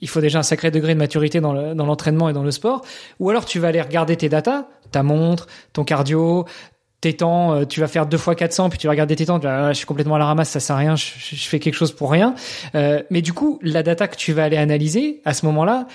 [0.00, 2.84] Il faut déjà un sacré degré de maturité dans l'entraînement et dans le sport.
[3.20, 6.46] Ou alors, tu vas aller regarder tes datas, ta montre, ton cardio,
[7.02, 9.40] tes temps, euh, tu vas faire deux fois 400, puis tu vas regarder tes temps,
[9.44, 11.04] ah, je suis complètement à la ramasse, ça sert à rien, je,
[11.48, 12.34] fais quelque chose pour rien.
[12.74, 15.86] Euh, mais du coup, la data que tu vas aller analyser, à ce moment-là,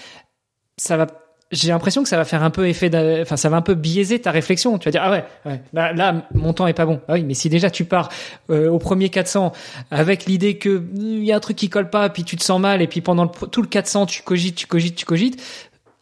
[0.77, 1.07] ça va
[1.51, 2.91] j'ai l'impression que ça va faire un peu effet,
[3.21, 4.77] enfin ça va un peu biaiser ta réflexion.
[4.77, 6.99] Tu vas dire ah ouais, ouais là, là mon temps est pas bon.
[7.07, 8.09] Ah oui, mais si déjà tu pars
[8.49, 9.53] euh, au premier 400
[9.89, 12.59] avec l'idée que il y a un truc qui colle pas, puis tu te sens
[12.59, 15.41] mal, et puis pendant tout le 400 tu cogites, tu cogites, tu cogites,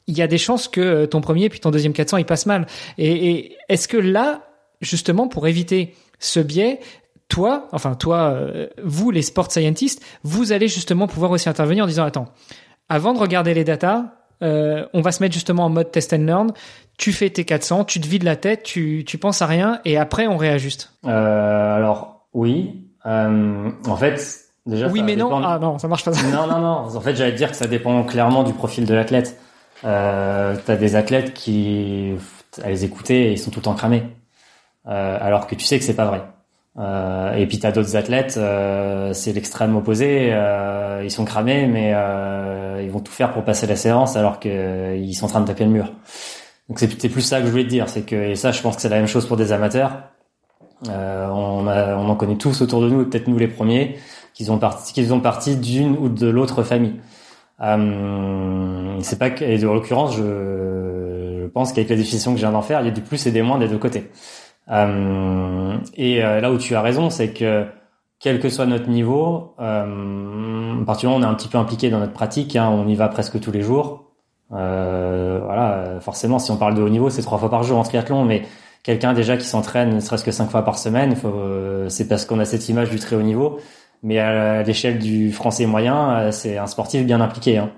[0.07, 2.45] il y a des chances que euh, ton premier puis ton deuxième 400 il passe
[2.45, 2.67] mal.
[2.97, 4.41] Et, et est-ce que là,
[4.81, 6.79] justement, pour éviter ce biais,
[7.27, 11.87] toi, enfin toi, euh, vous les sport scientists, vous allez justement pouvoir aussi intervenir en
[11.87, 12.27] disant attends,
[12.89, 14.05] avant de regarder les datas
[14.43, 16.51] euh, on va se mettre justement en mode test and learn.
[16.97, 19.97] Tu fais tes 400, tu te vides la tête, tu, tu penses à rien et
[19.97, 20.93] après on réajuste.
[21.05, 24.21] Euh, alors oui, euh, en fait
[24.65, 24.87] déjà.
[24.87, 26.11] Oui mais non, ah non ça marche pas.
[26.31, 29.39] non non non, en fait j'allais dire que ça dépend clairement du profil de l'athlète.
[29.83, 32.13] Euh, T'as des athlètes qui
[32.63, 34.03] à les écouter ils sont tout le temps cramés,
[34.87, 36.21] euh, alors que tu sais que c'est pas vrai.
[36.77, 40.29] Euh, et puis t'as d'autres athlètes, euh, c'est l'extrême opposé.
[40.31, 44.39] Euh, ils sont cramés, mais euh, ils vont tout faire pour passer la séance alors
[44.39, 45.91] qu'ils euh, sont en train de taper le mur.
[46.69, 48.75] Donc c'est plus ça que je voulais te dire, c'est que et ça, je pense
[48.75, 50.03] que c'est la même chose pour des amateurs.
[50.87, 53.97] On, a, on en connaît tous autour de nous, peut-être nous les premiers,
[54.33, 56.95] qu'ils ont parti, qu'ils ont parti d'une ou de l'autre famille.
[57.59, 62.51] C'est pas que, et en l'occurrence, je, je pense qu'avec la définition que je viens
[62.51, 64.09] d'en faire, il y a du plus et des moins des deux côtés.
[64.71, 67.65] Euh, et euh, là où tu as raison, c'est que
[68.19, 72.13] quel que soit notre niveau, euh, à on est un petit peu impliqué dans notre
[72.13, 74.11] pratique, hein, on y va presque tous les jours.
[74.51, 77.83] Euh, voilà, forcément, si on parle de haut niveau, c'est trois fois par jour en
[77.83, 78.43] triathlon, mais
[78.83, 81.15] quelqu'un déjà qui s'entraîne ne serait-ce que cinq fois par semaine,
[81.89, 83.59] c'est parce qu'on a cette image du très haut niveau.
[84.03, 87.57] Mais à l'échelle du français moyen, c'est un sportif bien impliqué.
[87.57, 87.71] Hein.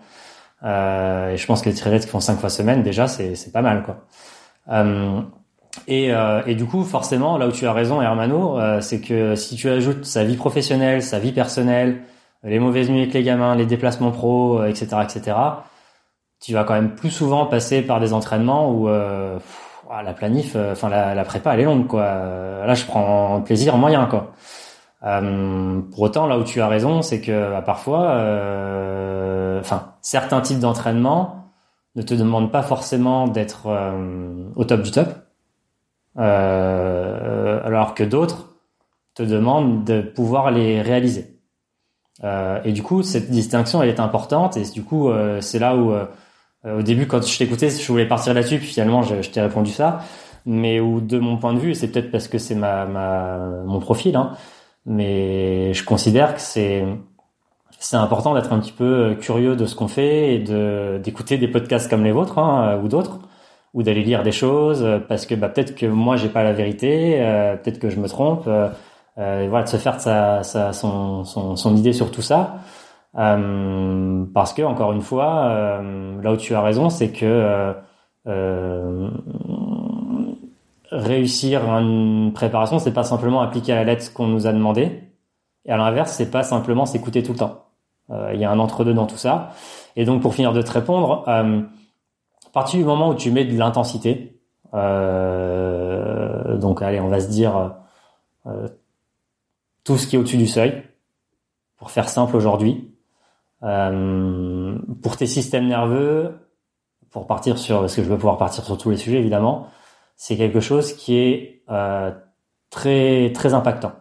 [0.63, 3.61] Euh, et je pense que les triathlètes qui font cinq fois semaine, déjà, c'est pas
[3.61, 4.05] mal, quoi.
[4.69, 5.21] Euh,
[5.87, 9.35] et, euh, et, du coup, forcément, là où tu as raison, Hermano, euh, c'est que
[9.35, 12.01] si tu ajoutes sa vie professionnelle, sa vie personnelle,
[12.43, 15.37] les mauvaises nuits avec les gamins, les déplacements pro, etc., etc.,
[16.39, 21.15] tu vas quand même plus souvent passer par des entraînements où la planif, enfin la,
[21.15, 22.03] la, prépa, elle est longue, quoi.
[22.03, 24.33] Là, je prends plaisir moyen, quoi.
[25.03, 30.41] Euh, pour autant, là où tu as raison, c'est que bah, parfois, euh, enfin, certains
[30.41, 31.51] types d'entraînement
[31.95, 35.09] ne te demandent pas forcément d'être euh, au top du top,
[36.17, 38.55] euh, alors que d'autres
[39.13, 41.33] te demandent de pouvoir les réaliser.
[42.65, 44.57] Et du coup, cette distinction, elle est importante.
[44.57, 45.93] Et du coup, c'est là où,
[46.65, 49.71] au début, quand je t'écoutais, je voulais partir là-dessus, puis finalement, je, je t'ai répondu
[49.71, 49.99] ça.
[50.47, 53.79] Mais où, de mon point de vue, c'est peut-être parce que c'est ma, ma, mon
[53.79, 54.15] profil.
[54.15, 54.31] Hein,
[54.87, 56.85] mais je considère que c'est
[57.79, 61.47] c'est important d'être un petit peu curieux de ce qu'on fait et de d'écouter des
[61.47, 63.19] podcasts comme les vôtres hein, ou d'autres
[63.73, 67.17] ou d'aller lire des choses parce que bah, peut-être que moi j'ai pas la vérité
[67.21, 68.69] euh, peut-être que je me trompe euh,
[69.19, 72.57] euh voilà de se faire sa, sa son, son, son idée sur tout ça.
[73.17, 77.73] Euh, parce que encore une fois euh, là où tu as raison c'est que
[78.27, 79.09] euh,
[80.91, 85.03] réussir une préparation, c'est pas simplement appliquer à la lettre ce qu'on nous a demandé.
[85.65, 87.65] Et à l'inverse, c'est pas simplement s'écouter tout le temps.
[88.09, 89.51] Euh, il y a un entre-deux dans tout ça.
[89.95, 91.61] Et donc, pour finir de te répondre, euh,
[92.45, 94.39] à partir du moment où tu mets de l'intensité,
[94.73, 97.75] euh, donc allez, on va se dire
[98.45, 98.67] euh,
[99.83, 100.83] tout ce qui est au-dessus du seuil,
[101.77, 102.93] pour faire simple aujourd'hui.
[103.63, 106.37] Euh, pour tes systèmes nerveux,
[107.09, 109.67] pour partir sur, parce que je veux pouvoir partir sur tous les sujets évidemment,
[110.17, 112.11] c'est quelque chose qui est euh,
[112.69, 113.93] très très impactant.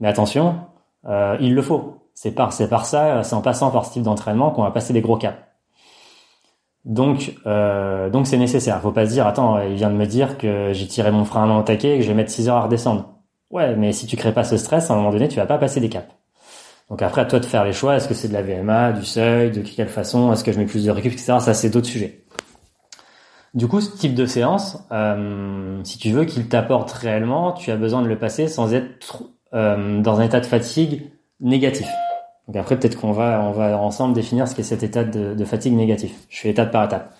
[0.00, 0.60] Mais attention,
[1.06, 1.98] euh, il le faut.
[2.14, 4.92] C'est par c'est par ça, c'est en passant par ce type d'entraînement qu'on va passer
[4.92, 5.38] des gros caps.
[6.84, 8.80] Donc euh, donc c'est nécessaire.
[8.80, 11.44] Faut pas se dire attends, il vient de me dire que j'ai tiré mon frein
[11.44, 13.08] à main taquet et que je vais mettre 6 heures à redescendre.
[13.50, 15.58] Ouais, mais si tu crées pas ce stress, à un moment donné, tu vas pas
[15.58, 16.08] passer des caps.
[16.90, 17.96] Donc après, à toi de faire les choix.
[17.96, 20.32] Est-ce que c'est de la VMA, du seuil, de quelle façon?
[20.32, 21.38] Est-ce que je mets plus de récup, etc.
[21.40, 22.21] Ça, c'est d'autres sujets.
[23.54, 27.76] Du coup, ce type de séance, euh, si tu veux qu'il t'apporte réellement, tu as
[27.76, 31.10] besoin de le passer sans être euh, dans un état de fatigue
[31.40, 31.86] négatif.
[32.48, 35.74] Donc après, peut-être qu'on va, on va ensemble définir ce qu'est cet état de, fatigue
[35.74, 36.14] négatif.
[36.30, 37.14] Je fais étape par étape.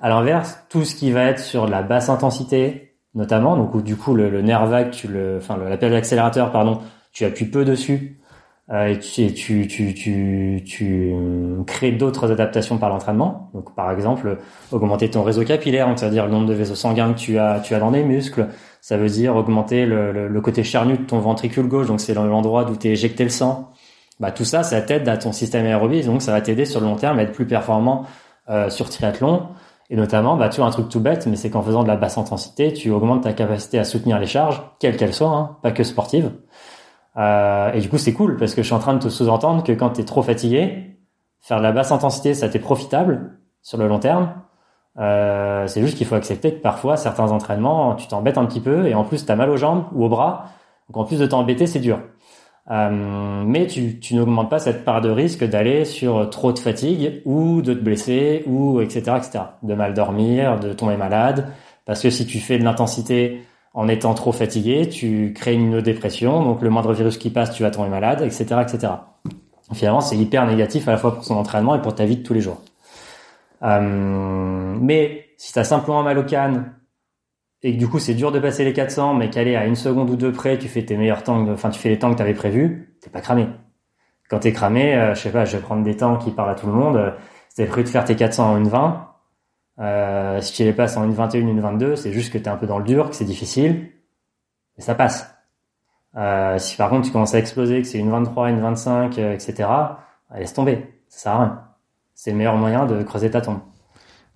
[0.00, 3.96] À l'inverse, tout ce qui va être sur la basse intensité, notamment, donc où, du
[3.96, 6.80] coup le, le nerf vague, tu le, enfin la d'accélérateur, pardon,
[7.12, 8.16] tu appuies peu dessus
[8.72, 13.50] et tu, tu, tu, tu, tu euh, crées d'autres adaptations par l'entraînement.
[13.52, 14.38] Donc, par exemple,
[14.72, 17.78] augmenter ton réseau capillaire, c'est-à-dire le nombre de vaisseaux sanguins que tu as, tu as
[17.78, 18.48] dans les muscles.
[18.80, 22.64] Ça veut dire augmenter le, le, côté charnu de ton ventricule gauche, donc c'est l'endroit
[22.64, 23.70] d'où tu éjecté le sang.
[24.18, 26.86] Bah, tout ça, ça t'aide à ton système aérobie, donc ça va t'aider sur le
[26.86, 28.06] long terme à être plus performant
[28.48, 29.48] euh, sur triathlon.
[29.90, 31.96] Et notamment, bah, tu vois, un truc tout bête, mais c'est qu'en faisant de la
[31.96, 35.72] basse intensité, tu augmentes ta capacité à soutenir les charges, quelles qu'elles soient, hein, pas
[35.72, 36.30] que sportives.
[37.16, 39.62] Euh, et du coup, c'est cool parce que je suis en train de te sous-entendre
[39.62, 40.98] que quand tu es trop fatigué,
[41.40, 44.34] faire de la basse intensité, ça t'est profitable sur le long terme.
[44.98, 48.86] Euh, c'est juste qu'il faut accepter que parfois, certains entraînements, tu t'embêtes un petit peu
[48.86, 50.46] et en plus, tu as mal aux jambes ou aux bras.
[50.88, 52.00] Donc en plus de t'embêter, c'est dur.
[52.70, 57.20] Euh, mais tu, tu n'augmentes pas cette part de risque d'aller sur trop de fatigue
[57.26, 59.44] ou de te blesser ou etc etc.
[59.62, 61.48] De mal dormir, de tomber malade.
[61.84, 63.42] Parce que si tu fais de l'intensité
[63.74, 67.64] en étant trop fatigué, tu crées une dépression, donc le moindre virus qui passe, tu
[67.64, 68.92] vas tomber malade, etc., etc.
[69.72, 72.22] Finalement, c'est hyper négatif à la fois pour son entraînement et pour ta vie de
[72.22, 72.62] tous les jours.
[73.62, 76.72] Euh, mais si tu as simplement mal au canne
[77.62, 80.10] et que du coup c'est dur de passer les 400, mais qu'aller à une seconde
[80.10, 82.22] ou deux près, tu fais tes meilleurs temps, enfin tu fais les temps que tu
[82.22, 83.46] avais prévus, t'es pas cramé.
[84.28, 86.54] Quand t'es cramé, euh, je sais pas, je vais prendre des temps qui parlent à
[86.54, 86.96] tout le monde.
[86.96, 87.10] Euh,
[87.48, 89.13] si prévu de faire tes 400 en une 20,
[89.80, 92.48] euh, si tu les passes en une 21, une 22, c'est juste que tu es
[92.48, 93.90] un peu dans le dur, que c'est difficile,
[94.76, 95.34] mais ça passe.
[96.16, 99.32] Euh, si par contre tu commences à exploser, que c'est une 23, une 25, euh,
[99.32, 99.68] etc.,
[100.34, 101.62] laisse tomber, ça sert à rien.
[102.14, 103.58] C'est le meilleur moyen de creuser ta tombe.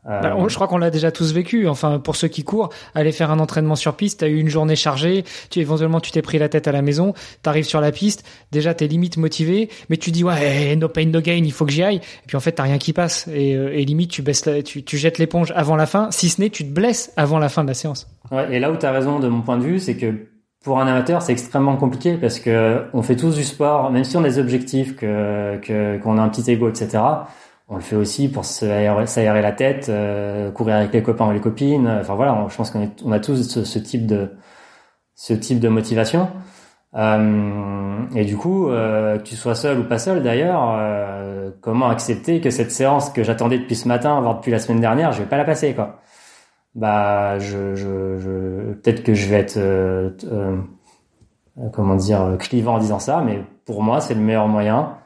[0.08, 1.68] Euh, bah, je crois qu'on l'a déjà tous vécu.
[1.68, 4.76] Enfin, pour ceux qui courent, aller faire un entraînement sur piste, t'as eu une journée
[4.76, 8.24] chargée, tu éventuellement tu t'es pris la tête à la maison, t'arrives sur la piste,
[8.50, 11.72] déjà t'es limite motivé, mais tu dis ouais no pain no gain, il faut que
[11.72, 11.96] j'y aille.
[11.96, 14.82] Et puis en fait t'as rien qui passe et, euh, et limite tu baisses, tu,
[14.82, 17.62] tu jettes l'éponge avant la fin, si ce n'est tu te blesses avant la fin
[17.62, 18.08] de la séance.
[18.30, 20.14] Ouais, et là où t'as raison de mon point de vue, c'est que
[20.64, 24.16] pour un amateur, c'est extrêmement compliqué parce que on fait tous du sport, même si
[24.16, 26.98] on a des objectifs, que qu'on a un petit ego, etc
[27.68, 31.40] on le fait aussi pour s'aérer la tête, euh, courir avec les copains ou les
[31.40, 31.88] copines.
[31.88, 36.30] Enfin voilà, je pense qu'on on a tous ce, type de motivation.
[36.94, 41.88] Euh, et du coup, euh, que tu sois seul ou pas seul d'ailleurs, euh, comment
[41.90, 45.20] accepter que cette séance que j'attendais depuis ce matin, voire depuis la semaine dernière, je
[45.22, 46.00] vais pas la passer quoi?
[46.74, 49.58] Bah, je, je, peut-être que je vais être
[51.72, 54.96] comment dire clivant en disant ça, mais pour moi c'est le meilleur moyen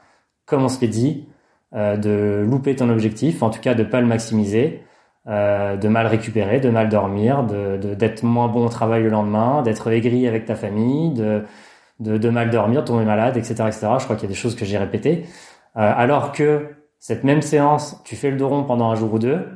[0.46, 1.28] comme on se l'est dit,
[1.74, 4.82] euh, de louper ton objectif, en tout cas de pas le maximiser,
[5.28, 9.62] euh, de mal récupérer, de mal dormir, de d'être moins bon au travail le lendemain,
[9.62, 11.44] d'être aigri avec ta famille, de,
[12.00, 13.88] de, de mal dormir, tomber malade, etc., etc.
[13.98, 15.24] Je crois qu'il y a des choses que j'ai répétées.
[15.76, 16.68] Euh, alors que
[16.98, 19.46] cette même séance, tu fais le dos rond pendant un jour ou deux,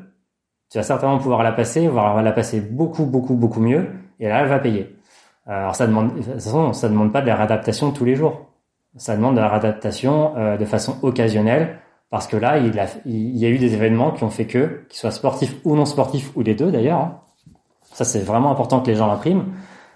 [0.70, 3.88] tu vas certainement pouvoir la passer, voire la passer beaucoup, beaucoup, beaucoup mieux,
[4.20, 4.96] et là, elle va payer.
[5.46, 8.46] Alors ça demande, de toute façon, ça demande pas de la réadaptation tous les jours.
[8.96, 11.78] Ça demande de la réadaptation euh, de façon occasionnelle,
[12.10, 15.10] parce que là, il, y a eu des événements qui ont fait que, qu'ils soient
[15.10, 17.00] sportifs ou non sportifs, ou les deux d'ailleurs.
[17.00, 17.20] Hein.
[17.92, 19.46] Ça, c'est vraiment important que les gens l'impriment.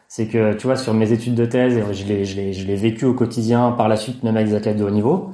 [0.08, 2.66] C'est que, tu vois, sur mes études de thèse, et je l'ai, je l'ai, je
[2.66, 5.30] l'ai vécu au quotidien par la suite, même avec des athlètes de haut niveau,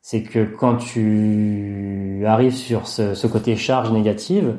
[0.00, 4.56] c'est que quand tu arrives sur ce, ce côté charge négative,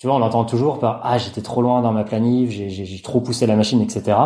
[0.00, 3.20] tu vois, on entend toujours par ah j'étais trop loin dans ma planif, j'ai trop
[3.20, 4.16] poussé la machine, etc.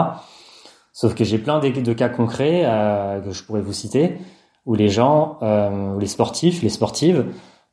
[0.92, 4.16] Sauf que j'ai plein de, cas concrets euh, que je pourrais vous citer
[4.66, 7.26] où les gens, euh, les sportifs, les sportives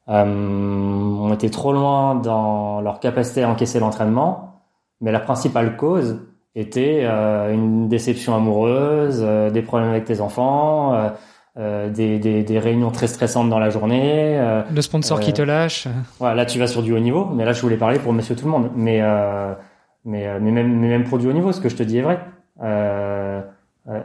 [0.09, 4.61] euh, ont été trop loin dans leur capacité à encaisser l'entraînement,
[4.99, 6.19] mais la principale cause
[6.55, 11.09] était euh, une déception amoureuse, euh, des problèmes avec tes enfants, euh,
[11.57, 14.37] euh, des, des, des, réunions très stressantes dans la journée.
[14.39, 15.87] Euh, le sponsor qui te lâche.
[16.19, 18.35] Voilà, là tu vas sur du haut niveau, mais là je voulais parler pour Monsieur
[18.35, 18.69] Tout le Monde.
[18.75, 19.01] Mais
[20.03, 22.01] mais mais même mais même pour du haut niveau, ce que je te dis est
[22.01, 22.19] vrai.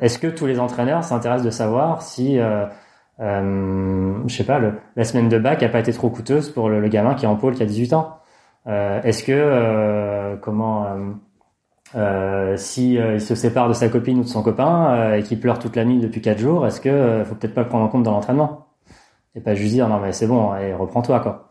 [0.00, 2.66] Est-ce que tous les entraîneurs s'intéressent de savoir si euh,
[3.18, 6.80] je sais pas, le, la semaine de bac a pas été trop coûteuse pour le,
[6.80, 8.18] le gamin qui est en pôle qui a 18 ans?
[8.66, 10.86] Euh, Est-ce que comment
[11.94, 15.22] euh, si euh, il se sépare de sa copine ou de son copain euh, et
[15.22, 17.68] qu'il pleure toute la nuit depuis quatre jours, est-ce que euh, faut peut-être pas le
[17.68, 18.66] prendre en compte dans l'entraînement?
[19.34, 21.50] Et pas juste dire non mais c'est bon et reprends-toi quoi.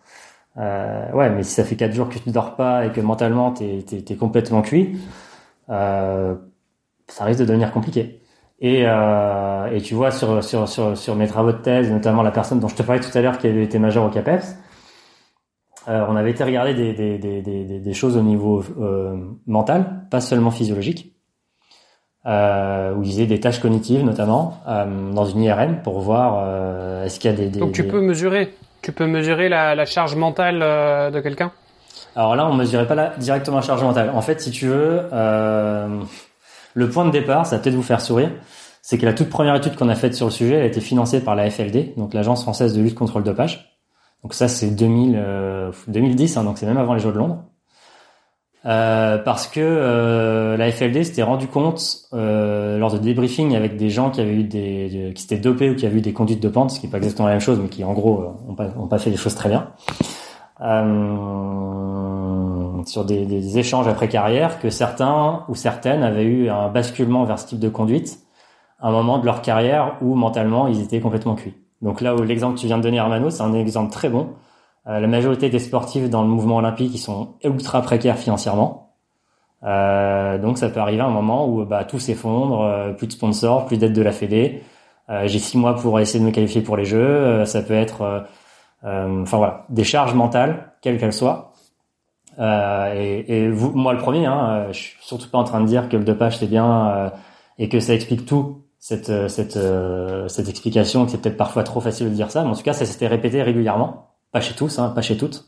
[0.57, 3.85] ouais, mais si ça fait quatre jours que tu dors pas et que mentalement t'es
[4.09, 4.99] es, complètement cuit,
[7.07, 8.21] ça risque de devenir compliqué.
[8.59, 12.61] Et, et tu vois sur, sur sur sur mes travaux de thèse, notamment la personne
[12.61, 14.55] dont je te parlais tout à l'heure qui avait été major au CAPEPS,
[15.89, 20.07] euh, on avait été regarder des, des, des, des, des choses au niveau euh, mental,
[20.09, 21.15] pas seulement physiologique,
[22.25, 27.03] euh, où ils faisaient des tâches cognitives notamment euh, dans une IRM pour voir euh,
[27.05, 30.15] est-ce qu'il y a des, Donc tu peux mesurer, tu peux mesurer la, la charge
[30.15, 31.51] mentale euh, de quelqu'un?
[32.15, 34.11] Alors là, on mesurait pas la, directement la charge mentale.
[34.15, 35.01] En fait, si tu veux,
[36.75, 38.29] le point de départ, ça va peut-être vous faire sourire,
[38.83, 40.81] c'est que la toute première étude qu'on a faite sur le sujet, elle a été
[40.81, 43.79] financée par la FLD, donc l'Agence française de lutte contre le dopage.
[44.21, 45.19] Donc ça, c'est 2000,
[45.87, 47.43] 2010, euh, hein, donc c'est même avant les Jeux de Londres.
[48.65, 53.91] Euh, parce que euh, la FLD s'était rendu compte euh, lors de débriefing avec des
[53.91, 56.49] gens qui avaient eu des, qui s'étaient dopés ou qui avaient eu des conduites de
[56.49, 58.55] pente, ce qui est pas exactement la même chose, mais qui en gros euh, ont
[58.55, 59.69] pas, ont pas fait les choses très bien,
[60.61, 60.75] euh,
[62.87, 67.39] sur des, des, échanges après carrière, que certains ou certaines avaient eu un basculement vers
[67.39, 68.19] ce type de conduite
[68.79, 71.55] à un moment de leur carrière où mentalement ils étaient complètement cuits.
[71.81, 74.29] Donc là où l'exemple que tu viens de donner Armano, c'est un exemple très bon.
[74.87, 78.85] Euh, la majorité des sportifs dans le mouvement olympique, ils sont ultra précaires financièrement.
[79.63, 83.13] Euh, donc ça peut arriver à un moment où bah, tout s'effondre, euh, plus de
[83.13, 84.61] sponsors, plus d'aide de la Fédé.
[85.09, 86.99] Euh, j'ai six mois pour essayer de me qualifier pour les Jeux.
[86.99, 88.25] Euh, ça peut être,
[88.83, 91.51] enfin voilà, des charges mentales, quelles qu'elles soient.
[92.39, 95.89] Et, et vous, moi le premier, hein, je suis surtout pas en train de dire
[95.89, 97.11] que le dopage c'est bien
[97.57, 101.63] et que ça explique tout cette euh, cette euh, cette explication que c'est peut-être parfois
[101.63, 104.53] trop facile de dire ça, mais en tout cas ça s'était répété régulièrement, pas chez
[104.53, 105.45] tous, hein, pas chez toutes.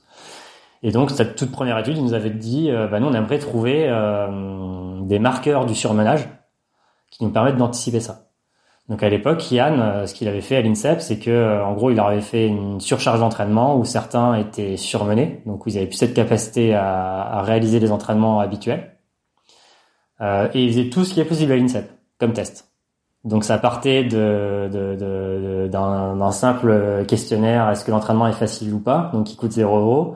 [0.82, 3.38] Et donc cette toute première étude, ils nous avait dit, euh, bah nous on aimerait
[3.38, 3.86] trouver
[5.04, 6.28] des marqueurs du surmenage
[7.12, 8.27] qui nous permettent d'anticiper ça.
[8.90, 11.98] Donc à l'époque, Yann, ce qu'il avait fait à l'INSEP, c'est que en gros, il
[11.98, 16.14] leur avait fait une surcharge d'entraînement où certains étaient surmenés, donc ils avaient plus cette
[16.14, 18.98] capacité à, à réaliser les entraînements habituels.
[20.22, 21.90] Euh, et ils faisaient tout ce qui est possible à l'INSEP
[22.20, 22.72] comme test.
[23.24, 29.10] Donc ça partait de, de, d'un, simple questionnaire, est-ce que l'entraînement est facile ou pas,
[29.14, 30.16] donc qui coûte 0 euros,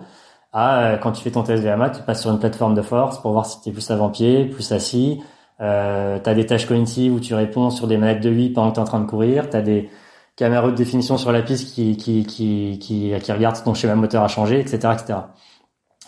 [0.54, 3.22] à euh, quand tu fais ton test VMA, tu passes sur une plateforme de force
[3.22, 5.22] pour voir si tu es plus avant-pied, plus assis,
[5.60, 8.70] euh, tu as des tâches cognitives où tu réponds sur des manettes de 8 pendant
[8.70, 9.90] que tu es en train de courir, tu as des
[10.36, 13.96] caméras de définition sur la piste qui, qui, qui, qui, qui regardent si ton schéma
[13.96, 14.94] moteur a changé, etc.
[14.94, 15.20] etc.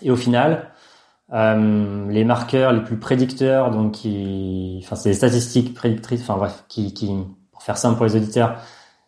[0.02, 0.72] Et au final,
[1.34, 6.64] euh, les marqueurs les plus prédicteurs, donc qui, enfin c'est des statistiques prédictrices, enfin bref,
[6.68, 7.12] qui, qui,
[7.52, 8.58] pour faire simple pour les auditeurs,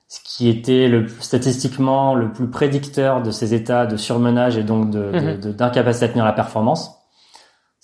[0.08, 4.92] ce qui était le statistiquement le plus prédicteur de ces états de surmenage et donc
[4.92, 5.54] de, mhm.
[5.54, 6.95] d'incapacité à tenir la performance,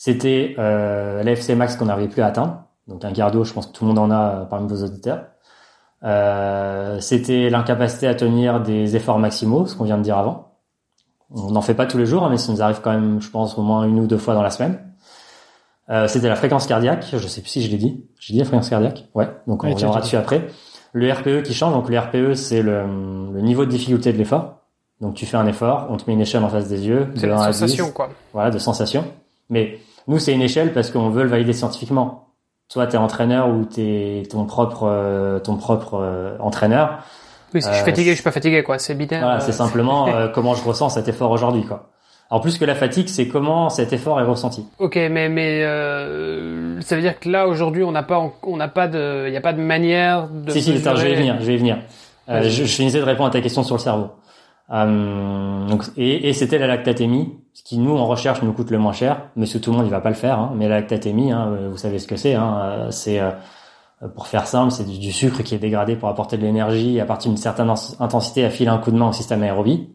[0.03, 2.63] c'était euh, l'AFC max qu'on n'arrivait plus à atteindre.
[2.87, 5.25] Donc un cardio, je pense que tout le monde en a euh, parmi vos auditeurs.
[6.03, 10.55] Euh, c'était l'incapacité à tenir des efforts maximaux, ce qu'on vient de dire avant.
[11.29, 13.29] On n'en fait pas tous les jours, hein, mais ça nous arrive quand même, je
[13.29, 14.79] pense, au moins une ou deux fois dans la semaine.
[15.91, 17.05] Euh, c'était la fréquence cardiaque.
[17.13, 18.03] Je sais plus si je l'ai dit.
[18.19, 19.05] J'ai dit la fréquence cardiaque?
[19.13, 19.29] Ouais.
[19.45, 20.47] Donc on reviendra dessus après.
[20.93, 22.85] Le RPE qui change, donc le RPE c'est le,
[23.31, 24.61] le niveau de difficulté de l'effort.
[24.99, 27.27] Donc tu fais un effort, on te met une échelle en face des yeux, C'est
[27.27, 27.91] de 1 la à sensation, 10.
[27.93, 28.09] quoi.
[28.33, 29.05] Voilà, de sensation.
[29.51, 29.77] Mais
[30.11, 32.27] nous c'est une échelle parce qu'on veut le valider scientifiquement.
[32.69, 36.99] Soit t'es entraîneur ou t'es ton propre euh, ton propre euh, entraîneur.
[37.53, 38.79] Oui, si je suis Euh, fatigué, je suis pas fatigué, quoi.
[38.79, 39.19] C'est binaire.
[39.21, 41.89] Voilà, euh, c'est simplement euh, comment je ressens cet effort aujourd'hui quoi.
[42.29, 44.65] Alors plus que la fatigue, c'est comment cet effort est ressenti.
[44.79, 48.55] Ok, mais mais euh, ça veut dire que là aujourd'hui on n'a pas en- on
[48.55, 51.11] n'a pas de il y a pas de manière de Si, si, attends, je vais
[51.11, 51.77] y venir, je vais y venir.
[52.29, 54.11] Euh, je, je finissais de répondre à ta question sur le cerveau.
[54.71, 58.77] Euh, donc, et, et c'était la lactatémie, ce qui nous en recherche nous coûte le
[58.77, 59.23] moins cher.
[59.35, 61.77] Monsieur tout le monde, il va pas le faire, hein, mais la lactatémie, hein, vous
[61.77, 62.33] savez ce que c'est.
[62.35, 63.31] Hein, euh, c'est euh,
[64.15, 67.05] pour faire simple, c'est du, du sucre qui est dégradé pour apporter de l'énergie à
[67.05, 69.89] partir d'une certaine intensité à filer un coup de main au système aérobie.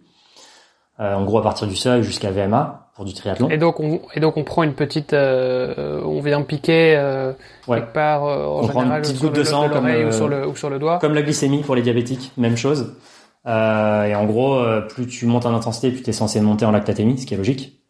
[1.00, 3.50] Euh, en gros, à partir du seuil jusqu'à VMA pour du triathlon.
[3.50, 7.32] Et donc on et donc on prend une petite euh, on vient piquer euh,
[7.68, 7.80] Ouais.
[7.80, 10.12] quelque part euh, en On prend une général petite goutte de sang comme, ou euh,
[10.12, 10.98] sur le ou sur le doigt.
[10.98, 12.94] Comme la glycémie pour les diabétiques, même chose.
[13.46, 16.64] Euh, et en gros, euh, plus tu montes en intensité, plus tu es censé monter
[16.64, 17.80] en lactatémie, ce qui est logique.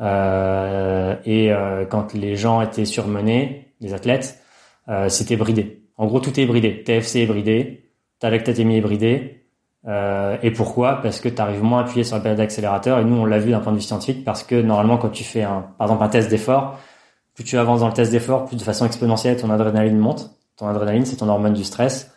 [0.00, 4.40] Euh, et euh, quand les gens étaient surmenés, les athlètes,
[4.88, 5.82] euh, c'était bridé.
[5.96, 6.84] En gros, tout est bridé.
[6.84, 9.46] TFC est bridé, ta lactatémie est bridée.
[9.86, 11.00] Euh, et pourquoi?
[11.02, 12.98] Parce que tu arrives moins appuyé sur le pédale d'accélérateur.
[12.98, 15.24] Et nous, on l'a vu d'un point de vue scientifique, parce que normalement, quand tu
[15.24, 16.78] fais un, par exemple un test d'effort,
[17.34, 20.30] plus tu avances dans le test d'effort, plus de façon exponentielle, ton adrénaline monte.
[20.56, 22.12] Ton adrénaline, c'est ton hormone du stress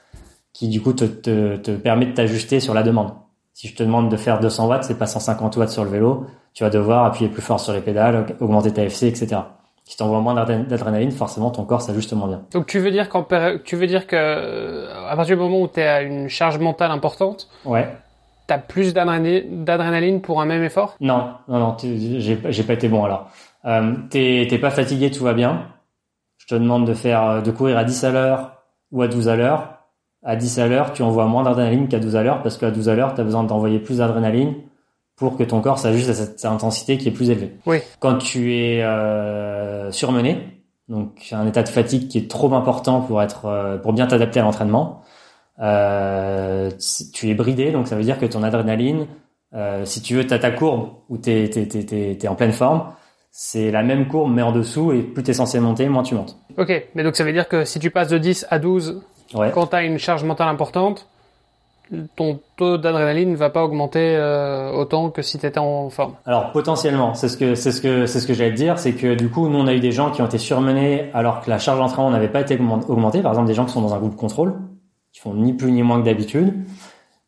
[0.53, 3.11] qui du coup te, te, te permet de t'ajuster sur la demande.
[3.53, 6.26] Si je te demande de faire 200 watts, c'est pas 150 watts sur le vélo,
[6.53, 9.41] tu vas devoir appuyer plus fort sur les pédales, augmenter ta FC, etc.
[9.86, 12.41] Si tu envoies moins d'adré- d'adrénaline, forcément ton corps s'ajuste moins bien.
[12.53, 13.26] Donc tu veux dire qu'en
[13.64, 16.91] tu veux dire que euh, à partir du moment où tu à une charge mentale
[16.91, 17.90] importante, Ouais.
[18.48, 20.95] tu as plus d'adrénaline pour un même effort?
[20.99, 23.30] Non, non, non, j'ai pas été bon alors.
[23.65, 25.68] Euh, T'es pas fatigué, tout va bien.
[26.38, 28.53] Je te demande de faire, de courir à 10 à l'heure
[28.91, 29.81] ou à 12 à l'heure.
[30.23, 32.89] À 10 à l'heure, tu envoies moins d'adrénaline qu'à 12 à l'heure parce qu'à 12
[32.89, 34.56] à l'heure, tu as besoin d'envoyer plus d'adrénaline
[35.15, 37.56] pour que ton corps s'ajuste à cette intensité qui est plus élevée.
[37.65, 37.77] Oui.
[37.99, 43.22] Quand tu es euh, surmené, donc un état de fatigue qui est trop important pour
[43.22, 45.02] être euh, pour bien t'adapter à l'entraînement,
[45.60, 46.72] euh,
[47.14, 49.07] tu es bridé, donc ça veut dire que ton adrénaline,
[49.53, 52.52] euh, si tu veux, t'as ta courbe où t'es t'es t'es t'es t'es en pleine
[52.52, 52.91] forme,
[53.31, 56.38] c'est la même courbe mais en dessous et plus t'es censé monter, moins tu montes.
[56.57, 59.03] Ok, mais donc ça veut dire que si tu passes de 10 à 12
[59.36, 59.52] Ouais.
[59.53, 61.08] quand tu as une charge mentale importante,
[62.16, 66.14] ton taux d'adrénaline ne va pas augmenter euh, autant que si tu étais en forme.
[66.26, 68.94] Alors potentiellement, c'est ce que c'est ce que c'est ce que j'allais te dire, c'est
[68.94, 71.49] que du coup nous on a eu des gens qui ont été surmenés alors que
[71.49, 73.22] la charge d'entraînement n'avait pas été augment- augmentée.
[73.22, 74.53] Par exemple des gens qui sont dans un groupe contrôle,
[75.12, 76.53] qui font ni plus ni moins que d'habitude,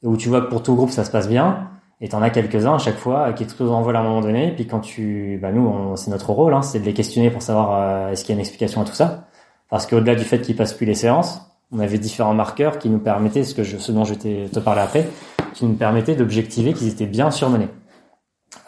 [0.01, 1.67] où tu vois que pour tout groupe ça se passe bien,
[1.99, 4.47] et t'en as quelques-uns à chaque fois qui explosent en vol à un moment donné.
[4.47, 7.29] Et puis quand tu, bah nous on- c'est notre rôle, hein, c'est de les questionner
[7.31, 9.25] pour savoir euh, est-ce qu'il y a une explication à tout ça,
[9.69, 11.41] parce qu'au-delà du fait qu'ils passent plus les séances,
[11.73, 14.81] on avait différents marqueurs qui nous permettaient, ce que je, ce dont je te parlais
[14.81, 15.07] après,
[15.53, 17.69] qui nous permettaient d'objectiver qu'ils étaient bien surmenés.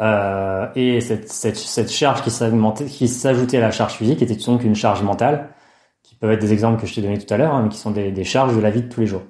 [0.02, 4.76] Euh, et cette, cette, cette charge qui s'ajoutait à la charge physique était donc une
[4.76, 5.50] charge mentale,
[6.04, 7.78] qui peuvent être des exemples que je t'ai donnés tout à l'heure, hein, mais qui
[7.78, 9.24] sont des, des charges de la vie de tous les jours.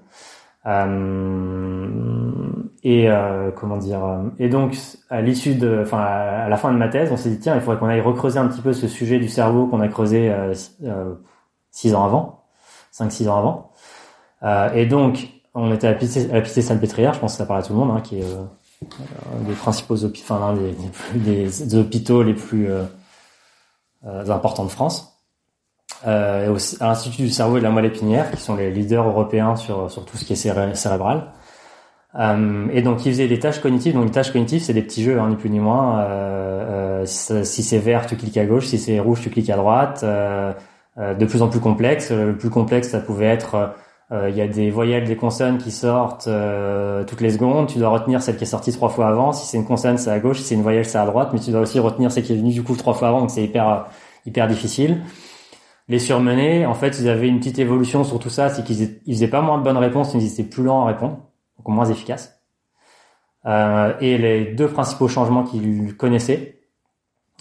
[0.67, 1.87] Euh,
[2.83, 4.75] et euh, comment dire euh, Et donc
[5.09, 7.61] à l'issue de, enfin à la fin de ma thèse, on s'est dit tiens, il
[7.61, 10.53] faudrait qu'on aille recreuser un petit peu ce sujet du cerveau qu'on a creusé euh,
[10.83, 11.13] euh,
[11.71, 12.44] six ans avant,
[12.95, 13.71] cinq six ans avant.
[14.43, 17.45] Euh, et donc on était à la Pitié, à la Salpêtrière, je pense que ça
[17.45, 18.43] parle à tout le monde, hein, qui est euh,
[19.47, 20.53] des principaux hôpitaux, enfin l'un
[21.15, 22.83] des, hôpitaux les plus euh,
[24.05, 25.11] euh, importants de France.
[26.07, 28.71] Euh, et aussi à l'Institut du cerveau et de la moelle épinière, qui sont les
[28.71, 31.31] leaders européens sur, sur tout ce qui est céré- cérébral.
[32.17, 33.93] Euh, et donc, ils faisaient des tâches cognitives.
[33.93, 35.99] Donc, les tâches cognitives, c'est des petits jeux, hein, ni plus ni moins.
[36.01, 38.67] Euh, si c'est vert, tu cliques à gauche.
[38.67, 40.05] Si c'est rouge, tu cliques à droite.
[40.97, 42.11] Euh, euh, de plus en plus complexe.
[42.11, 43.73] Le plus complexe, ça pouvait être
[44.11, 47.67] euh, il y a des voyelles, des consonnes qui sortent euh, toutes les secondes.
[47.67, 49.31] Tu dois retenir celle qui est sortie trois fois avant.
[49.31, 50.39] Si c'est une consonne, c'est à gauche.
[50.39, 51.29] Si c'est une voyelle, c'est à droite.
[51.33, 53.21] Mais tu dois aussi retenir celle qui est venue du coup trois fois avant.
[53.21, 53.87] Donc c'est hyper
[54.25, 55.01] hyper difficile.
[55.87, 59.13] Les surmenés, en fait, ils avaient une petite évolution sur tout ça, c'est qu'ils ils
[59.13, 61.19] faisaient pas moins de bonnes réponses, mais ils étaient plus lents à répondre,
[61.57, 62.41] donc moins efficaces.
[63.45, 66.54] Euh, et les deux principaux changements qu'ils connaissaient,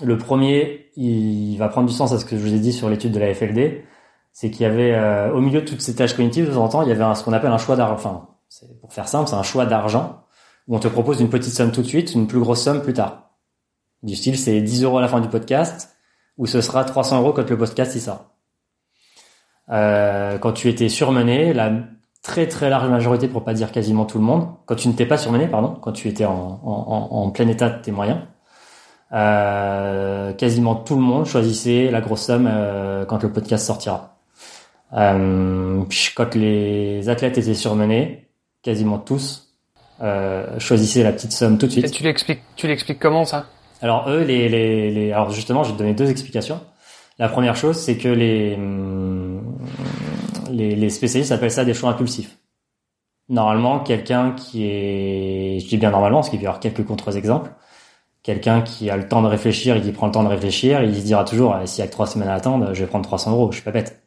[0.03, 2.89] le premier, il va prendre du sens à ce que je vous ai dit sur
[2.91, 3.85] l'étude de la FLD,
[4.33, 6.69] c'est qu'il y avait euh, au milieu de toutes ces tâches cognitives, de temps en
[6.69, 7.95] temps, il y avait un- ce qu'on appelle un choix d'argent.
[7.95, 10.25] Enfin, c'est- pour faire simple, c'est un choix d'argent
[10.67, 12.95] où on te propose une petite somme tout de suite, une plus grosse somme plus
[12.95, 13.31] tard.
[14.03, 15.95] Du style, c'est 10 euros à la fin du podcast,
[16.39, 18.25] ou ce sera 300 euros quand le podcast y sort.
[19.71, 21.73] Euh, quand tu étais surmené, la
[22.23, 25.07] très très large majorité, pour pas dire quasiment tout le monde, quand tu ne t'es
[25.07, 28.19] pas surmené, pardon, quand tu étais en, en plein état de tes moyens,
[29.15, 34.17] euh, quasiment tout le monde choisissait la grosse somme euh, quand le podcast sortira.
[34.93, 35.83] Euh,
[36.15, 38.29] quand les athlètes étaient surmenés,
[38.63, 39.55] quasiment tous
[40.03, 41.87] euh, choisissaient la petite somme tout de suite.
[41.87, 43.47] Et tu l'expliques, tu l'expliques comment ça?
[43.83, 46.61] Alors eux, les, les, les, alors justement, je vais te donner deux explications.
[47.19, 48.59] La première chose, c'est que les,
[50.51, 52.37] les, les spécialistes appellent ça des choix impulsifs.
[53.29, 57.51] Normalement, quelqu'un qui est, je dis bien normalement, parce qu'il va y avoir quelques contre-exemples,
[58.25, 60.97] quelqu'un qui a le temps de réfléchir et qui prend le temps de réfléchir, il
[60.97, 63.31] se dira toujours, s'il y a que trois semaines à attendre, je vais prendre 300
[63.31, 64.03] euros, je suis pas bête.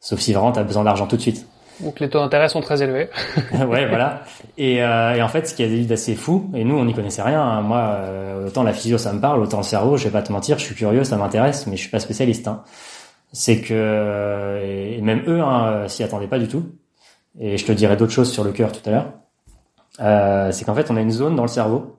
[0.00, 1.46] Sauf si vraiment tu as besoin d'argent tout de suite.
[1.80, 3.08] Donc les taux d'intérêt sont très élevés.
[3.52, 4.22] ouais, voilà.
[4.58, 7.22] Et, euh, et, en fait, ce qui est d'assez fou, et nous on n'y connaissait
[7.22, 7.42] rien.
[7.42, 7.62] Hein.
[7.62, 10.32] Moi, euh, autant la physio ça me parle, autant le cerveau, je vais pas te
[10.32, 12.48] mentir, je suis curieux, ça m'intéresse, mais je suis pas spécialiste.
[12.48, 12.62] Hein.
[13.32, 16.64] C'est que et même eux hein, s'y attendaient pas du tout.
[17.38, 19.12] Et je te dirai d'autres choses sur le cœur tout à l'heure.
[20.00, 21.96] Euh, c'est qu'en fait, on a une zone dans le cerveau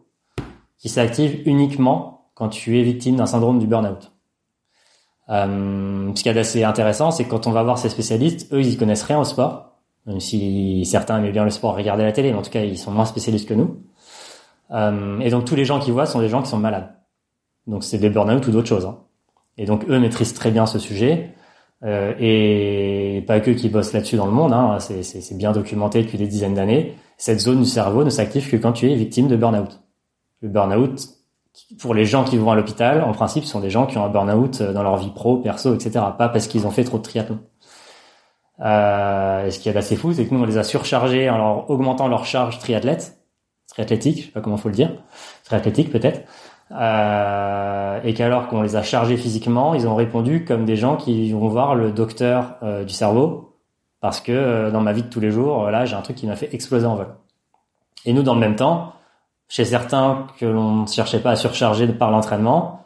[0.77, 4.11] qui s'active uniquement quand tu es victime d'un syndrome du burn-out.
[5.29, 8.61] Euh, ce qui est assez intéressant, c'est que quand on va voir ces spécialistes, eux,
[8.61, 9.73] ils connaissent rien au sport,
[10.05, 12.77] même si certains aiment bien le sport, regarder la télé, mais en tout cas, ils
[12.77, 13.77] sont moins spécialistes que nous.
[14.71, 16.93] Euh, et donc, tous les gens qu'ils voient sont des gens qui sont malades.
[17.65, 18.85] Donc, c'est des burn-out ou d'autres choses.
[18.85, 18.99] Hein.
[19.57, 21.33] Et donc, eux maîtrisent très bien ce sujet.
[21.83, 26.17] Euh, et pas que qui bossent là-dessus dans le monde, hein, c'est bien documenté depuis
[26.17, 26.95] des dizaines d'années.
[27.17, 29.79] Cette zone du cerveau ne s'active que quand tu es victime de burn-out.
[30.41, 31.09] Le burn-out,
[31.80, 34.05] pour les gens qui vont à l'hôpital, en principe, ce sont des gens qui ont
[34.05, 35.91] un burn-out dans leur vie pro, perso, etc.
[36.18, 37.39] Pas parce qu'ils ont fait trop de triathlon.
[38.59, 41.69] Euh, ce qui est assez fou, c'est que nous, on les a surchargés en leur
[41.69, 43.19] augmentant leur charge triathlète,
[43.68, 44.91] triathlétique, je sais pas comment faut le dire,
[45.43, 46.22] triathlétique peut-être,
[46.72, 51.31] euh, et qu'alors qu'on les a chargés physiquement, ils ont répondu comme des gens qui
[51.31, 53.57] vont voir le docteur euh, du cerveau,
[54.01, 56.27] parce que euh, dans ma vie de tous les jours, là, j'ai un truc qui
[56.27, 57.07] m'a fait exploser en vol.
[58.05, 58.93] Et nous, dans le même temps,
[59.48, 62.84] chez certains que l'on ne cherchait pas à surcharger par l'entraînement,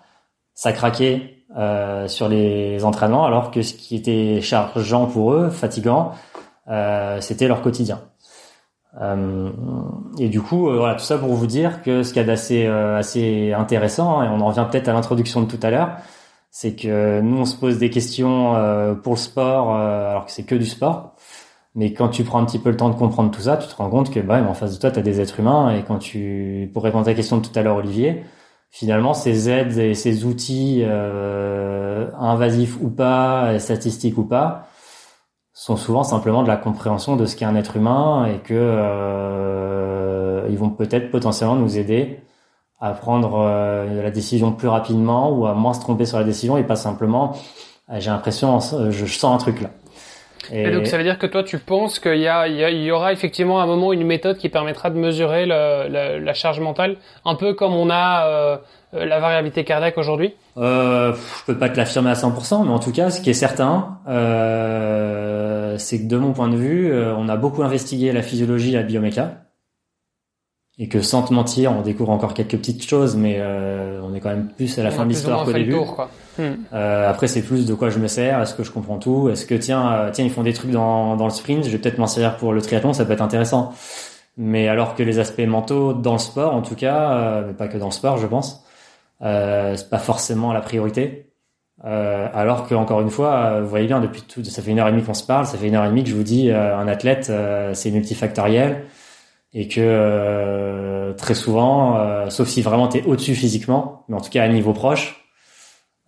[0.54, 6.14] ça craquait euh, sur les entraînements, alors que ce qui était chargeant pour eux, fatigant,
[6.70, 8.02] euh, c'était leur quotidien.
[9.02, 9.50] Euh,
[10.20, 12.28] et du coup, euh, voilà, tout ça pour vous dire que ce qu'il y a
[12.28, 15.98] d'assez assez intéressant, et on en revient peut-être à l'introduction de tout à l'heure,
[16.52, 18.54] c'est que nous on se pose des questions
[19.04, 21.11] pour le sport, alors que c'est que du sport.
[21.76, 23.76] Mais quand tu prends un petit peu le temps de comprendre tout ça, tu te
[23.76, 25.74] rends compte que bah, en face de toi, tu as des êtres humains.
[25.76, 28.24] Et quand tu, pour répondre à ta question de tout à l'heure, Olivier,
[28.72, 34.68] finalement, ces aides et ces outils euh, invasifs ou pas, statistiques ou pas,
[35.54, 40.48] sont souvent simplement de la compréhension de ce qu'est un être humain et que euh,
[40.50, 42.20] ils vont peut-être potentiellement nous aider
[42.80, 46.58] à prendre euh, la décision plus rapidement ou à moins se tromper sur la décision
[46.58, 47.34] et pas simplement
[47.98, 49.70] j'ai l'impression je sens un truc là
[50.52, 50.72] et...
[50.72, 53.60] donc ça veut dire que toi tu penses qu'il y, a, il y, aura effectivement
[53.60, 57.54] à un moment une méthode qui permettra de mesurer le, la charge mentale, un peu
[57.54, 58.58] comme on a euh,
[58.94, 60.34] la variabilité cardiaque aujourd'hui?
[60.58, 63.34] Euh, Je peux pas te l'affirmer à 100%, mais en tout cas ce qui est
[63.34, 68.22] certain, euh, c'est que de mon point de vue, euh, on a beaucoup investigué la
[68.22, 69.44] physiologie, la bioméca
[70.82, 74.20] et que sans te mentir, on découvre encore quelques petites choses, mais euh, on est
[74.20, 75.74] quand même plus à la fin de l'histoire qu'au début.
[75.74, 76.10] Tour, quoi.
[76.40, 76.54] Hmm.
[76.74, 79.46] Euh, après, c'est plus de quoi je me sers, est-ce que je comprends tout, est-ce
[79.46, 82.00] que tiens, euh, tiens, ils font des trucs dans, dans le sprint, je vais peut-être
[82.00, 83.74] m'en servir pour le triathlon, ça peut être intéressant.
[84.38, 87.68] Mais alors que les aspects mentaux dans le sport, en tout cas, euh, mais pas
[87.68, 88.66] que dans le sport, je pense,
[89.22, 91.28] euh, c'est pas forcément la priorité.
[91.84, 94.92] alors que encore une fois, vous voyez bien, depuis tout, ça fait une heure et
[94.92, 96.88] demie qu'on se parle, ça fait une heure et demie que je vous dis, un
[96.88, 97.32] athlète,
[97.74, 98.84] c'est multifactoriel
[99.54, 104.22] et que euh, très souvent, euh, sauf si vraiment tu es au-dessus physiquement, mais en
[104.22, 105.26] tout cas à niveau proche,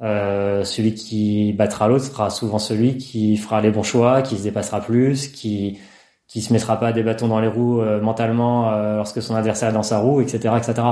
[0.01, 4.43] euh, celui qui battra l'autre sera souvent celui qui fera les bons choix, qui se
[4.43, 5.79] dépassera plus, qui
[6.27, 9.83] qui se mettra pas des bâtons dans les roues mentalement lorsque son adversaire est dans
[9.83, 10.87] sa roue, etc., etc.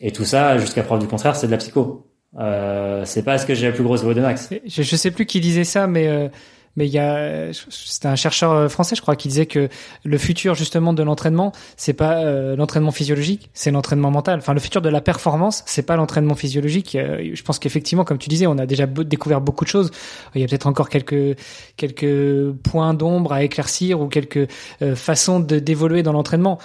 [0.00, 2.06] Et tout ça, jusqu'à preuve du contraire, c'est de la psycho.
[3.04, 4.48] c'est pas ce que j'ai la plus grosse voix de max.
[4.64, 6.30] Je, je sais plus qui disait ça, mais
[6.76, 9.68] mais il y a c'était un chercheur euh, français je crois qui disait que
[10.04, 14.38] le futur justement de l'entraînement c'est pas euh, l'entraînement physiologique c'est l'entraînement mental.
[14.38, 16.94] Enfin le futur de la performance c'est pas l'entraînement physiologique.
[16.94, 19.90] Euh, je pense qu'effectivement comme tu disais on a déjà découvert beaucoup de choses.
[20.34, 21.36] Il y a peut-être encore quelques
[21.76, 24.48] quelques points d'ombre à éclaircir ou quelques
[24.94, 26.58] façons de d'évoluer dans l'entraînement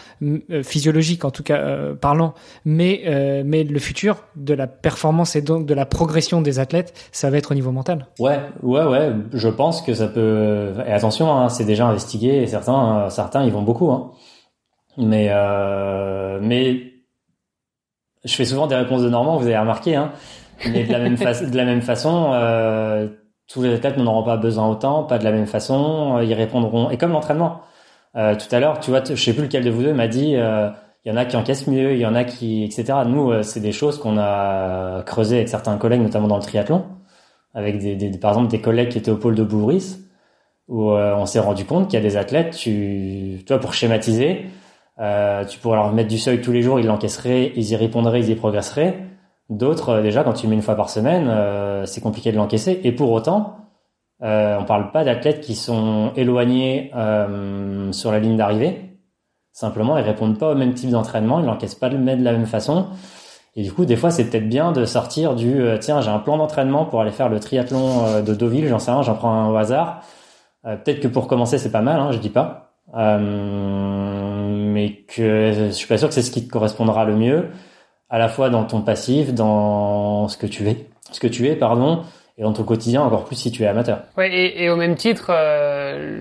[0.64, 2.34] physiologique en tout cas parlant.
[2.64, 7.30] Mais mais le futur de la performance et donc de la progression des athlètes ça
[7.30, 8.08] va être au niveau mental.
[8.20, 9.12] Ouais ouais ouais.
[9.34, 10.74] Je pense que ça peut.
[10.88, 12.44] Et attention, hein, c'est déjà investigué.
[12.44, 13.92] Et certains, certains, ils vont beaucoup.
[13.92, 14.12] Hein.
[14.98, 16.40] Mais, euh...
[16.42, 16.94] mais
[18.24, 19.38] je fais souvent des réponses de Normand.
[19.38, 19.96] Vous avez remarqué.
[19.96, 20.12] Hein.
[20.72, 23.08] Mais de la même, façon, euh,
[23.48, 26.20] tous les athlètes n'en auront pas besoin autant, pas de la même façon.
[26.22, 26.90] Ils répondront.
[26.90, 27.62] Et comme l'entraînement.
[28.16, 30.36] Euh, tout à l'heure, tu vois, je sais plus lequel de vous deux m'a dit.
[30.36, 30.70] Euh,
[31.04, 33.00] il y en a qui encaissent mieux, il y en a qui, etc.
[33.06, 36.86] Nous, euh, c'est des choses qu'on a creusées avec certains collègues, notamment dans le triathlon
[37.56, 39.98] avec des, des, par exemple des collègues qui étaient au pôle de Bouvris.
[40.68, 44.46] où on s'est rendu compte qu'il y a des athlètes, tu, toi, pour schématiser,
[45.50, 48.30] tu pourrais leur mettre du seuil tous les jours, ils l'encaisseraient, ils y répondraient, ils
[48.30, 48.96] y progresseraient.
[49.50, 52.82] D'autres, déjà, quand tu mets une fois par semaine, c'est compliqué de l'encaisser.
[52.84, 53.66] Et pour autant,
[54.24, 58.98] euh, on parle pas d'athlètes qui sont éloignés euh, sur la ligne d'arrivée.
[59.52, 62.88] Simplement, ils répondent pas au même type d'entraînement, ils n'encaissent pas de la même façon.
[63.58, 66.20] Et du coup, des fois, c'est peut-être bien de sortir du euh, tiens, j'ai un
[66.20, 69.32] plan d'entraînement pour aller faire le triathlon euh, de Deauville, j'en sais rien, j'en prends
[69.32, 70.02] un au hasard.
[70.66, 75.72] Euh, peut-être que pour commencer, c'est pas mal, hein, je dis pas, mais que je
[75.72, 77.48] suis pas sûr que c'est ce qui te correspondra le mieux,
[78.10, 81.56] à la fois dans ton passif, dans ce que tu es, ce que tu es,
[81.56, 82.02] pardon,
[82.38, 84.02] et dans ton quotidien encore plus si tu es amateur.
[84.18, 86.20] Ouais, et, et au même titre, euh,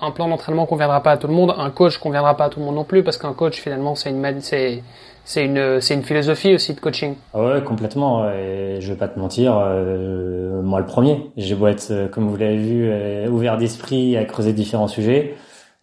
[0.00, 2.60] un plan d'entraînement conviendra pas à tout le monde, un coach conviendra pas à tout
[2.60, 4.84] le monde non plus, parce qu'un coach finalement c'est une c'est
[5.26, 7.16] c'est une c'est une philosophie aussi de coaching.
[7.34, 8.30] Ah ouais, complètement.
[8.30, 12.28] Et je vais pas te mentir, euh, moi le premier, j'ai beau être euh, comme
[12.28, 15.34] vous l'avez vu euh, ouvert d'esprit à creuser différents sujets,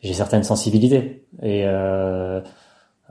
[0.01, 1.63] j'ai certaines sensibilités et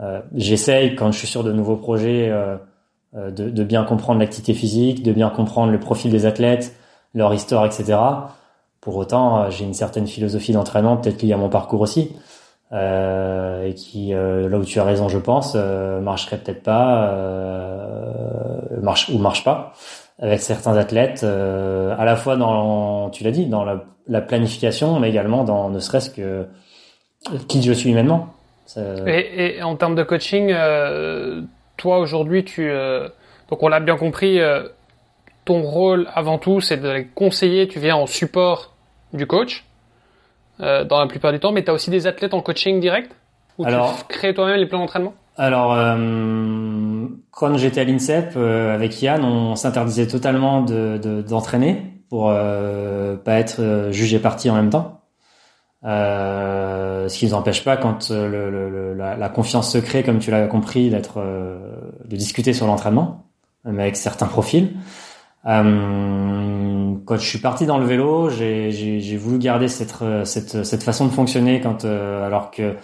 [0.02, 4.54] euh, j'essaye quand je suis sur de nouveaux projets euh, de, de, bien comprendre l'activité
[4.54, 6.74] physique, de bien comprendre le profil des athlètes,
[7.14, 7.98] leur histoire, etc.
[8.80, 12.12] Pour autant, euh, j'ai une certaine philosophie d'entraînement, peut-être liée à mon parcours aussi,
[12.72, 17.10] euh, et qui, euh, là où tu as raison, je pense, euh, marcherait peut-être pas,
[17.12, 19.72] euh, marche ou marche pas,
[20.20, 25.10] avec certains athlètes, à la fois dans, tu l'as dit, dans la, la, planification, mais
[25.10, 26.46] également dans ne serait-ce que
[27.48, 28.28] qui je suis humainement.
[29.06, 30.54] Et, et, en termes de coaching,
[31.76, 33.08] toi aujourd'hui, tu euh,
[33.50, 34.68] donc on l'a bien compris, euh,
[35.44, 37.68] ton rôle avant tout, c'est de conseiller.
[37.68, 38.74] Tu viens en support
[39.12, 39.64] du coach
[40.60, 43.14] euh, dans la plupart du temps, mais tu as aussi des athlètes en coaching direct?
[43.58, 45.14] Ou alors, tu crées toi-même les plans d'entraînement?
[45.36, 45.74] Alors,
[47.30, 52.26] quand j'étais à l'INSEP avec Yann, on s'interdisait totalement d'entraîner de, pour
[53.24, 55.02] pas être jugé parti en même temps.
[55.84, 59.78] Euh, ce qui ne nous empêche pas quand euh, le, le, la, la, confiance se
[59.78, 61.58] crée, comme tu l'as compris, d'être euh,
[62.04, 63.26] de discuter sur l'entraînement,
[63.64, 64.76] même avec certains profils.
[65.46, 69.94] Euh, quand je suis parti dans le vélo, j'ai voulu garder cette,
[70.24, 72.76] cette, cette, façon de fonctionner quand alors que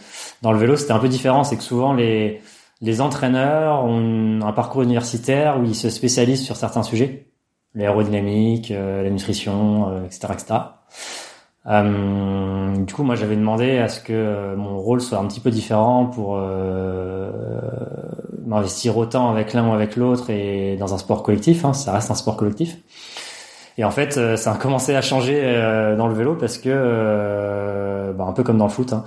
[0.42, 2.40] dans le vélo c'était un peu différent, c'est que souvent les
[2.80, 7.26] les entraîneurs ont un parcours universitaire où ils se spécialisent sur certains sujets,
[7.74, 10.54] l'aérodynamique, la nutrition, etc., etc.
[11.66, 15.40] Euh, du coup, moi, j'avais demandé à ce que euh, mon rôle soit un petit
[15.40, 17.30] peu différent pour euh,
[18.46, 21.64] m'investir autant avec l'un ou avec l'autre et dans un sport collectif.
[21.64, 22.78] Hein, ça reste un sport collectif.
[23.76, 25.42] Et en fait, euh, ça a commencé à changer
[25.96, 29.04] dans le vélo parce que, bah, un peu comme dans le foot, hein,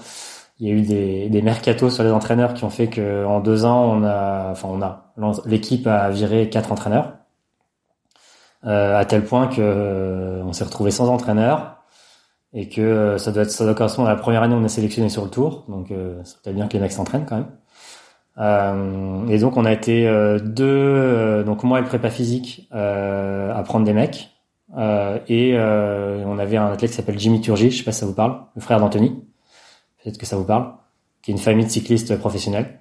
[0.59, 3.39] il y a eu des, des mercatos sur les entraîneurs qui ont fait que en
[3.39, 5.13] deux ans, on a, enfin, on a
[5.45, 7.13] l'équipe a viré quatre entraîneurs.
[8.63, 11.80] à tel point que on s'est retrouvé sans entraîneur
[12.53, 14.65] et que euh, ça doit être ça doit correspondre à la première année où on
[14.65, 15.65] est sélectionné sur le tour.
[15.69, 17.51] Donc euh, c'est bien que les mecs s'entraînent quand même.
[18.37, 22.67] Euh, et donc on a été euh, deux euh, donc moi et le prépa physique
[22.71, 24.29] à prendre des mecs.
[25.27, 28.13] Et on avait un athlète qui s'appelle Jimmy Turgi je sais pas si ça vous
[28.13, 29.21] parle le frère d'Anthony.
[30.03, 30.73] Peut-être que ça vous parle.
[31.21, 32.79] Qui est une famille de cyclistes professionnels.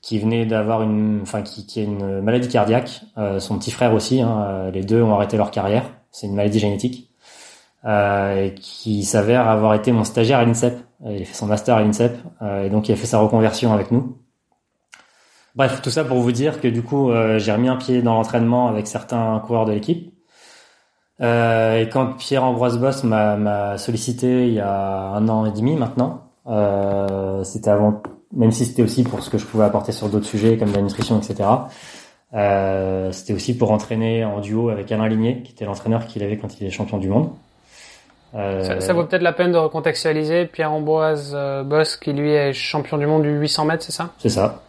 [0.00, 3.02] Qui venait d'avoir une enfin qui, qui a une maladie cardiaque.
[3.38, 5.90] Son petit frère aussi hein, les deux ont arrêté leur carrière.
[6.10, 7.10] C'est une maladie génétique
[7.86, 10.78] euh, qui s'avère avoir été mon stagiaire à l'INSEP.
[11.06, 13.72] Il a fait son master à l'INSEP euh, et donc il a fait sa reconversion
[13.72, 14.16] avec nous.
[15.54, 18.14] Bref, tout ça pour vous dire que du coup, euh, j'ai remis un pied dans
[18.14, 20.12] l'entraînement avec certains coureurs de l'équipe.
[21.20, 26.22] Euh, et quand Pierre-Ambroise Boss m'a sollicité il y a un an et demi maintenant,
[26.48, 28.02] euh, c'était avant,
[28.32, 30.82] même si c'était aussi pour ce que je pouvais apporter sur d'autres sujets comme la
[30.82, 31.48] nutrition, etc.
[33.12, 36.60] C'était aussi pour entraîner en duo avec Alain Ligné, qui était l'entraîneur qu'il avait quand
[36.60, 37.30] il est champion du monde.
[38.34, 42.98] Euh, ça, vaut peut-être la peine de recontextualiser Pierre-Ambroise euh, Boss, qui lui est champion
[42.98, 44.10] du monde du 800 mètres, c'est ça?
[44.18, 44.62] C'est ça.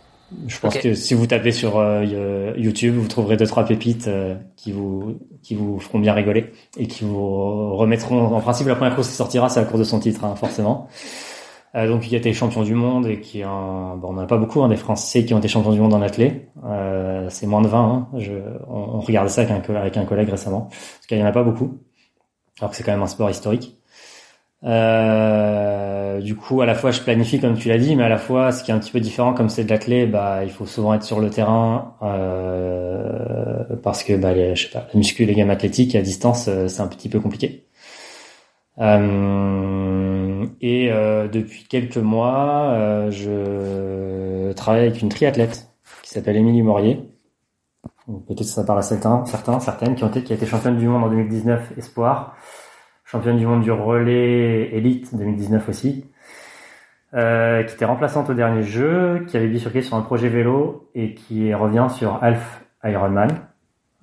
[0.47, 4.09] Je pense que si vous tapez sur euh, YouTube, vous trouverez deux trois pépites
[4.55, 8.35] qui vous qui vous feront bien rigoler et qui vous remettront.
[8.35, 10.89] En principe, la première course qui sortira, c'est la course de son titre, hein, forcément.
[11.75, 13.95] donc, il a été champion du monde et qui un.
[13.97, 16.01] Bon, on n'a pas beaucoup hein, des Français qui ont été champions du monde en
[16.01, 16.49] athlée.
[17.29, 17.79] c'est moins de 20.
[17.79, 18.07] Hein.
[18.17, 18.33] Je,
[18.67, 21.31] on, on regardait ça avec un, avec un collègue récemment, parce qu'il y en a
[21.31, 21.79] pas beaucoup
[22.59, 23.77] alors que c'est quand même un sport historique.
[24.63, 28.17] Euh, du coup, à la fois, je planifie comme tu l'as dit, mais à la
[28.17, 30.49] fois, ce qui est un petit peu différent, comme c'est de la clé, bah, il
[30.51, 34.97] faut souvent être sur le terrain euh, parce que, bah, les, je sais pas, la
[34.97, 37.65] muscu, les gammes athlétiques à distance, euh, c'est un petit peu compliqué.
[38.79, 45.69] Euh, et euh, depuis quelques mois, euh, je travaille avec une triathlète
[46.03, 47.09] qui s'appelle Émilie Morier.
[48.27, 50.87] Peut-être ça parle à certains, certains, certaines qui ont été, qui a été championne du
[50.87, 52.35] monde en 2019 espoir
[53.05, 56.05] championne du monde du relais élite 2019 aussi,
[57.13, 61.13] euh, qui était remplaçante au dernier jeu, qui avait bifurqué sur un projet vélo et
[61.13, 63.29] qui revient sur Half Ironman.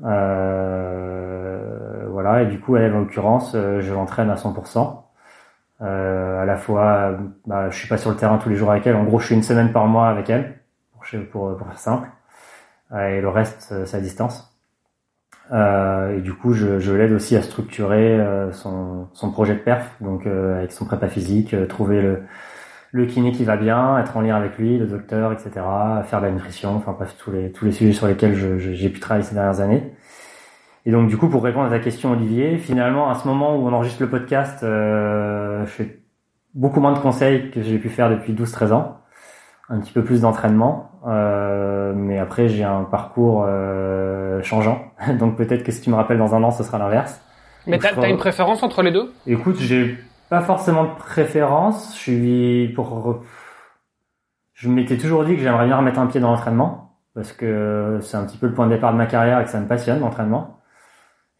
[0.05, 5.05] Euh, voilà, et du coup, elle, en l'occurrence, euh, je l'entraîne à 100%.
[5.83, 7.16] Euh, à la fois,
[7.47, 8.97] bah, je suis pas sur le terrain tous les jours avec elle.
[8.97, 10.61] En gros, je suis une semaine par mois avec elle,
[11.33, 12.09] pour faire simple.
[12.95, 14.52] et le reste, c'est à distance.
[15.51, 19.59] Euh, et du coup, je, je l'aide aussi à structurer euh, son, son, projet de
[19.59, 22.23] perf, donc euh, avec son prépa physique, trouver le,
[22.93, 25.51] le kiné qui va bien, être en lien avec lui, le docteur, etc.,
[26.05, 29.01] faire de la nutrition, enfin bref, tous les, tous les sujets sur lesquels j'ai pu
[29.01, 29.93] travailler ces dernières années.
[30.86, 33.66] Et donc du coup, pour répondre à ta question, Olivier, finalement, à ce moment où
[33.69, 36.02] on enregistre le podcast, je fais
[36.55, 39.02] beaucoup moins de conseils que j'ai pu faire depuis 12-13 ans
[39.73, 40.90] un petit peu plus d'entraînement.
[41.06, 44.91] Euh, mais après, j'ai un parcours euh, changeant.
[45.19, 47.20] Donc peut-être que si tu me rappelles dans un an, ce sera l'inverse.
[47.66, 49.12] Mais t'as as une préférence entre les deux?
[49.27, 49.99] Écoute, j'ai
[50.29, 51.95] pas forcément de préférence.
[51.95, 53.23] Je suis pour.
[54.55, 58.16] Je m'étais toujours dit que j'aimerais bien remettre un pied dans l'entraînement parce que c'est
[58.16, 60.01] un petit peu le point de départ de ma carrière et que ça me passionne
[60.01, 60.62] l'entraînement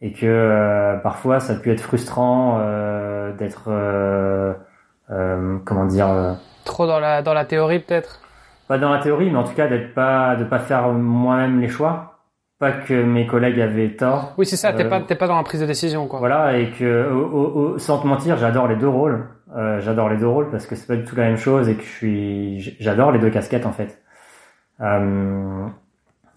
[0.01, 4.53] et que euh, parfois ça peut être frustrant euh, d'être euh,
[5.65, 8.19] comment dire trop dans la dans la théorie peut-être?
[8.67, 11.69] Pas dans la théorie, mais en tout cas d'être pas de pas faire moi-même les
[11.69, 12.12] choix.
[12.63, 14.35] Pas que mes collègues avaient tort.
[14.37, 14.71] Oui, c'est ça.
[14.71, 16.19] T'es pas t'es pas dans la prise de décision, quoi.
[16.19, 19.25] Voilà, et que sans te mentir, j'adore les deux rôles.
[19.53, 21.75] Euh, j'adore les deux rôles parce que c'est pas du tout la même chose et
[21.75, 24.01] que je suis j'adore les deux casquettes en fait.
[24.79, 25.65] Euh,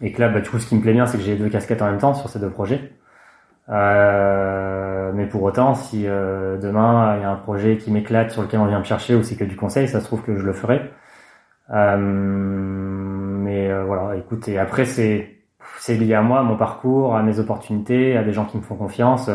[0.00, 1.48] et que là, bah, du coup, ce qui me plaît bien, c'est que j'ai deux
[1.48, 2.90] casquettes en même temps sur ces deux projets.
[3.68, 8.42] Euh, mais pour autant, si euh, demain il y a un projet qui m'éclate sur
[8.42, 10.44] lequel on vient me chercher ou c'est que du conseil, ça se trouve que je
[10.44, 10.90] le ferai.
[11.70, 15.35] Euh, mais euh, voilà, écoutez, après c'est
[15.86, 18.62] c'est lié à moi, à mon parcours, à mes opportunités, à des gens qui me
[18.62, 19.30] font confiance.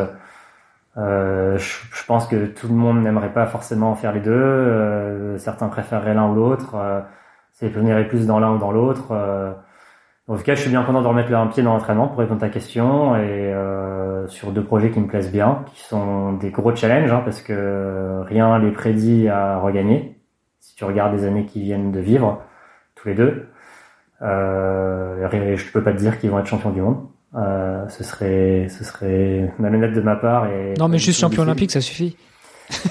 [0.98, 4.32] Euh, je, je, pense que tout le monde n'aimerait pas forcément faire les deux.
[4.32, 6.76] Euh, certains préféreraient l'un ou l'autre.
[6.76, 7.00] Euh,
[7.54, 9.12] S'épanouiraient plus dans l'un ou dans l'autre.
[9.12, 9.54] Euh,
[10.28, 12.44] en tout cas, je suis bien content de remettre un pied dans l'entraînement pour répondre
[12.44, 13.54] à ta question et
[14.28, 18.22] sur deux projets qui me plaisent bien, qui sont des gros challenges hein, parce que
[18.28, 20.22] rien les prédit à regagner
[20.60, 22.42] si tu regardes les années qui viennent de vivre,
[22.96, 23.50] tous les deux,
[24.22, 27.08] euh, je peux pas te dire qu'ils vont être champions du monde.
[27.36, 30.48] Euh, ce serait, ce serait malhonnête de ma part.
[30.48, 32.18] Et non, mais juste champion olympique, ça suffit.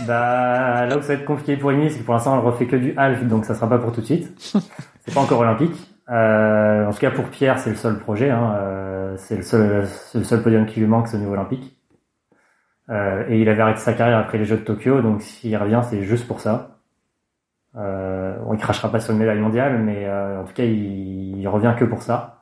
[0.07, 2.66] bah, là où ça va être compliqué pour Amy, c'est que pour l'instant, elle refait
[2.66, 4.32] que du half, donc ça sera pas pour tout de suite.
[5.07, 5.77] c'est pas encore olympique.
[6.11, 8.31] Euh, en tout cas, pour Pierre, c'est le seul projet.
[8.31, 8.55] Hein.
[8.57, 11.77] Euh, c'est le seul, le seul podium qui lui manque, c'est au niveau olympique.
[12.90, 15.81] Euh, et il avait arrêté sa carrière après les Jeux de Tokyo, donc s'il revient,
[15.89, 16.80] c'est juste pour ça.
[17.76, 21.38] Euh, on ne crachera pas sur une médaille mondiale, mais euh, en tout cas, il,
[21.38, 22.40] il, revient que pour ça.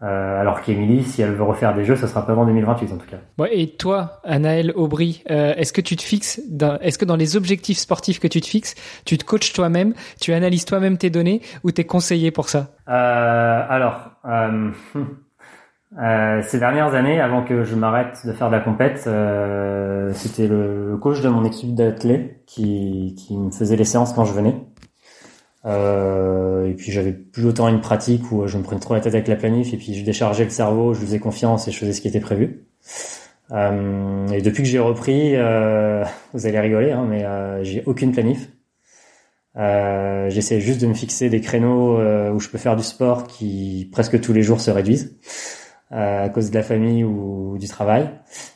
[0.00, 2.98] Euh, alors qu'Emilie, si elle veut refaire des jeux, ce sera pas avant 2028 en
[2.98, 3.16] tout cas.
[3.36, 6.40] Ouais, et toi, Anaël Aubry, euh, est-ce que tu te fixes,
[6.80, 10.32] est-ce que dans les objectifs sportifs que tu te fixes, tu te coaches toi-même, tu
[10.32, 12.68] analyses toi-même tes données, ou t'es conseillé pour ça?
[12.88, 14.10] Euh, Alors,
[15.96, 20.46] Euh, ces dernières années, avant que je m'arrête de faire de la compète, euh, c'était
[20.46, 24.54] le, coach de mon équipe d'athlètes qui, qui me faisait les séances quand je venais.
[25.64, 29.14] Euh, et puis j'avais plus autant une pratique où je me prenais trop la tête
[29.14, 31.92] avec la planif et puis je déchargeais le cerveau, je faisais confiance et je faisais
[31.92, 32.64] ce qui était prévu.
[33.50, 36.04] Euh, et depuis que j'ai repris, euh,
[36.34, 38.48] vous allez rigoler, hein, mais euh, j'ai aucune planif.
[39.56, 41.98] J'essaie juste de me fixer des créneaux
[42.32, 45.16] où je peux faire du sport qui presque tous les jours se réduisent.
[45.90, 48.10] Euh, à cause de la famille ou du travail.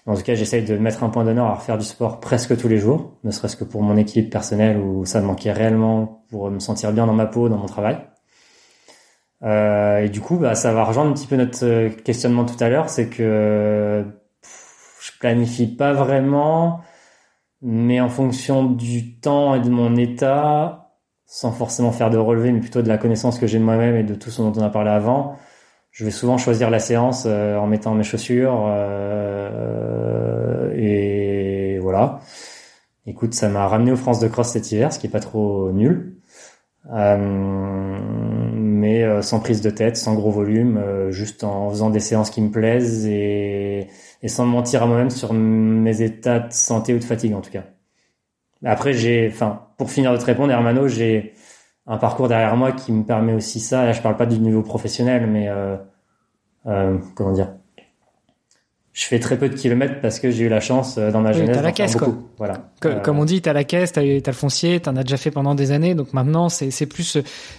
[0.05, 2.69] En tout cas, j'essaye de mettre un point d'honneur à refaire du sport presque tous
[2.69, 6.51] les jours, ne serait-ce que pour mon équipe personnelle où ça me manquait réellement pour
[6.51, 8.01] me sentir bien dans ma peau, dans mon travail.
[9.45, 12.63] Euh, et du coup, bah, ça va rejoindre un petit peu notre euh, questionnement tout
[12.63, 14.05] à l'heure, c'est que
[15.01, 16.83] je planifie pas vraiment,
[17.63, 20.93] mais en fonction du temps et de mon état,
[21.25, 24.03] sans forcément faire de relevé, mais plutôt de la connaissance que j'ai de moi-même et
[24.03, 25.39] de tout ce dont on a parlé avant,
[25.93, 29.93] je vais souvent choisir la séance euh, en mettant mes chaussures euh,
[30.75, 32.21] et voilà.
[33.07, 35.71] Écoute, ça m'a ramené aux France de cross cet hiver, ce qui est pas trop
[35.73, 36.17] nul,
[36.93, 37.17] euh,
[38.55, 42.51] mais sans prise de tête, sans gros volume, juste en faisant des séances qui me
[42.51, 43.89] plaisent et,
[44.23, 47.51] et sans mentir à moi-même sur mes états de santé ou de fatigue en tout
[47.51, 47.65] cas.
[48.65, 51.35] Après, j'ai, enfin, pour finir de te répondre, Hermano, j'ai
[51.87, 53.85] un parcours derrière moi qui me permet aussi ça.
[53.85, 55.77] Là, je parle pas du niveau professionnel, mais euh,
[56.67, 57.49] euh, comment dire
[58.93, 61.33] Je fais très peu de kilomètres parce que j'ai eu la chance euh, dans ma
[61.33, 61.57] jeunesse.
[61.57, 62.09] t'as la caisse, quoi.
[62.39, 62.71] Voilà.
[62.85, 65.31] Euh, comme on dit, t'as la caisse, t'as, as le foncier, t'en as déjà fait
[65.31, 65.95] pendant des années.
[65.95, 67.19] Donc maintenant, c'est, c'est plus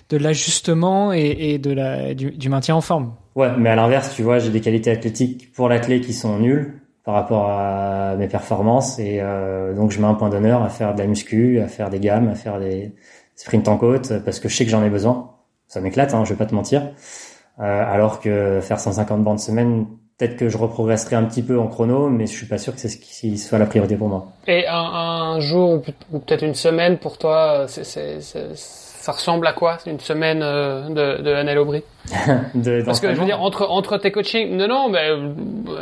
[0.09, 3.13] de l'ajustement et, et de la du, du, maintien en forme.
[3.35, 6.79] Ouais, mais à l'inverse, tu vois, j'ai des qualités athlétiques pour l'athlète qui sont nulles
[7.03, 9.19] par rapport à mes performances et
[9.75, 12.29] donc je mets un point d'honneur à faire de la muscu, à faire des gammes,
[12.29, 12.93] à faire des
[13.35, 15.31] sprints en côte parce que je sais que j'en ai besoin.
[15.67, 16.83] Ça m'éclate, hein, je vais pas te mentir.
[17.57, 19.85] alors que faire 150 bandes semaine,
[20.17, 22.79] peut-être que je reprogresserai un petit peu en chrono, mais je suis pas sûr que
[22.79, 24.27] c'est ce qui soit la priorité pour moi.
[24.47, 25.81] Et un, un jour
[26.11, 28.19] ou peut-être une semaine pour toi, c'est, c'est,
[29.03, 31.83] ça ressemble à quoi une semaine euh, de, de Aubry?
[32.85, 35.33] Parce que je veux dire entre entre tes coachings, non non, mais euh,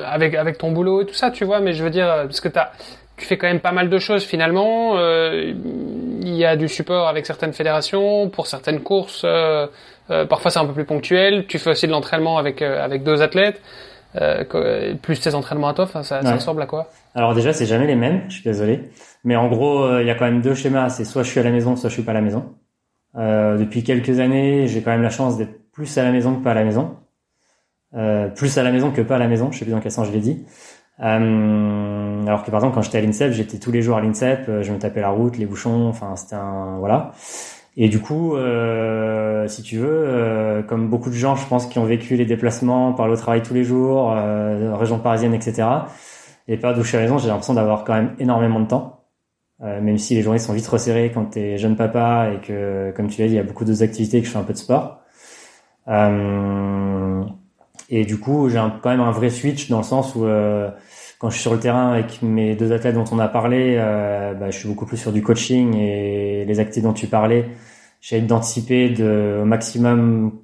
[0.08, 2.48] avec avec ton boulot et tout ça, tu vois, mais je veux dire parce que
[2.48, 2.72] t'as
[3.22, 4.98] tu fais quand même pas mal de choses finalement.
[4.98, 5.54] Euh,
[6.22, 9.22] il y a du support avec certaines fédérations pour certaines courses.
[9.24, 9.68] Euh,
[10.10, 11.46] euh parfois c'est un peu plus ponctuel.
[11.48, 13.62] Tu fais aussi de l'entraînement avec avec deux athlètes.
[14.20, 16.90] Euh, plus tes entraînements à toi, ça, ça ressemble à quoi?
[17.16, 18.24] Alors déjà, c'est jamais les mêmes.
[18.28, 18.90] Je suis désolé,
[19.24, 20.90] mais en gros, il y a quand même deux schémas.
[20.90, 22.54] C'est soit je suis à la maison, soit je suis pas à la maison.
[23.16, 26.44] Euh, depuis quelques années, j'ai quand même la chance d'être plus à la maison que
[26.44, 26.98] pas à la maison.
[27.94, 29.92] Euh, plus à la maison que pas à la maison, je sais plus dans quel
[29.92, 30.46] sens je l'ai dit.
[31.02, 34.48] Euh, alors que par exemple quand j'étais à l'INSEP, j'étais tous les jours à l'INSEP,
[34.50, 37.12] euh, je me tapais la route, les bouchons, enfin c'était un voilà.
[37.78, 41.80] Et du coup, euh, si tu veux, euh, comme beaucoup de gens, je pense, qui
[41.80, 44.14] ont vécu les déplacements par le travail tous les jours,
[44.78, 45.68] région parisienne, etc.
[46.48, 49.02] Et pas d'où je suis à j'ai l'impression d'avoir quand même énormément de temps.
[49.64, 52.92] Euh, même si les journées sont vite resserrées quand tu es jeune papa et que,
[52.96, 54.44] comme tu l'as dit, il y a beaucoup d'autres activités et que je fais un
[54.44, 55.02] peu de sport.
[55.88, 57.24] Euh,
[57.90, 60.72] et du coup, j'ai quand même un vrai switch dans le sens où euh,
[61.22, 64.34] quand je suis sur le terrain avec mes deux athlètes dont on a parlé, euh,
[64.34, 67.48] bah, je suis beaucoup plus sur du coaching et les activités dont tu parlais,
[68.02, 68.92] j'essaie d'anticiper
[69.40, 70.40] au maximum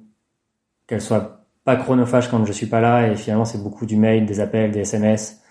[0.86, 3.08] qu'elles soient pas chronophages quand je suis pas là.
[3.08, 5.42] Et finalement c'est beaucoup du mail, des appels, des SMS,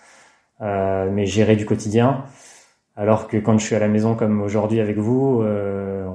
[0.62, 2.24] euh, mais gérer du quotidien.
[2.96, 6.08] Alors que quand je suis à la maison comme aujourd'hui avec vous, euh,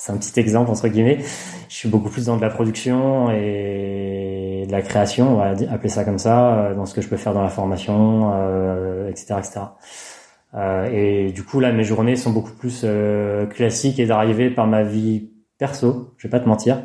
[0.00, 1.18] c'est un petit exemple entre guillemets,
[1.68, 5.90] je suis beaucoup plus dans de la production et de la création, on va appeler
[5.90, 9.34] ça comme ça, euh, dans ce que je peux faire dans la formation, euh, etc.,
[9.38, 9.60] etc.
[10.54, 14.66] Euh, et du coup là, mes journées sont beaucoup plus euh, classiques et d'arriver par
[14.66, 15.28] ma vie
[15.58, 16.82] perso, je vais pas te mentir,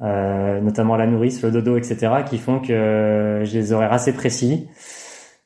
[0.00, 4.66] notamment la nourrice, le dodo, etc., qui font que j'ai des horaires assez précis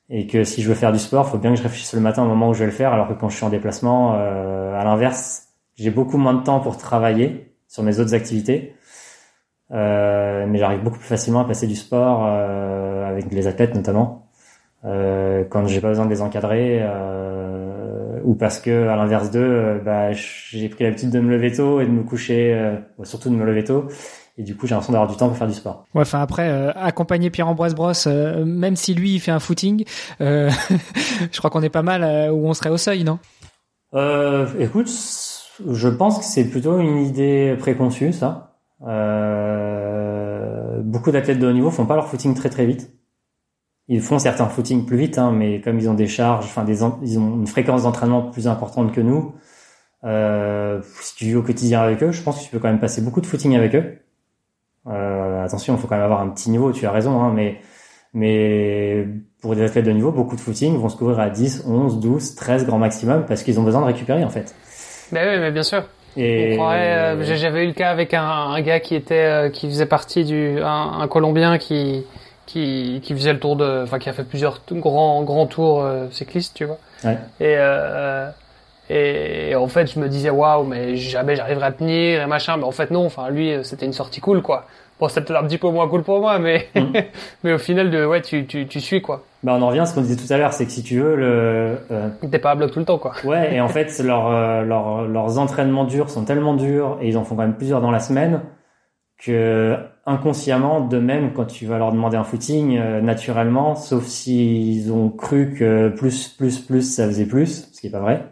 [0.08, 2.24] et que si je veux faire du sport, faut bien que je réfléchisse le matin
[2.24, 4.78] au moment où je vais le faire, alors que quand je suis en déplacement, euh,
[4.78, 5.49] à l'inverse,
[5.80, 8.74] j'ai beaucoup moins de temps pour travailler sur mes autres activités,
[9.72, 14.28] euh, mais j'arrive beaucoup plus facilement à passer du sport euh, avec les athlètes notamment,
[14.84, 19.80] euh, quand j'ai pas besoin de les encadrer, euh, ou parce que à l'inverse d'eux,
[19.84, 23.44] bah, j'ai pris l'habitude de me lever tôt et de me coucher, surtout de me
[23.44, 23.88] lever tôt,
[24.36, 25.86] et du coup j'ai l'impression d'avoir du temps pour faire du sport.
[25.94, 29.84] Ouais, enfin après euh, accompagner Pierre-Ambroise Brosse, euh, même si lui il fait un footing,
[30.20, 30.50] euh,
[31.32, 33.18] je crois qu'on est pas mal où on serait au seuil, non?
[34.58, 34.88] Écoute,
[35.68, 38.56] je pense que c'est plutôt une idée préconçue ça.
[40.82, 42.90] beaucoup d'athlètes de haut niveau font pas leur footing très très vite.
[43.88, 46.84] Ils font certains footings plus vite, hein, mais comme ils ont des charges, enfin ils
[46.84, 49.34] ont une fréquence d'entraînement plus importante que nous.
[51.02, 53.02] si tu vis au quotidien avec eux, je pense que tu peux quand même passer
[53.02, 53.98] beaucoup de footing avec eux.
[54.86, 57.60] Euh, attention, il faut quand même avoir un petit niveau, tu as raison, hein, mais,
[58.14, 59.06] mais
[59.42, 62.34] pour des athlètes de niveau, beaucoup de footing vont se couvrir à 10, 11, 12,
[62.34, 64.54] 13 grand maximum parce qu'ils ont besoin de récupérer en fait.
[65.12, 65.84] Ben oui, mais bien sûr.
[66.16, 69.86] Et euh, j'avais eu le cas avec un, un gars qui était euh, qui faisait
[69.86, 72.04] partie du un, un, Colombien qui
[72.46, 76.06] qui qui faisait le tour de enfin qui a fait plusieurs grands grands tours euh,
[76.10, 76.78] cyclistes, tu vois.
[77.04, 77.18] Ouais.
[77.40, 77.56] Et
[78.92, 82.56] et, en fait, je me disais, waouh, mais jamais j'arriverai à tenir et machin.
[82.56, 83.06] Mais en fait, non.
[83.06, 84.66] Enfin, lui, c'était une sortie cool, quoi.
[85.00, 86.92] Bon, c'était un petit peu moins cool pour moi, mais mm.
[87.44, 89.24] mais au final, de ouais, tu, tu, tu suis, quoi.
[89.42, 91.00] Bah, on en revient à ce qu'on disait tout à l'heure, c'est que si tu
[91.00, 91.78] veux, le.
[91.90, 92.08] Euh...
[92.30, 93.12] T'es pas à bloc tout le temps, quoi.
[93.24, 97.16] Ouais, et en fait, leur, euh, leur, leurs entraînements durs sont tellement durs et ils
[97.16, 98.42] en font quand même plusieurs dans la semaine
[99.18, 104.92] que inconsciemment, de même, quand tu vas leur demander un footing, euh, naturellement, sauf s'ils
[104.92, 108.24] ont cru que plus, plus, plus, ça faisait plus, ce qui est pas vrai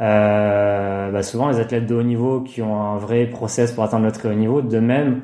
[0.00, 4.06] euh, bah souvent les athlètes de haut niveau qui ont un vrai process pour atteindre
[4.06, 5.22] le très haut niveau, de même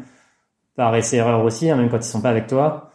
[0.77, 2.91] par essai-erreur aussi, hein, même quand ils sont pas avec toi,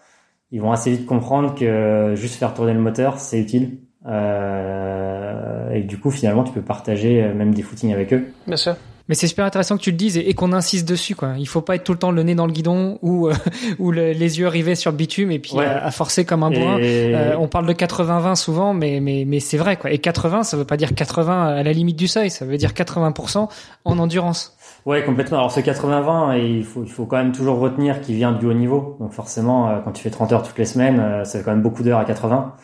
[0.52, 3.78] ils vont assez vite comprendre que juste faire tourner le moteur c'est utile
[4.08, 8.32] euh, et du coup finalement tu peux partager euh, même des footings avec eux.
[8.48, 8.76] Bien sûr.
[9.12, 11.16] Mais c'est super intéressant que tu le dises et, qu'on insiste dessus.
[11.16, 11.34] Quoi.
[11.38, 13.34] Il faut pas être tout le temps le nez dans le guidon ou, euh,
[13.78, 16.80] ou les yeux rivés sur le bitume et puis à, forcer comme un bourrin.
[16.80, 19.76] Euh, on parle de 80-20 souvent, mais, mais, mais c'est vrai.
[19.76, 19.91] Quoi.
[19.91, 22.72] Et 80, ça veut pas dire 80 à la limite du seuil, ça veut dire
[22.72, 23.49] 80%
[23.84, 24.56] en endurance.
[24.86, 25.38] Ouais, complètement.
[25.38, 28.53] Alors ce 80-20, il faut, il faut quand même toujours retenir qu'il vient du haut
[28.53, 28.98] niveau.
[28.99, 31.62] Donc forcément, euh, quand tu fais 30 heures toutes les semaines, ça fait quand même
[31.62, 32.56] beaucoup d'heures à 80.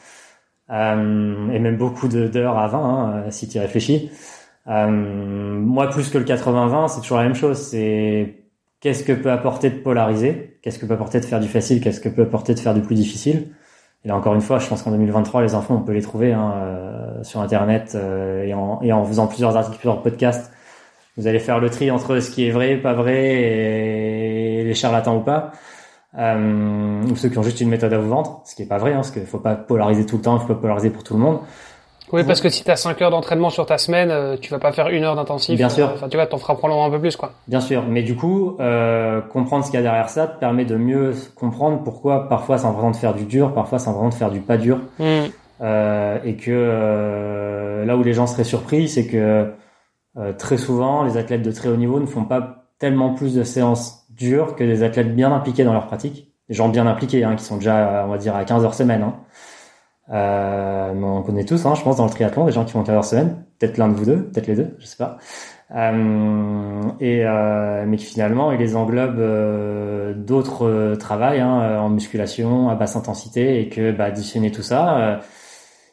[0.69, 4.11] Euh, et même beaucoup d'heures à 20, hein, si tu y réfléchis.
[4.67, 7.57] Euh, moi, plus que le 80-20, c'est toujours la même chose.
[7.57, 8.35] C'est
[8.79, 12.01] qu'est-ce que peut apporter de polariser, qu'est-ce que peut apporter de faire du facile, qu'est-ce
[12.01, 13.53] que peut apporter de faire du plus difficile?
[14.05, 16.33] Et là encore une fois, je pense qu'en 2023, les infos, on peut les trouver
[16.33, 20.51] hein, euh, sur Internet euh, et, en, et en faisant plusieurs articles, plusieurs podcasts.
[21.17, 25.17] Vous allez faire le tri entre ce qui est vrai, pas vrai, et les charlatans
[25.17, 25.51] ou pas.
[26.17, 28.77] Euh, ou ceux qui ont juste une méthode à vous vendre, ce qui est pas
[28.77, 31.03] vrai, hein, parce qu'il faut pas polariser tout le temps, il faut pas polariser pour
[31.03, 31.39] tout le monde.
[32.13, 34.59] Oui, parce que si tu as 5 heures d'entraînement sur ta semaine, euh, tu vas
[34.59, 35.57] pas faire une heure d'intensif.
[35.57, 35.91] Bien sûr.
[35.93, 37.33] Enfin, tu vois, t'en feras probablement un peu plus, quoi.
[37.47, 40.63] Bien sûr, mais du coup, euh, comprendre ce qu'il y a derrière ça te permet
[40.63, 44.13] de mieux comprendre pourquoi parfois c'est train de faire du dur, parfois c'est train de
[44.13, 44.79] faire du pas dur.
[44.99, 45.25] Hmm.
[45.59, 49.51] Euh, et que euh, là où les gens seraient surpris, c'est que
[50.17, 53.43] euh, très souvent, les athlètes de très haut niveau ne font pas tellement plus de
[53.43, 56.31] séances dures que des athlètes bien impliqués dans leur pratique.
[56.49, 59.03] Des gens bien impliqués, hein, qui sont déjà, on va dire, à 15 heures semaine.
[59.03, 59.15] Hein.
[60.09, 62.95] Euh, on connaît tous, hein, je pense, dans le triathlon, des gens qui font 15
[62.95, 63.43] heures semaine.
[63.59, 65.17] Peut-être l'un de vous deux, peut-être les deux, je sais pas.
[65.75, 71.89] Euh, et euh, mais qui finalement, ils les englobent euh, d'autres euh, travails hein, en
[71.89, 75.19] musculation à basse intensité et que bah, additionner tout ça,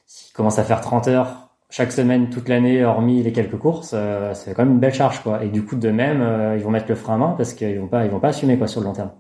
[0.07, 1.44] s'ils commencent à faire 30 heures
[1.75, 5.25] chaque semaine toute l'année, hormis les quelques courses, euh, c'est quand même une belle charge,
[5.25, 5.43] quoi.
[5.43, 7.81] Et du coup, de même, euh, ils vont mettre le frein à main parce qu'ils
[7.81, 9.11] vont pas, ils vont pas assumer quoi sur le long terme.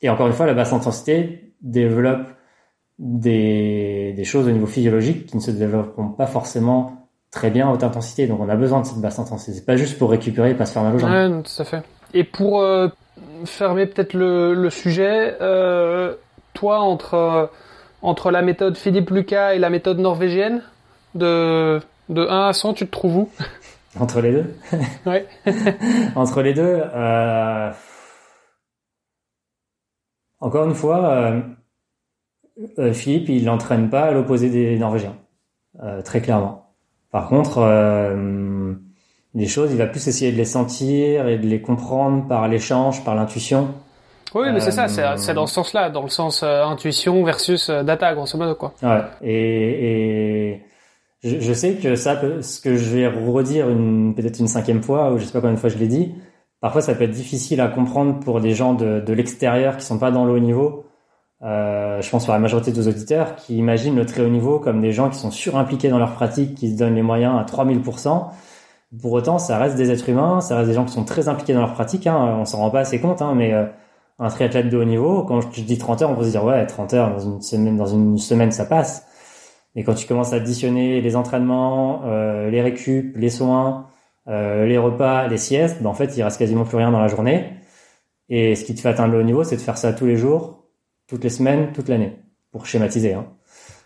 [0.00, 2.28] Et encore une fois, la basse intensité développe
[3.00, 7.82] des, choses au niveau physiologique qui ne se développeront pas forcément très bien à haute
[7.82, 8.28] intensité.
[8.28, 9.54] Donc, on a besoin de cette basse intensité.
[9.54, 11.10] C'est pas juste pour récupérer et pas se faire mal aux jambes.
[11.10, 11.82] Ouais, tout à fait.
[12.12, 12.86] Et pour euh,
[13.44, 15.36] fermer peut-être le, sujet,
[16.52, 17.50] toi, entre,
[18.02, 20.62] entre la méthode Philippe Lucas et la méthode norvégienne,
[21.14, 23.30] de, de 1 à 100, tu te trouves où?
[24.00, 24.54] Entre les deux?
[25.06, 25.26] Ouais.
[26.16, 27.70] Entre les deux, euh,
[30.40, 31.40] encore une fois, euh,
[32.78, 35.16] euh, Philippe, il n'entraîne pas à l'opposé des Norvégiens,
[35.82, 36.74] euh, très clairement.
[37.10, 38.74] Par contre, euh,
[39.34, 43.04] les choses, il va plus essayer de les sentir et de les comprendre par l'échange,
[43.04, 43.72] par l'intuition.
[44.34, 47.22] Oui, mais c'est ça, Euh, c'est c'est dans ce sens-là, dans le sens euh, intuition
[47.22, 48.74] versus euh, data, grosso modo, quoi.
[48.82, 49.00] Ouais.
[49.22, 50.62] Et, et
[51.24, 55.12] je, sais que ça, peut- ce que je vais redire une peut-être une cinquième fois,
[55.12, 56.14] ou je sais pas combien de fois je l'ai dit,
[56.60, 59.98] parfois ça peut être difficile à comprendre pour des gens de, de l'extérieur qui sont
[59.98, 60.84] pas dans le haut niveau.
[61.42, 64.58] Euh, je pense pour la majorité de nos auditeurs qui imaginent le très haut niveau
[64.60, 67.44] comme des gens qui sont surimpliqués dans leur pratique, qui se donnent les moyens à
[67.44, 68.28] 3000%.
[69.02, 71.52] Pour autant, ça reste des êtres humains, ça reste des gens qui sont très impliqués
[71.52, 72.06] dans leur pratique.
[72.06, 73.66] Hein, on s'en rend pas assez compte, hein, mais euh,
[74.20, 76.64] un triathlète de haut niveau, quand je dis 30 heures, on peut se dire ouais,
[76.66, 79.06] 30 heures dans une semaine, dans une semaine, ça passe.
[79.74, 83.88] Mais quand tu commences à additionner les entraînements, euh, les récup, les soins,
[84.28, 87.08] euh, les repas, les siestes, ben en fait, il reste quasiment plus rien dans la
[87.08, 87.50] journée.
[88.28, 90.16] Et ce qui te fait atteindre le haut niveau, c'est de faire ça tous les
[90.16, 90.64] jours,
[91.08, 92.16] toutes les semaines, toute l'année,
[92.52, 93.14] pour schématiser.
[93.14, 93.26] Hein.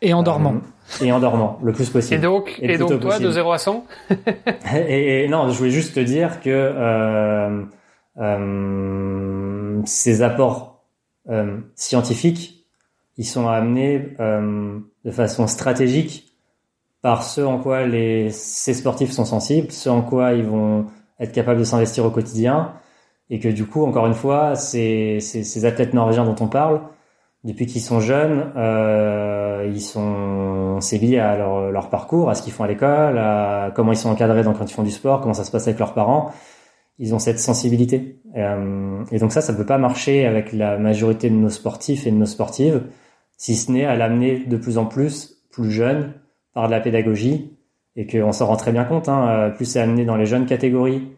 [0.00, 0.54] Et en dormant.
[0.54, 2.20] Euh, et en dormant, le plus Et possible.
[2.22, 3.32] donc, Et le et donc toi, de possible.
[3.32, 3.86] 0 à 100
[4.88, 7.64] et, et non, je voulais juste te dire que euh,
[8.18, 10.84] euh, ces apports
[11.28, 12.57] euh, scientifiques,
[13.18, 16.36] ils sont amenés euh, de façon stratégique
[17.02, 17.80] par ce en quoi
[18.30, 20.86] ces sportifs sont sensibles, ce en quoi ils vont
[21.20, 22.72] être capables de s'investir au quotidien,
[23.30, 26.80] et que du coup, encore une fois, ces, ces, athlètes norvégiens dont on parle,
[27.44, 32.52] depuis qu'ils sont jeunes, euh, ils sont, lié à leur, leur parcours, à ce qu'ils
[32.52, 35.44] font à l'école, à comment ils sont encadrés quand ils font du sport, comment ça
[35.44, 36.30] se passe avec leurs parents.
[36.98, 38.20] Ils ont cette sensibilité.
[38.36, 42.10] Euh, et donc ça, ça peut pas marcher avec la majorité de nos sportifs et
[42.10, 42.82] de nos sportives,
[43.38, 46.12] si ce n'est à l'amener de plus en plus, plus jeune,
[46.52, 47.56] par de la pédagogie,
[47.96, 49.08] et qu'on s'en rend très bien compte.
[49.08, 51.08] Hein, euh, plus c'est amené dans les jeunes catégories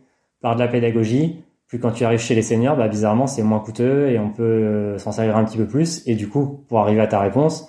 [0.41, 3.61] par de la pédagogie, plus quand tu arrives chez les seniors, bah, bizarrement, c'est moins
[3.61, 6.07] coûteux et on peut euh, s'en servir un petit peu plus.
[6.07, 7.69] Et du coup, pour arriver à ta réponse,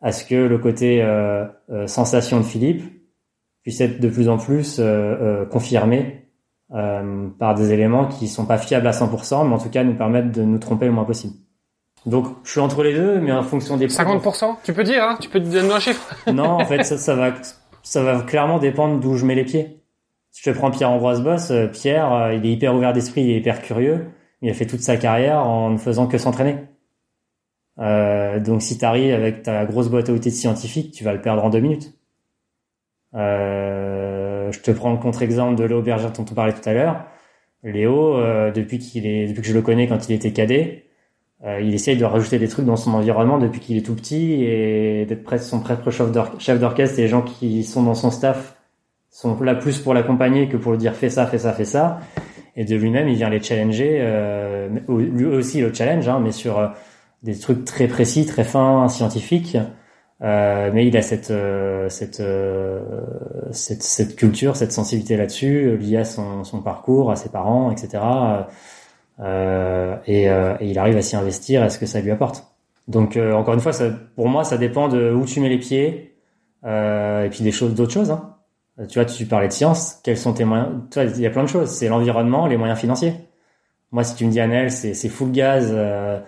[0.00, 2.82] à ce que le côté euh, euh, sensation de Philippe
[3.62, 6.24] puisse être de plus en plus euh, confirmé
[6.70, 10.32] par des éléments qui sont pas fiables à 100%, mais en tout cas nous permettent
[10.32, 11.32] de nous tromper le moins possible.
[12.08, 15.18] Donc, je suis entre les deux, mais en fonction des 50% Tu peux dire, hein
[15.20, 17.32] Tu peux donner un chiffre non, en fait, ça, ça va,
[17.82, 19.80] ça va clairement dépendre d'où je mets les pieds.
[20.30, 23.38] Si je prends Pierre-Ambroise Boss, euh, Pierre, euh, il est hyper ouvert d'esprit, il est
[23.38, 24.06] hyper curieux.
[24.42, 26.56] Il a fait toute sa carrière en ne faisant que s'entraîner.
[27.78, 31.20] Euh, donc, si tu arrives avec ta grosse boîte à outils scientifique, tu vas le
[31.20, 31.92] perdre en deux minutes.
[33.14, 37.04] Euh, je te prends le contre-exemple de Léo Berger dont on parlait tout à l'heure.
[37.62, 40.87] Léo, euh, depuis qu'il est, depuis que je le connais quand il était cadet,
[41.44, 44.42] euh, il essaye de rajouter des trucs dans son environnement depuis qu'il est tout petit
[44.42, 47.94] et d'être presque son propre chef d'or- chef d'orchestre et les gens qui sont dans
[47.94, 48.56] son staff
[49.10, 52.00] sont là plus pour l'accompagner que pour lui dire fais ça, fais ça, fais ça.
[52.56, 56.58] Et de lui-même, il vient les challenger, euh, lui aussi le challenge, hein, mais sur
[56.58, 56.66] euh,
[57.22, 59.56] des trucs très précis, très fins, scientifiques.
[60.20, 62.20] Euh, mais il a cette euh, cette,
[63.52, 68.02] cette cette culture, cette sensibilité là-dessus, liée à son, son parcours, à ses parents, etc.
[69.20, 72.44] Euh, et, euh, et il arrive à s'y investir, à ce que ça lui apporte.
[72.88, 76.14] Donc encore une fois, ça, pour moi, ça dépend de où tu mets les pieds
[76.64, 78.10] et puis des choses, d'autres choses.
[78.10, 78.34] Hein.
[78.88, 80.00] Tu vois, tu parlais de science.
[80.02, 80.70] Quels sont tes moyens?
[80.90, 81.68] Tu vois, il y a plein de choses.
[81.68, 83.12] C'est l'environnement, les moyens financiers.
[83.90, 86.20] Moi, si tu me dis Annel, c'est c'est full gaz, euh,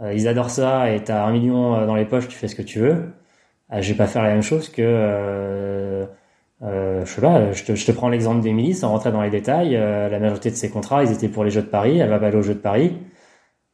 [0.00, 2.54] euh, ils adorent ça et t'as un million euh, dans les poches, tu fais ce
[2.54, 3.12] que tu veux.
[3.72, 6.06] Euh, je vais pas faire la même chose que
[6.62, 7.52] euh, je sais pas.
[7.52, 9.72] Je te, je te prends l'exemple d'Emilie, sans rentrer dans les détails.
[9.72, 11.98] la majorité de ses contrats, ils étaient pour les Jeux de Paris.
[11.98, 12.96] Elle va pas aller aux Jeux de Paris.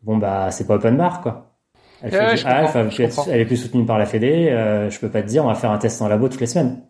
[0.02, 1.50] Bon bah, c'est pas open bar quoi.
[2.02, 4.48] Elle, fait du half, elle, est plus soutenue par la Fédé.
[4.90, 6.82] je peux pas te dire, on va faire un test en labo toutes les semaines.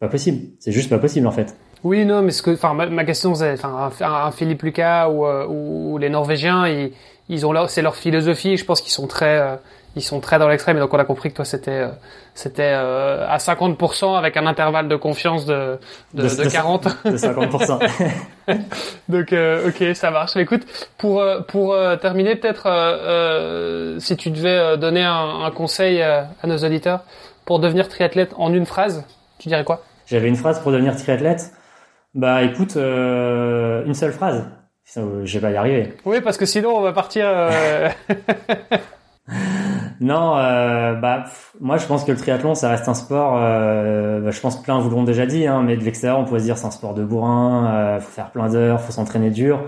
[0.00, 0.48] Pas possible.
[0.58, 1.56] C'est juste pas possible en fait.
[1.84, 5.46] Oui, non, mais ce que, enfin, ma, question c'est, enfin, un, Philippe Lucas ou, euh,
[5.46, 6.92] ou, les Norvégiens, ils,
[7.28, 8.56] ils ont là, c'est leur philosophie.
[8.56, 9.56] Je pense qu'ils sont très, euh,
[9.96, 10.76] ils sont très dans l'extrême.
[10.76, 11.88] Et donc on a compris que toi c'était, euh,
[12.34, 15.78] c'était à 50% avec un intervalle de confiance de
[16.14, 16.84] de, de, 40.
[17.04, 17.78] De 50%.
[19.08, 19.34] donc
[19.66, 20.36] ok, ça marche.
[20.36, 20.62] Écoute,
[20.98, 27.00] pour pour terminer, peut-être si tu devais donner un, un conseil à nos auditeurs
[27.44, 29.04] pour devenir triathlète en une phrase,
[29.38, 29.82] tu dirais quoi?
[30.06, 31.52] J'avais une phrase pour devenir triathlète.
[32.14, 34.46] Bah écoute, euh, une seule phrase.
[34.94, 35.94] Je vais pas y arriver.
[36.04, 37.26] Oui, parce que sinon on va partir.
[40.00, 40.04] Euh...
[40.04, 41.24] non, euh, bah
[41.60, 43.34] moi je pense que le triathlon ça reste un sport.
[43.36, 46.24] Euh, bah, je pense que plein vous l'ont déjà dit, hein, mais de l'extérieur on
[46.24, 47.70] pourrait se dire c'est un sport de bourrin.
[47.74, 49.64] Euh, faut faire plein d'heures, faut s'entraîner dur.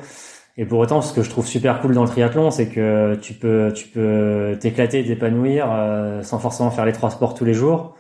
[0.57, 3.35] Et pour autant, ce que je trouve super cool dans le triathlon, c'est que tu
[3.35, 7.95] peux tu peux t'éclater, t'épanouir euh, sans forcément faire les trois sports tous les jours.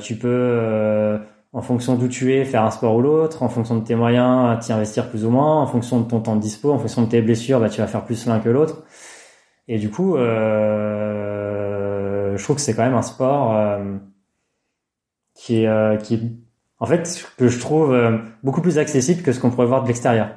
[0.00, 1.18] tu peux
[1.52, 4.58] en fonction d'où tu es, faire un sport ou l'autre, en fonction de tes moyens,
[4.64, 7.08] t'y investir plus ou moins, en fonction de ton temps de dispo, en fonction de
[7.08, 8.84] tes blessures, bah, tu vas faire plus l'un que l'autre.
[9.66, 10.97] Et du coup, euh,
[12.38, 13.96] je trouve que c'est quand même un sport euh,
[15.34, 16.38] qui est, euh, qui
[16.80, 19.88] en fait, que je trouve euh, beaucoup plus accessible que ce qu'on pourrait voir de
[19.88, 20.30] l'extérieur.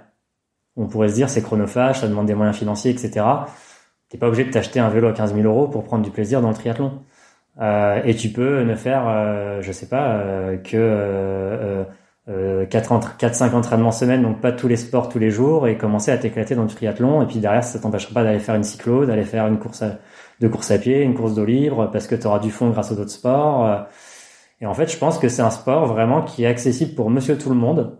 [0.76, 3.26] On pourrait se dire c'est chronophage, ça demande des moyens financiers, etc.
[4.10, 6.42] T'es pas obligé de t'acheter un vélo à 15 000 euros pour prendre du plaisir
[6.42, 7.02] dans le triathlon.
[8.06, 10.24] Et tu peux ne faire, euh, je sais pas,
[10.64, 11.86] que
[12.30, 16.18] euh, 4-5 entraînements semaine, donc pas tous les sports tous les jours, et commencer à
[16.18, 17.22] t'éclater dans du triathlon.
[17.24, 19.98] Et puis derrière, ça t'empêchera pas d'aller faire une cyclo, d'aller faire une course à,
[20.42, 22.92] de course à pied, une course d'eau libre, parce que tu auras du fond grâce
[22.92, 23.86] aux autres sports.
[24.60, 27.38] Et en fait, je pense que c'est un sport vraiment qui est accessible pour monsieur
[27.38, 28.00] tout le monde,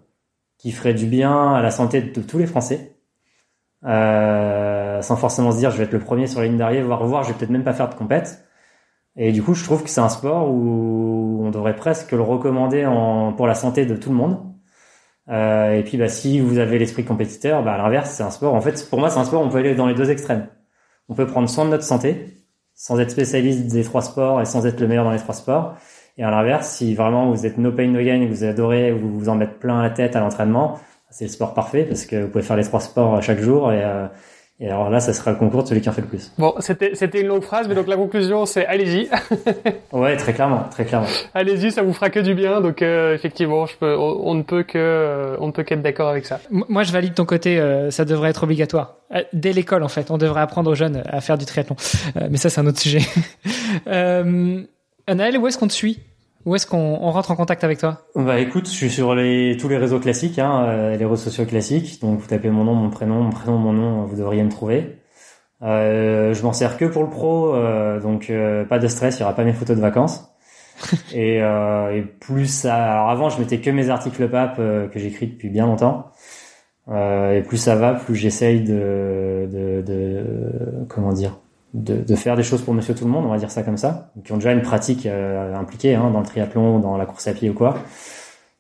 [0.58, 2.98] qui ferait du bien à la santé de tous les Français.
[3.86, 7.04] Euh, sans forcément se dire je vais être le premier sur la ligne d'arrivée, voire
[7.04, 8.46] voir je vais peut-être même pas faire de compète.
[9.16, 12.88] Et du coup, je trouve que c'est un sport où on devrait presque le recommander
[13.38, 14.38] pour la santé de tout le monde.
[15.30, 18.54] Euh, et puis, bah, si vous avez l'esprit compétiteur, bah, à l'inverse, c'est un sport.
[18.54, 19.42] En fait, pour moi, c'est un sport.
[19.42, 20.48] On peut aller dans les deux extrêmes.
[21.12, 22.38] On peut prendre soin de notre santé,
[22.74, 25.76] sans être spécialiste des trois sports et sans être le meilleur dans les trois sports.
[26.18, 29.28] Et à l'inverse, si vraiment vous êtes no pain no gain vous adorez, vous vous
[29.28, 30.80] en mettez plein la tête à l'entraînement,
[31.10, 33.84] c'est le sport parfait parce que vous pouvez faire les trois sports chaque jour et,
[33.84, 34.08] euh,
[34.62, 36.32] et alors là, ça sera le concours de celui qui en fait le plus.
[36.38, 39.10] Bon, c'était c'était une longue phrase, mais donc la conclusion, c'est allez-y.
[39.92, 41.08] ouais, très clairement, très clairement.
[41.34, 42.62] Allez-y, ça vous fera que du bien.
[42.62, 46.28] Donc euh, effectivement, je peux, on, ne peut que on ne peut qu'être d'accord avec
[46.28, 46.40] ça.
[46.52, 47.60] Moi, je valide ton côté.
[47.60, 50.12] Euh, ça devrait être obligatoire euh, dès l'école, en fait.
[50.12, 51.76] On devrait apprendre aux jeunes à faire du triathlon.
[52.30, 53.02] mais ça, c'est un autre sujet.
[53.88, 54.62] euh,
[55.08, 56.00] Anaël, où est-ce qu'on te suit?
[56.46, 58.00] Où est-ce qu'on rentre en contact avec toi?
[58.16, 61.46] Bah écoute, je suis sur les, tous les réseaux classiques, hein, euh, les réseaux sociaux
[61.46, 62.02] classiques.
[62.02, 65.02] Donc vous tapez mon nom, mon prénom, mon prénom, mon nom, vous devriez me trouver.
[65.64, 69.20] Euh, je m'en sers que pour le pro, euh, donc euh, pas de stress, il
[69.22, 70.28] y aura pas mes photos de vacances.
[71.14, 75.50] et, et, plus ça, alors avant je mettais que mes articles PAP que j'écris depuis
[75.50, 76.12] bien longtemps.
[76.90, 81.38] et plus ça va, plus j'essaye de, de, de, comment dire,
[81.74, 84.12] de, faire des choses pour Monsieur Tout le Monde, on va dire ça comme ça,
[84.24, 87.34] qui ont déjà une pratique euh, impliquée hein, dans le triathlon, dans la course à
[87.34, 87.76] pied ou quoi.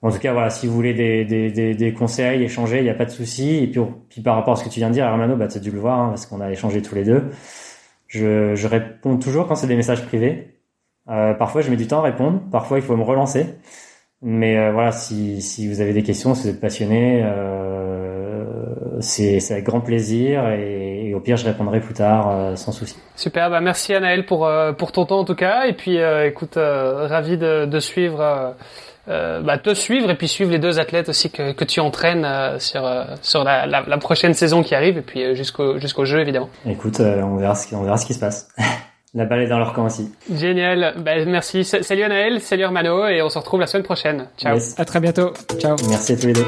[0.01, 2.95] En tout cas, voilà, si vous voulez des, des, des, conseils, échanger, il n'y a
[2.95, 3.57] pas de souci.
[3.57, 5.61] Et puis, par rapport à ce que tu viens de dire, Hermano, bah, tu as
[5.61, 7.29] dû le voir, hein, parce qu'on a échangé tous les deux.
[8.07, 10.55] Je, réponds toujours quand c'est des messages privés.
[11.09, 12.41] Euh, parfois, je mets du temps à répondre.
[12.51, 13.45] Parfois, il faut me relancer.
[14.23, 17.23] Mais euh, voilà, si, si vous avez des questions, si vous êtes passionné,
[19.01, 20.49] c'est avec grand plaisir.
[20.49, 22.95] Et, et au pire, je répondrai plus tard euh, sans souci.
[23.17, 26.25] Super, bah merci Anaël pour euh, pour ton temps en tout cas, et puis euh,
[26.25, 28.55] écoute, ravi de, de suivre.
[29.07, 32.25] bah, te suivre et puis suivre les deux athlètes aussi que, que tu entraînes
[32.59, 32.89] sur
[33.21, 36.49] sur la, la, la, prochaine saison qui arrive et puis jusqu'au jusqu'au jeu évidemment.
[36.65, 38.47] Écoute, on verra ce qui, on verra ce qui se passe.
[39.13, 40.13] la balle est dans leur camp aussi.
[40.33, 41.65] Génial, bah, merci.
[41.65, 44.27] Salut Anaël, salut Hermano et on se retrouve la semaine prochaine.
[44.37, 44.57] Ciao.
[44.77, 45.33] À très bientôt.
[45.57, 45.75] Ciao.
[45.89, 46.47] Merci à tous les deux.